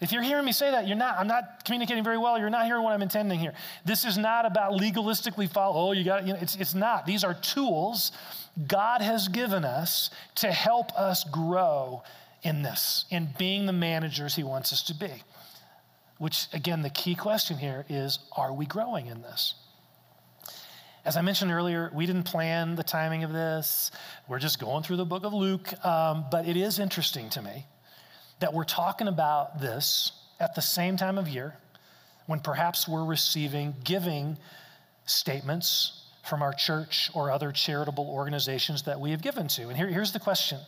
If 0.00 0.10
you're 0.10 0.22
hearing 0.22 0.44
me 0.44 0.52
say 0.52 0.70
that, 0.72 0.88
you're 0.88 0.96
not, 0.96 1.16
I'm 1.18 1.28
not 1.28 1.64
communicating 1.64 2.02
very 2.02 2.18
well. 2.18 2.38
You're 2.38 2.50
not 2.50 2.66
hearing 2.66 2.82
what 2.82 2.92
I'm 2.92 3.02
intending 3.02 3.38
here. 3.38 3.54
This 3.84 4.04
is 4.04 4.18
not 4.18 4.44
about 4.44 4.72
legalistically 4.72 5.48
follow, 5.48 5.88
oh, 5.88 5.92
you 5.92 6.04
got 6.04 6.26
you 6.26 6.32
know, 6.32 6.38
it's, 6.40 6.56
it's 6.56 6.74
not. 6.74 7.06
These 7.06 7.24
are 7.24 7.34
tools 7.34 8.12
God 8.66 9.00
has 9.00 9.28
given 9.28 9.64
us 9.64 10.10
to 10.36 10.50
help 10.50 10.92
us 10.98 11.24
grow 11.24 12.02
in 12.42 12.62
this, 12.62 13.04
in 13.10 13.28
being 13.38 13.66
the 13.66 13.72
managers 13.72 14.34
he 14.34 14.42
wants 14.42 14.72
us 14.72 14.82
to 14.84 14.94
be. 14.94 15.22
Which, 16.22 16.46
again, 16.52 16.82
the 16.82 16.90
key 16.90 17.16
question 17.16 17.58
here 17.58 17.84
is 17.88 18.20
are 18.36 18.52
we 18.52 18.64
growing 18.64 19.06
in 19.06 19.22
this? 19.22 19.54
As 21.04 21.16
I 21.16 21.20
mentioned 21.20 21.50
earlier, 21.50 21.90
we 21.92 22.06
didn't 22.06 22.22
plan 22.22 22.76
the 22.76 22.84
timing 22.84 23.24
of 23.24 23.32
this. 23.32 23.90
We're 24.28 24.38
just 24.38 24.60
going 24.60 24.84
through 24.84 24.98
the 24.98 25.04
book 25.04 25.24
of 25.24 25.34
Luke. 25.34 25.74
Um, 25.84 26.26
but 26.30 26.46
it 26.46 26.56
is 26.56 26.78
interesting 26.78 27.28
to 27.30 27.42
me 27.42 27.66
that 28.38 28.54
we're 28.54 28.62
talking 28.62 29.08
about 29.08 29.60
this 29.60 30.12
at 30.38 30.54
the 30.54 30.62
same 30.62 30.96
time 30.96 31.18
of 31.18 31.28
year 31.28 31.56
when 32.26 32.38
perhaps 32.38 32.86
we're 32.86 33.04
receiving 33.04 33.74
giving 33.82 34.38
statements 35.06 36.04
from 36.22 36.40
our 36.40 36.52
church 36.52 37.10
or 37.14 37.32
other 37.32 37.50
charitable 37.50 38.08
organizations 38.08 38.84
that 38.84 39.00
we 39.00 39.10
have 39.10 39.22
given 39.22 39.48
to. 39.48 39.62
And 39.70 39.76
here, 39.76 39.88
here's 39.88 40.12
the 40.12 40.20
question 40.20 40.60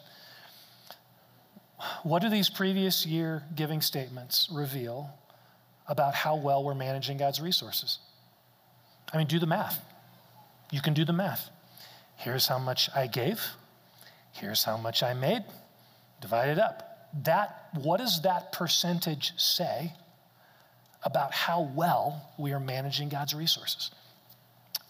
What 2.02 2.22
do 2.22 2.28
these 2.28 2.50
previous 2.50 3.06
year 3.06 3.44
giving 3.54 3.80
statements 3.80 4.48
reveal 4.50 5.16
about 5.86 6.14
how 6.14 6.36
well 6.36 6.64
we're 6.64 6.74
managing 6.74 7.18
God's 7.18 7.40
resources. 7.40 7.98
I 9.12 9.18
mean, 9.18 9.26
do 9.26 9.38
the 9.38 9.46
math. 9.46 9.80
You 10.70 10.80
can 10.80 10.94
do 10.94 11.04
the 11.04 11.12
math. 11.12 11.50
Here's 12.16 12.46
how 12.46 12.58
much 12.58 12.88
I 12.94 13.06
gave, 13.06 13.40
here's 14.32 14.64
how 14.64 14.76
much 14.76 15.02
I 15.02 15.14
made, 15.14 15.44
divide 16.20 16.48
it 16.48 16.58
up. 16.58 17.10
That, 17.24 17.68
what 17.74 17.98
does 17.98 18.22
that 18.22 18.52
percentage 18.52 19.32
say 19.36 19.92
about 21.04 21.32
how 21.32 21.70
well 21.74 22.32
we 22.38 22.52
are 22.52 22.60
managing 22.60 23.08
God's 23.08 23.34
resources? 23.34 23.90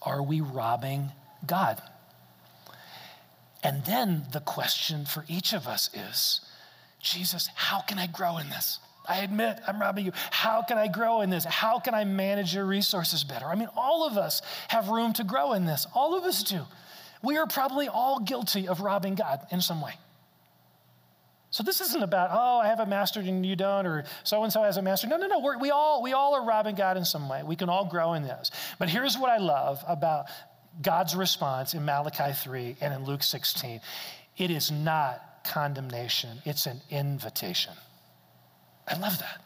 Are 0.01 0.23
we 0.23 0.39
robbing 0.41 1.11
God? 1.45 1.81
And 3.63 3.83
then 3.85 4.25
the 4.31 4.39
question 4.39 5.05
for 5.05 5.25
each 5.27 5.51
of 5.53 5.67
us 5.67 5.89
is 5.93 6.41
Jesus, 6.99 7.49
how 7.55 7.81
can 7.81 7.99
I 7.99 8.07
grow 8.07 8.37
in 8.37 8.49
this? 8.49 8.79
I 9.07 9.19
admit 9.19 9.59
I'm 9.67 9.79
robbing 9.79 10.05
you. 10.05 10.11
How 10.31 10.61
can 10.61 10.77
I 10.77 10.87
grow 10.87 11.21
in 11.21 11.29
this? 11.29 11.45
How 11.45 11.79
can 11.79 11.93
I 11.93 12.03
manage 12.03 12.53
your 12.53 12.65
resources 12.65 13.23
better? 13.23 13.45
I 13.45 13.55
mean, 13.55 13.69
all 13.75 14.07
of 14.07 14.17
us 14.17 14.41
have 14.67 14.89
room 14.89 15.13
to 15.13 15.23
grow 15.23 15.53
in 15.53 15.65
this. 15.65 15.87
All 15.93 16.17
of 16.17 16.23
us 16.23 16.43
do. 16.43 16.61
We 17.21 17.37
are 17.37 17.47
probably 17.47 17.87
all 17.87 18.19
guilty 18.19 18.67
of 18.67 18.81
robbing 18.81 19.15
God 19.15 19.45
in 19.51 19.61
some 19.61 19.81
way. 19.81 19.93
So 21.55 21.63
this 21.63 21.79
isn't 21.79 22.03
about, 22.03 22.31
oh, 22.33 22.59
I 22.59 22.67
have 22.67 22.81
a 22.81 22.85
master 22.85 23.21
and 23.21 23.45
you 23.45 23.55
don't, 23.55 23.87
or 23.87 24.03
so 24.23 24.43
and 24.43 24.51
so 24.51 24.63
has 24.63 24.75
a 24.75 24.81
master. 24.81 25.07
No, 25.07 25.15
no, 25.15 25.27
no. 25.27 25.39
We're, 25.39 25.57
we 25.57 25.71
all 25.71 26.03
we 26.03 26.11
all 26.11 26.35
are 26.35 26.45
robbing 26.45 26.75
God 26.75 26.97
in 26.97 27.05
some 27.05 27.29
way. 27.29 27.43
We 27.43 27.55
can 27.55 27.69
all 27.69 27.85
grow 27.85 28.13
in 28.13 28.23
this. 28.23 28.51
But 28.77 28.89
here's 28.89 29.17
what 29.17 29.29
I 29.29 29.37
love 29.37 29.81
about 29.87 30.25
God's 30.81 31.15
response 31.15 31.73
in 31.73 31.85
Malachi 31.85 32.33
3 32.33 32.75
and 32.81 32.93
in 32.93 33.05
Luke 33.05 33.23
16. 33.23 33.79
It 34.37 34.51
is 34.51 34.69
not 34.69 35.45
condemnation, 35.45 36.41
it's 36.43 36.65
an 36.65 36.81
invitation. 36.89 37.73
I 38.87 38.97
love 38.97 39.17
that. 39.19 39.41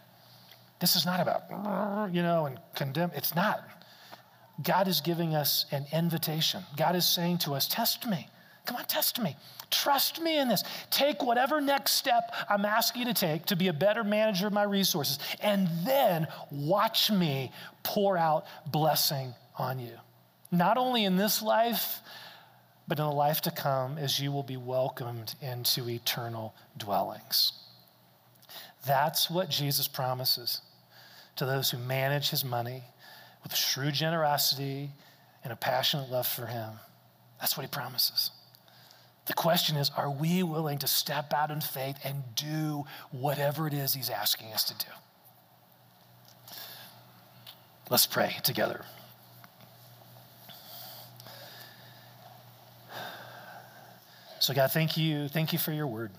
This 0.79 0.95
is 0.95 1.05
not 1.05 1.19
about, 1.19 2.13
you 2.13 2.21
know, 2.21 2.45
and 2.45 2.59
condemn. 2.75 3.11
It's 3.13 3.35
not. 3.35 3.67
God 4.63 4.87
is 4.87 5.01
giving 5.01 5.35
us 5.35 5.65
an 5.71 5.85
invitation. 5.93 6.63
God 6.77 6.95
is 6.95 7.07
saying 7.07 7.39
to 7.39 7.53
us, 7.53 7.67
Test 7.67 8.07
me. 8.07 8.27
Come 8.65 8.77
on, 8.77 8.85
test 8.85 9.19
me. 9.19 9.35
Trust 9.71 10.21
me 10.21 10.37
in 10.37 10.47
this. 10.47 10.63
Take 10.91 11.23
whatever 11.23 11.59
next 11.59 11.93
step 11.93 12.33
I'm 12.49 12.65
asking 12.65 13.01
you 13.01 13.07
to 13.07 13.13
take 13.13 13.45
to 13.47 13.55
be 13.55 13.67
a 13.67 13.73
better 13.73 14.03
manager 14.03 14.47
of 14.47 14.53
my 14.53 14.63
resources, 14.63 15.17
and 15.41 15.67
then 15.85 16.27
watch 16.51 17.09
me 17.09 17.51
pour 17.83 18.17
out 18.17 18.45
blessing 18.67 19.33
on 19.57 19.79
you. 19.79 19.93
Not 20.51 20.77
only 20.77 21.05
in 21.05 21.17
this 21.17 21.41
life, 21.41 21.99
but 22.87 22.99
in 22.99 23.05
the 23.05 23.11
life 23.11 23.41
to 23.41 23.51
come 23.51 23.97
as 23.97 24.19
you 24.19 24.31
will 24.31 24.43
be 24.43 24.57
welcomed 24.57 25.35
into 25.41 25.89
eternal 25.89 26.53
dwellings. 26.77 27.53
That's 28.86 29.30
what 29.30 29.49
Jesus 29.49 29.88
promises 29.88 30.61
to 31.36 31.45
those 31.45 31.69
who 31.71 31.77
manage 31.77 32.30
his 32.30 32.43
money 32.43 32.84
with 33.43 33.55
shrewd 33.55 33.93
generosity 33.93 34.91
and 35.43 35.53
a 35.53 35.55
passionate 35.55 36.09
love 36.09 36.27
for 36.27 36.45
him. 36.45 36.71
That's 37.39 37.55
what 37.55 37.65
he 37.65 37.69
promises. 37.69 38.32
The 39.25 39.34
question 39.34 39.77
is 39.77 39.91
are 39.95 40.09
we 40.09 40.43
willing 40.43 40.80
to 40.80 40.88
step 40.88 41.34
out 41.34 41.51
in 41.51 41.61
faith 41.61 41.97
and 42.03 42.23
do 42.36 42.86
whatever 43.11 43.67
it 43.67 43.73
is 43.73 43.93
he's 43.93 44.09
asking 44.09 44.51
us 44.53 44.63
to 44.65 44.73
do? 44.73 44.91
Let's 47.89 48.05
pray 48.05 48.36
together. 48.43 48.86
So, 54.39 54.53
God, 54.53 54.71
thank 54.71 54.97
you. 54.97 55.27
Thank 55.27 55.53
you 55.53 55.59
for 55.59 55.71
your 55.71 55.86
word. 55.86 56.11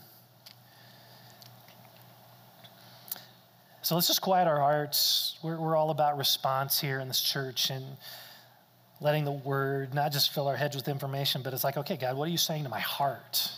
So 3.91 3.97
let's 3.97 4.07
just 4.07 4.21
quiet 4.23 4.47
our 4.47 4.61
hearts. 4.61 5.37
We're, 5.43 5.59
we're 5.59 5.75
all 5.75 5.91
about 5.91 6.17
response 6.17 6.81
here 6.81 7.01
in 7.01 7.09
this 7.09 7.21
church 7.21 7.71
and 7.71 7.85
letting 9.01 9.25
the 9.25 9.33
word 9.33 9.95
not 9.95 10.13
just 10.13 10.33
fill 10.33 10.47
our 10.47 10.55
heads 10.55 10.77
with 10.77 10.87
information, 10.87 11.43
but 11.43 11.53
it's 11.53 11.65
like, 11.65 11.77
okay, 11.77 11.97
God, 11.97 12.17
what 12.17 12.29
are 12.29 12.31
you 12.31 12.39
saying 12.39 12.63
to 12.63 12.69
my 12.69 12.79
heart? 12.79 13.51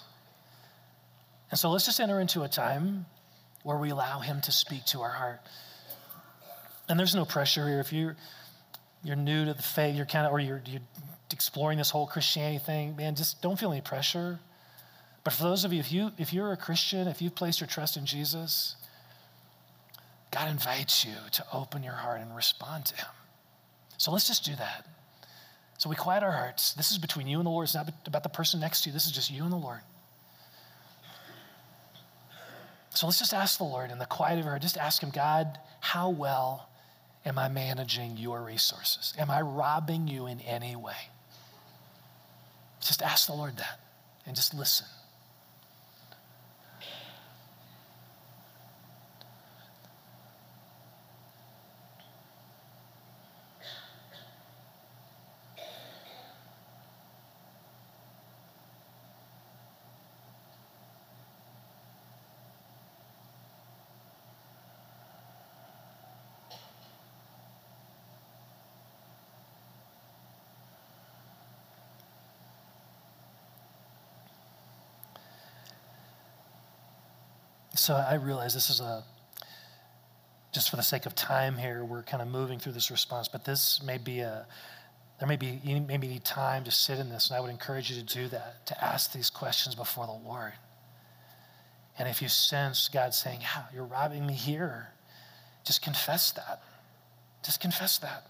And 1.51 1.61
so 1.61 1.71
let's 1.71 1.85
just 1.85 2.01
enter 2.01 2.19
into 2.19 2.45
a 2.45 2.49
time 2.49 3.05
where 3.63 3.77
we 3.77 3.91
allow 3.91 4.21
Him 4.21 4.41
to 4.41 4.53
speak 4.53 4.87
to 4.87 5.03
our 5.03 5.11
heart. 5.11 5.41
And 6.89 6.99
there's 6.99 7.15
no 7.15 7.27
pressure 7.27 7.69
here. 7.69 7.81
If 7.81 7.93
you're, 7.93 8.17
you're 9.05 9.17
new 9.17 9.45
to 9.45 9.53
the 9.53 9.63
faith, 9.63 9.95
you're 9.95 10.07
kind 10.07 10.27
of, 10.27 10.33
or 10.33 10.41
you're, 10.41 10.63
you're 10.65 10.81
exploring 11.31 11.77
this 11.77 11.91
whole 11.91 12.07
Christianity 12.07 12.65
thing, 12.65 12.97
man, 12.97 13.17
just 13.17 13.43
don't 13.43 13.59
feel 13.59 13.71
any 13.71 13.83
pressure. 13.83 14.39
But 15.25 15.35
for 15.35 15.43
those 15.43 15.67
of 15.67 15.75
you, 15.75 15.81
if, 15.81 15.93
you, 15.93 16.11
if 16.17 16.33
you're 16.33 16.53
a 16.53 16.57
Christian, 16.57 17.07
if 17.07 17.21
you've 17.21 17.35
placed 17.35 17.61
your 17.61 17.69
trust 17.69 17.99
in 17.99 18.07
Jesus, 18.07 18.77
God 20.33 20.51
invites 20.51 21.05
you 21.05 21.15
to 21.33 21.45
open 21.53 21.83
your 21.83 21.93
heart 21.93 22.21
and 22.21 22.35
respond 22.35 22.87
to 22.87 22.97
Him. 22.97 23.07
So 23.99 24.11
let's 24.11 24.27
just 24.27 24.45
do 24.45 24.57
that. 24.57 24.87
So 25.79 25.91
we 25.91 25.95
quiet 25.95 26.23
our 26.23 26.33
hearts. 26.33 26.73
This 26.73 26.91
is 26.91 26.99
between 26.99 27.29
you 27.29 27.39
and 27.39 27.47
the 27.47 27.51
Lord. 27.51 27.65
It's 27.65 27.75
not 27.75 27.93
about 28.07 28.23
the 28.23 28.29
person 28.29 28.59
next 28.59 28.83
to 28.83 28.89
you. 28.89 28.93
This 28.93 29.07
is 29.07 29.13
just 29.13 29.31
you 29.31 29.45
and 29.45 29.53
the 29.53 29.57
Lord. 29.57 29.81
So 32.91 33.07
let's 33.07 33.19
just 33.19 33.35
ask 33.35 33.59
the 33.59 33.65
Lord 33.65 33.91
in 33.91 33.99
the 33.99 34.07
quiet 34.07 34.39
of 34.39 34.45
our 34.45 34.53
heart, 34.53 34.63
just 34.63 34.77
ask 34.77 35.03
Him, 35.03 35.11
God, 35.11 35.59
how 35.81 36.11
well 36.11 36.69
am 37.25 37.39
I 37.39 37.49
managing 37.49 38.17
your 38.17 38.43
resources? 38.43 39.15
Am 39.19 39.31
I 39.31 39.41
robbing 39.41 40.09
you 40.09 40.27
in 40.27 40.41
any 40.41 40.77
way? 40.77 41.09
Just 42.81 43.03
ask 43.03 43.27
the 43.27 43.35
Lord 43.35 43.57
that 43.59 43.81
and 44.27 44.35
just 44.35 44.55
listen. 44.55 44.87
So 77.83 77.97
I 77.97 78.15
realize 78.15 78.55
this 78.55 78.71
is 78.71 78.79
a, 78.79 79.03
just 80.53 80.71
for 80.71 80.77
the 80.77 80.85
sake 80.85 81.05
of 81.05 81.17
time 81.17 81.57
here, 81.57 81.85
we're 81.85 82.05
kind 82.05 82.23
of 82.23 82.29
moving 82.29 82.61
through 82.61 82.75
this 82.75 82.93
response, 82.93 83.27
but 83.27 83.45
this 83.45 83.83
may 83.83 83.99
be 83.99 84.21
a, 84.21 84.47
there 85.19 85.27
may 85.27 85.35
be, 85.35 85.61
you 85.65 85.81
maybe 85.81 86.07
need 86.07 86.25
time 86.25 86.63
to 86.63 86.71
sit 86.71 87.01
in 87.01 87.09
this, 87.09 87.29
and 87.29 87.37
I 87.37 87.41
would 87.41 87.51
encourage 87.51 87.91
you 87.91 88.01
to 88.01 88.07
do 88.07 88.29
that, 88.29 88.67
to 88.67 88.85
ask 88.85 89.13
these 89.13 89.31
questions 89.31 89.75
before 89.75 90.07
the 90.07 90.13
Lord. 90.13 90.53
And 91.99 92.09
if 92.09 92.23
you 92.23 92.29
sense 92.29 92.87
God 92.87 93.15
saying, 93.15 93.41
yeah, 93.41 93.65
you're 93.75 93.83
robbing 93.83 94.29
me 94.29 94.35
here, 94.35 94.91
just 95.65 95.83
confess 95.83 96.31
that. 96.31 96.63
Just 97.45 97.61
confess 97.61 97.99
that. 97.99 98.29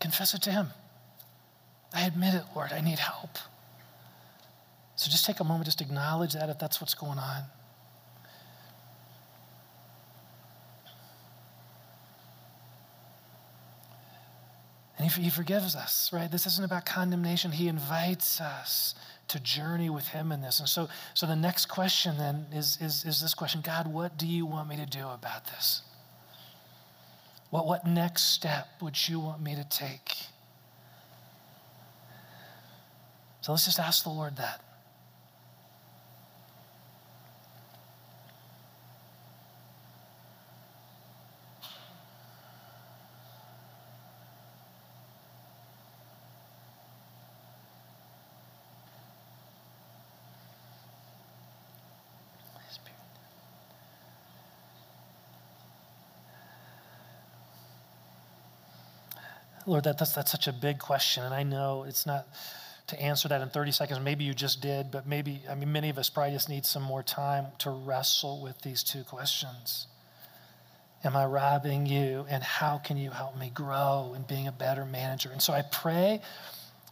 Confess 0.00 0.34
it 0.34 0.42
to 0.42 0.50
Him. 0.50 0.70
I 1.92 2.04
admit 2.04 2.34
it, 2.34 2.42
Lord, 2.56 2.72
I 2.72 2.80
need 2.80 2.98
help. 2.98 3.38
So 4.96 5.08
just 5.08 5.24
take 5.24 5.38
a 5.38 5.44
moment, 5.44 5.66
just 5.66 5.80
acknowledge 5.80 6.32
that 6.32 6.50
if 6.50 6.58
that's 6.58 6.80
what's 6.80 6.94
going 6.94 7.20
on. 7.20 7.44
And 15.04 15.12
he, 15.12 15.28
forgives 15.28 15.76
us, 15.76 16.10
right? 16.14 16.32
This 16.32 16.46
isn't 16.46 16.64
about 16.64 16.86
condemnation. 16.86 17.52
He 17.52 17.68
invites 17.68 18.40
us 18.40 18.94
to 19.28 19.38
journey 19.38 19.90
with 19.90 20.08
him 20.08 20.32
in 20.32 20.40
this. 20.40 20.60
And 20.60 20.68
so, 20.68 20.88
so 21.12 21.26
the 21.26 21.36
next 21.36 21.66
question 21.66 22.16
then 22.16 22.46
is, 22.54 22.78
is, 22.80 23.04
is 23.04 23.20
this 23.20 23.34
question 23.34 23.60
God, 23.60 23.86
what 23.86 24.16
do 24.16 24.26
you 24.26 24.46
want 24.46 24.66
me 24.66 24.76
to 24.76 24.86
do 24.86 25.06
about 25.06 25.44
this? 25.44 25.82
What, 27.50 27.66
what 27.66 27.86
next 27.86 28.32
step 28.32 28.66
would 28.80 29.06
you 29.06 29.20
want 29.20 29.42
me 29.42 29.54
to 29.54 29.64
take? 29.64 30.16
So 33.42 33.52
let's 33.52 33.66
just 33.66 33.78
ask 33.78 34.04
the 34.04 34.10
Lord 34.10 34.38
that. 34.38 34.62
Lord, 59.66 59.84
that, 59.84 59.98
that's, 59.98 60.12
that's 60.12 60.30
such 60.30 60.46
a 60.46 60.52
big 60.52 60.78
question. 60.78 61.24
And 61.24 61.34
I 61.34 61.42
know 61.42 61.84
it's 61.88 62.06
not 62.06 62.26
to 62.88 63.00
answer 63.00 63.28
that 63.28 63.40
in 63.40 63.48
30 63.48 63.72
seconds. 63.72 64.00
Maybe 64.00 64.24
you 64.24 64.34
just 64.34 64.60
did, 64.60 64.90
but 64.90 65.06
maybe, 65.06 65.40
I 65.48 65.54
mean, 65.54 65.72
many 65.72 65.88
of 65.88 65.98
us 65.98 66.10
probably 66.10 66.32
just 66.32 66.48
need 66.48 66.66
some 66.66 66.82
more 66.82 67.02
time 67.02 67.46
to 67.58 67.70
wrestle 67.70 68.42
with 68.42 68.60
these 68.60 68.82
two 68.82 69.04
questions. 69.04 69.86
Am 71.02 71.16
I 71.16 71.24
robbing 71.24 71.86
you? 71.86 72.26
And 72.28 72.42
how 72.42 72.78
can 72.78 72.96
you 72.96 73.10
help 73.10 73.38
me 73.38 73.50
grow 73.52 74.12
in 74.14 74.22
being 74.22 74.48
a 74.48 74.52
better 74.52 74.84
manager? 74.84 75.30
And 75.32 75.40
so 75.40 75.52
I 75.52 75.62
pray 75.62 76.20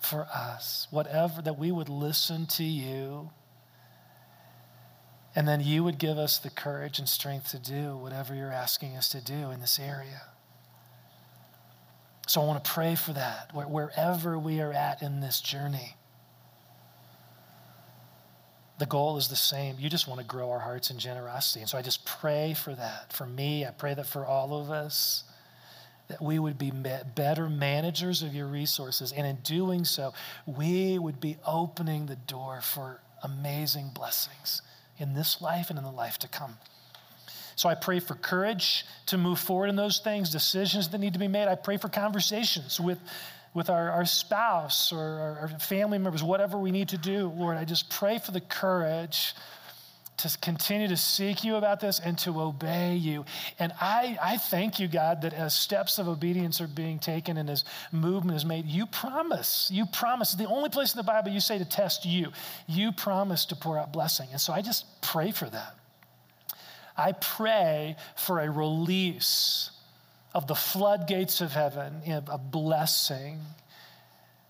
for 0.02 0.26
us, 0.34 0.86
whatever, 0.90 1.42
that 1.42 1.58
we 1.58 1.70
would 1.70 1.88
listen 1.88 2.46
to 2.46 2.64
you. 2.64 3.30
And 5.34 5.46
then 5.46 5.60
you 5.60 5.84
would 5.84 5.98
give 5.98 6.18
us 6.18 6.38
the 6.38 6.50
courage 6.50 6.98
and 6.98 7.08
strength 7.08 7.50
to 7.50 7.58
do 7.58 7.96
whatever 7.96 8.34
you're 8.34 8.52
asking 8.52 8.96
us 8.96 9.08
to 9.10 9.20
do 9.20 9.50
in 9.50 9.60
this 9.60 9.78
area. 9.78 10.22
So 12.32 12.40
I 12.40 12.46
want 12.46 12.64
to 12.64 12.70
pray 12.70 12.94
for 12.94 13.12
that 13.12 13.50
wherever 13.52 14.38
we 14.38 14.62
are 14.62 14.72
at 14.72 15.02
in 15.02 15.20
this 15.20 15.38
journey. 15.38 15.96
The 18.78 18.86
goal 18.86 19.18
is 19.18 19.28
the 19.28 19.36
same. 19.36 19.76
You 19.78 19.90
just 19.90 20.08
want 20.08 20.18
to 20.18 20.26
grow 20.26 20.50
our 20.50 20.58
hearts 20.58 20.90
in 20.90 20.98
generosity. 20.98 21.60
And 21.60 21.68
so 21.68 21.76
I 21.76 21.82
just 21.82 22.06
pray 22.06 22.54
for 22.54 22.74
that. 22.74 23.12
For 23.12 23.26
me, 23.26 23.66
I 23.66 23.70
pray 23.70 23.92
that 23.92 24.06
for 24.06 24.24
all 24.24 24.58
of 24.58 24.70
us, 24.70 25.24
that 26.08 26.22
we 26.22 26.38
would 26.38 26.56
be 26.56 26.70
better 26.70 27.50
managers 27.50 28.22
of 28.22 28.34
your 28.34 28.46
resources. 28.46 29.12
And 29.12 29.26
in 29.26 29.36
doing 29.42 29.84
so, 29.84 30.14
we 30.46 30.98
would 30.98 31.20
be 31.20 31.36
opening 31.46 32.06
the 32.06 32.16
door 32.16 32.62
for 32.62 33.02
amazing 33.22 33.90
blessings 33.94 34.62
in 34.96 35.12
this 35.12 35.42
life 35.42 35.68
and 35.68 35.78
in 35.78 35.84
the 35.84 35.90
life 35.90 36.18
to 36.20 36.28
come. 36.28 36.56
So 37.56 37.68
I 37.68 37.74
pray 37.74 38.00
for 38.00 38.14
courage 38.14 38.84
to 39.06 39.18
move 39.18 39.38
forward 39.38 39.68
in 39.68 39.76
those 39.76 39.98
things, 39.98 40.30
decisions 40.30 40.88
that 40.90 40.98
need 40.98 41.12
to 41.12 41.18
be 41.18 41.28
made. 41.28 41.48
I 41.48 41.54
pray 41.54 41.76
for 41.76 41.88
conversations 41.88 42.80
with, 42.80 42.98
with 43.54 43.70
our, 43.70 43.90
our 43.90 44.04
spouse 44.04 44.92
or 44.92 44.98
our, 44.98 45.38
our 45.40 45.48
family 45.58 45.98
members, 45.98 46.22
whatever 46.22 46.58
we 46.58 46.70
need 46.70 46.88
to 46.90 46.98
do. 46.98 47.28
Lord, 47.28 47.56
I 47.56 47.64
just 47.64 47.90
pray 47.90 48.18
for 48.18 48.32
the 48.32 48.40
courage 48.40 49.34
to 50.18 50.38
continue 50.38 50.88
to 50.88 50.96
seek 50.96 51.42
you 51.42 51.56
about 51.56 51.80
this 51.80 51.98
and 51.98 52.16
to 52.18 52.40
obey 52.40 52.94
you. 52.94 53.24
And 53.58 53.72
I, 53.80 54.16
I 54.22 54.36
thank 54.36 54.78
you, 54.78 54.86
God, 54.86 55.22
that 55.22 55.32
as 55.32 55.54
steps 55.54 55.98
of 55.98 56.06
obedience 56.08 56.60
are 56.60 56.68
being 56.68 56.98
taken 56.98 57.36
and 57.36 57.50
as 57.50 57.64
movement 57.90 58.36
is 58.36 58.44
made, 58.44 58.66
you 58.66 58.86
promise, 58.86 59.68
you 59.72 59.84
promise, 59.86 60.32
the 60.32 60.46
only 60.46 60.68
place 60.68 60.94
in 60.94 60.98
the 60.98 61.02
Bible 61.02 61.30
you 61.30 61.40
say 61.40 61.58
to 61.58 61.64
test 61.64 62.04
you, 62.04 62.30
you 62.68 62.92
promise 62.92 63.44
to 63.46 63.56
pour 63.56 63.78
out 63.78 63.92
blessing. 63.92 64.28
And 64.30 64.40
so 64.40 64.52
I 64.52 64.62
just 64.62 64.84
pray 65.02 65.32
for 65.32 65.46
that. 65.50 65.76
I 66.96 67.12
pray 67.12 67.96
for 68.16 68.40
a 68.40 68.50
release 68.50 69.70
of 70.34 70.46
the 70.46 70.54
floodgates 70.54 71.40
of 71.40 71.52
heaven, 71.52 72.02
a 72.28 72.38
blessing 72.38 73.40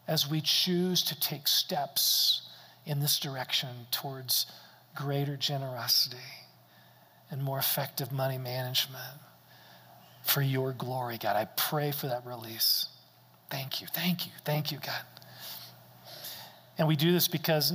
as 0.07 0.29
we 0.29 0.41
choose 0.41 1.03
to 1.05 1.19
take 1.19 1.49
steps 1.49 2.49
in 2.87 3.01
this 3.01 3.19
direction 3.19 3.69
towards 3.91 4.47
greater 4.95 5.37
generosity 5.37 6.17
and 7.31 7.43
more 7.43 7.59
effective 7.59 8.13
money 8.13 8.39
management 8.39 9.21
for 10.23 10.43
your 10.43 10.73
glory, 10.73 11.19
God. 11.19 11.37
I 11.37 11.47
pray 11.57 11.91
for 11.91 12.09
that 12.09 12.25
release. 12.27 12.87
Thank 13.51 13.81
you, 13.81 13.87
thank 13.87 14.27
you, 14.27 14.33
thank 14.45 14.71
you, 14.71 14.79
God. 14.79 15.03
And 16.79 16.89
we 16.89 16.97
do 16.97 17.13
this 17.13 17.29
because 17.29 17.73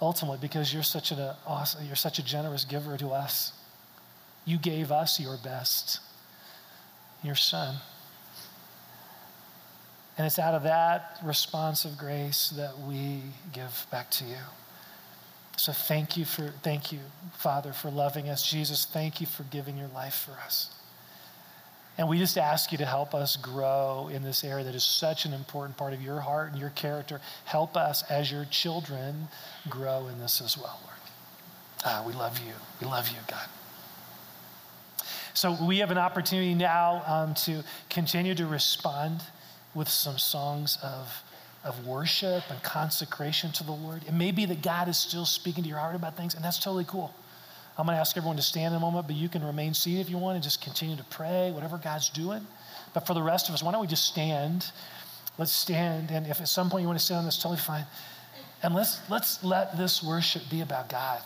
ultimately 0.00 0.38
because 0.40 0.72
you're 0.72 0.82
such 0.82 1.10
an 1.10 1.18
uh, 1.18 1.36
awesome, 1.46 1.84
you're 1.86 1.96
such 1.96 2.18
a 2.18 2.24
generous 2.24 2.64
giver 2.64 2.96
to 2.96 3.10
us. 3.10 3.52
You 4.44 4.58
gave 4.58 4.90
us 4.92 5.20
your 5.20 5.36
best, 5.36 6.00
your 7.22 7.34
son. 7.34 7.76
And 10.16 10.26
it's 10.26 10.38
out 10.38 10.54
of 10.54 10.64
that 10.64 11.18
response 11.22 11.84
of 11.84 11.96
grace 11.96 12.50
that 12.56 12.78
we 12.80 13.22
give 13.52 13.86
back 13.90 14.10
to 14.12 14.24
you. 14.24 14.36
So 15.56 15.72
thank 15.72 16.16
you 16.16 16.24
for 16.24 16.52
thank 16.62 16.92
you, 16.92 17.00
Father, 17.36 17.72
for 17.72 17.90
loving 17.90 18.28
us. 18.28 18.48
Jesus, 18.48 18.84
thank 18.84 19.20
you 19.20 19.26
for 19.26 19.42
giving 19.44 19.76
your 19.76 19.88
life 19.88 20.14
for 20.14 20.32
us. 20.44 20.77
And 21.98 22.08
we 22.08 22.18
just 22.18 22.38
ask 22.38 22.70
you 22.70 22.78
to 22.78 22.86
help 22.86 23.12
us 23.12 23.36
grow 23.36 24.08
in 24.12 24.22
this 24.22 24.44
area 24.44 24.64
that 24.64 24.74
is 24.74 24.84
such 24.84 25.24
an 25.24 25.32
important 25.32 25.76
part 25.76 25.92
of 25.92 26.00
your 26.00 26.20
heart 26.20 26.52
and 26.52 26.60
your 26.60 26.70
character. 26.70 27.20
Help 27.44 27.76
us 27.76 28.04
as 28.08 28.30
your 28.30 28.44
children 28.44 29.26
grow 29.68 30.06
in 30.06 30.20
this 30.20 30.40
as 30.40 30.56
well, 30.56 30.78
Lord. 30.84 30.96
Ah, 31.84 32.04
we 32.06 32.12
love 32.12 32.38
you. 32.38 32.52
We 32.80 32.86
love 32.86 33.08
you, 33.08 33.18
God. 33.26 33.48
So 35.34 35.56
we 35.64 35.78
have 35.78 35.90
an 35.90 35.98
opportunity 35.98 36.54
now 36.54 37.02
um, 37.06 37.34
to 37.34 37.64
continue 37.90 38.34
to 38.36 38.46
respond 38.46 39.20
with 39.74 39.88
some 39.88 40.18
songs 40.18 40.78
of, 40.82 41.22
of 41.64 41.84
worship 41.86 42.44
and 42.48 42.62
consecration 42.62 43.50
to 43.52 43.64
the 43.64 43.72
Lord. 43.72 44.02
It 44.06 44.14
may 44.14 44.30
be 44.30 44.46
that 44.46 44.62
God 44.62 44.88
is 44.88 44.96
still 44.96 45.24
speaking 45.24 45.64
to 45.64 45.68
your 45.68 45.78
heart 45.78 45.96
about 45.96 46.16
things, 46.16 46.34
and 46.34 46.44
that's 46.44 46.58
totally 46.58 46.84
cool. 46.84 47.12
I'm 47.78 47.86
going 47.86 47.94
to 47.94 48.00
ask 48.00 48.16
everyone 48.16 48.36
to 48.36 48.42
stand 48.42 48.74
in 48.74 48.78
a 48.78 48.80
moment, 48.80 49.06
but 49.06 49.14
you 49.14 49.28
can 49.28 49.44
remain 49.44 49.72
seated 49.72 50.00
if 50.00 50.10
you 50.10 50.18
want 50.18 50.34
and 50.34 50.42
just 50.42 50.60
continue 50.60 50.96
to 50.96 51.04
pray, 51.04 51.52
whatever 51.52 51.78
God's 51.78 52.10
doing. 52.10 52.44
But 52.92 53.06
for 53.06 53.14
the 53.14 53.22
rest 53.22 53.48
of 53.48 53.54
us, 53.54 53.62
why 53.62 53.70
don't 53.70 53.80
we 53.80 53.86
just 53.86 54.06
stand? 54.06 54.70
Let's 55.38 55.52
stand. 55.52 56.10
And 56.10 56.26
if 56.26 56.40
at 56.40 56.48
some 56.48 56.70
point 56.70 56.82
you 56.82 56.88
want 56.88 56.98
to 56.98 57.04
stand 57.04 57.20
on 57.20 57.24
this, 57.24 57.36
totally 57.36 57.60
fine. 57.60 57.86
And 58.64 58.74
let's, 58.74 58.98
let's 59.08 59.44
let 59.44 59.78
this 59.78 60.02
worship 60.02 60.42
be 60.50 60.60
about 60.60 60.88
God. 60.88 61.20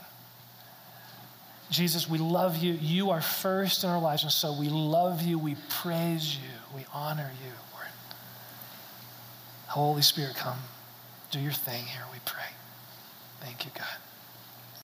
Jesus, 1.71 2.09
we 2.09 2.19
love 2.19 2.59
you. 2.59 2.75
You 2.75 3.11
are 3.11 3.23
first 3.23 3.83
in 3.83 3.89
our 3.89 4.01
lives. 4.01 4.23
And 4.23 4.31
so 4.31 4.55
we 4.61 4.69
love 4.69 5.23
you. 5.23 5.39
We 5.39 5.57
praise 5.71 6.37
you. 6.37 6.51
We 6.77 6.85
honor 6.93 7.31
you. 7.43 7.53
Holy 9.73 10.03
Spirit, 10.03 10.37
come. 10.37 10.59
Do 11.31 11.41
your 11.41 11.53
thing 11.53 11.87
here, 11.87 12.03
we 12.13 12.19
pray. 12.27 12.45
Thank 13.41 13.65
you, 13.65 13.71
God. 13.75 14.12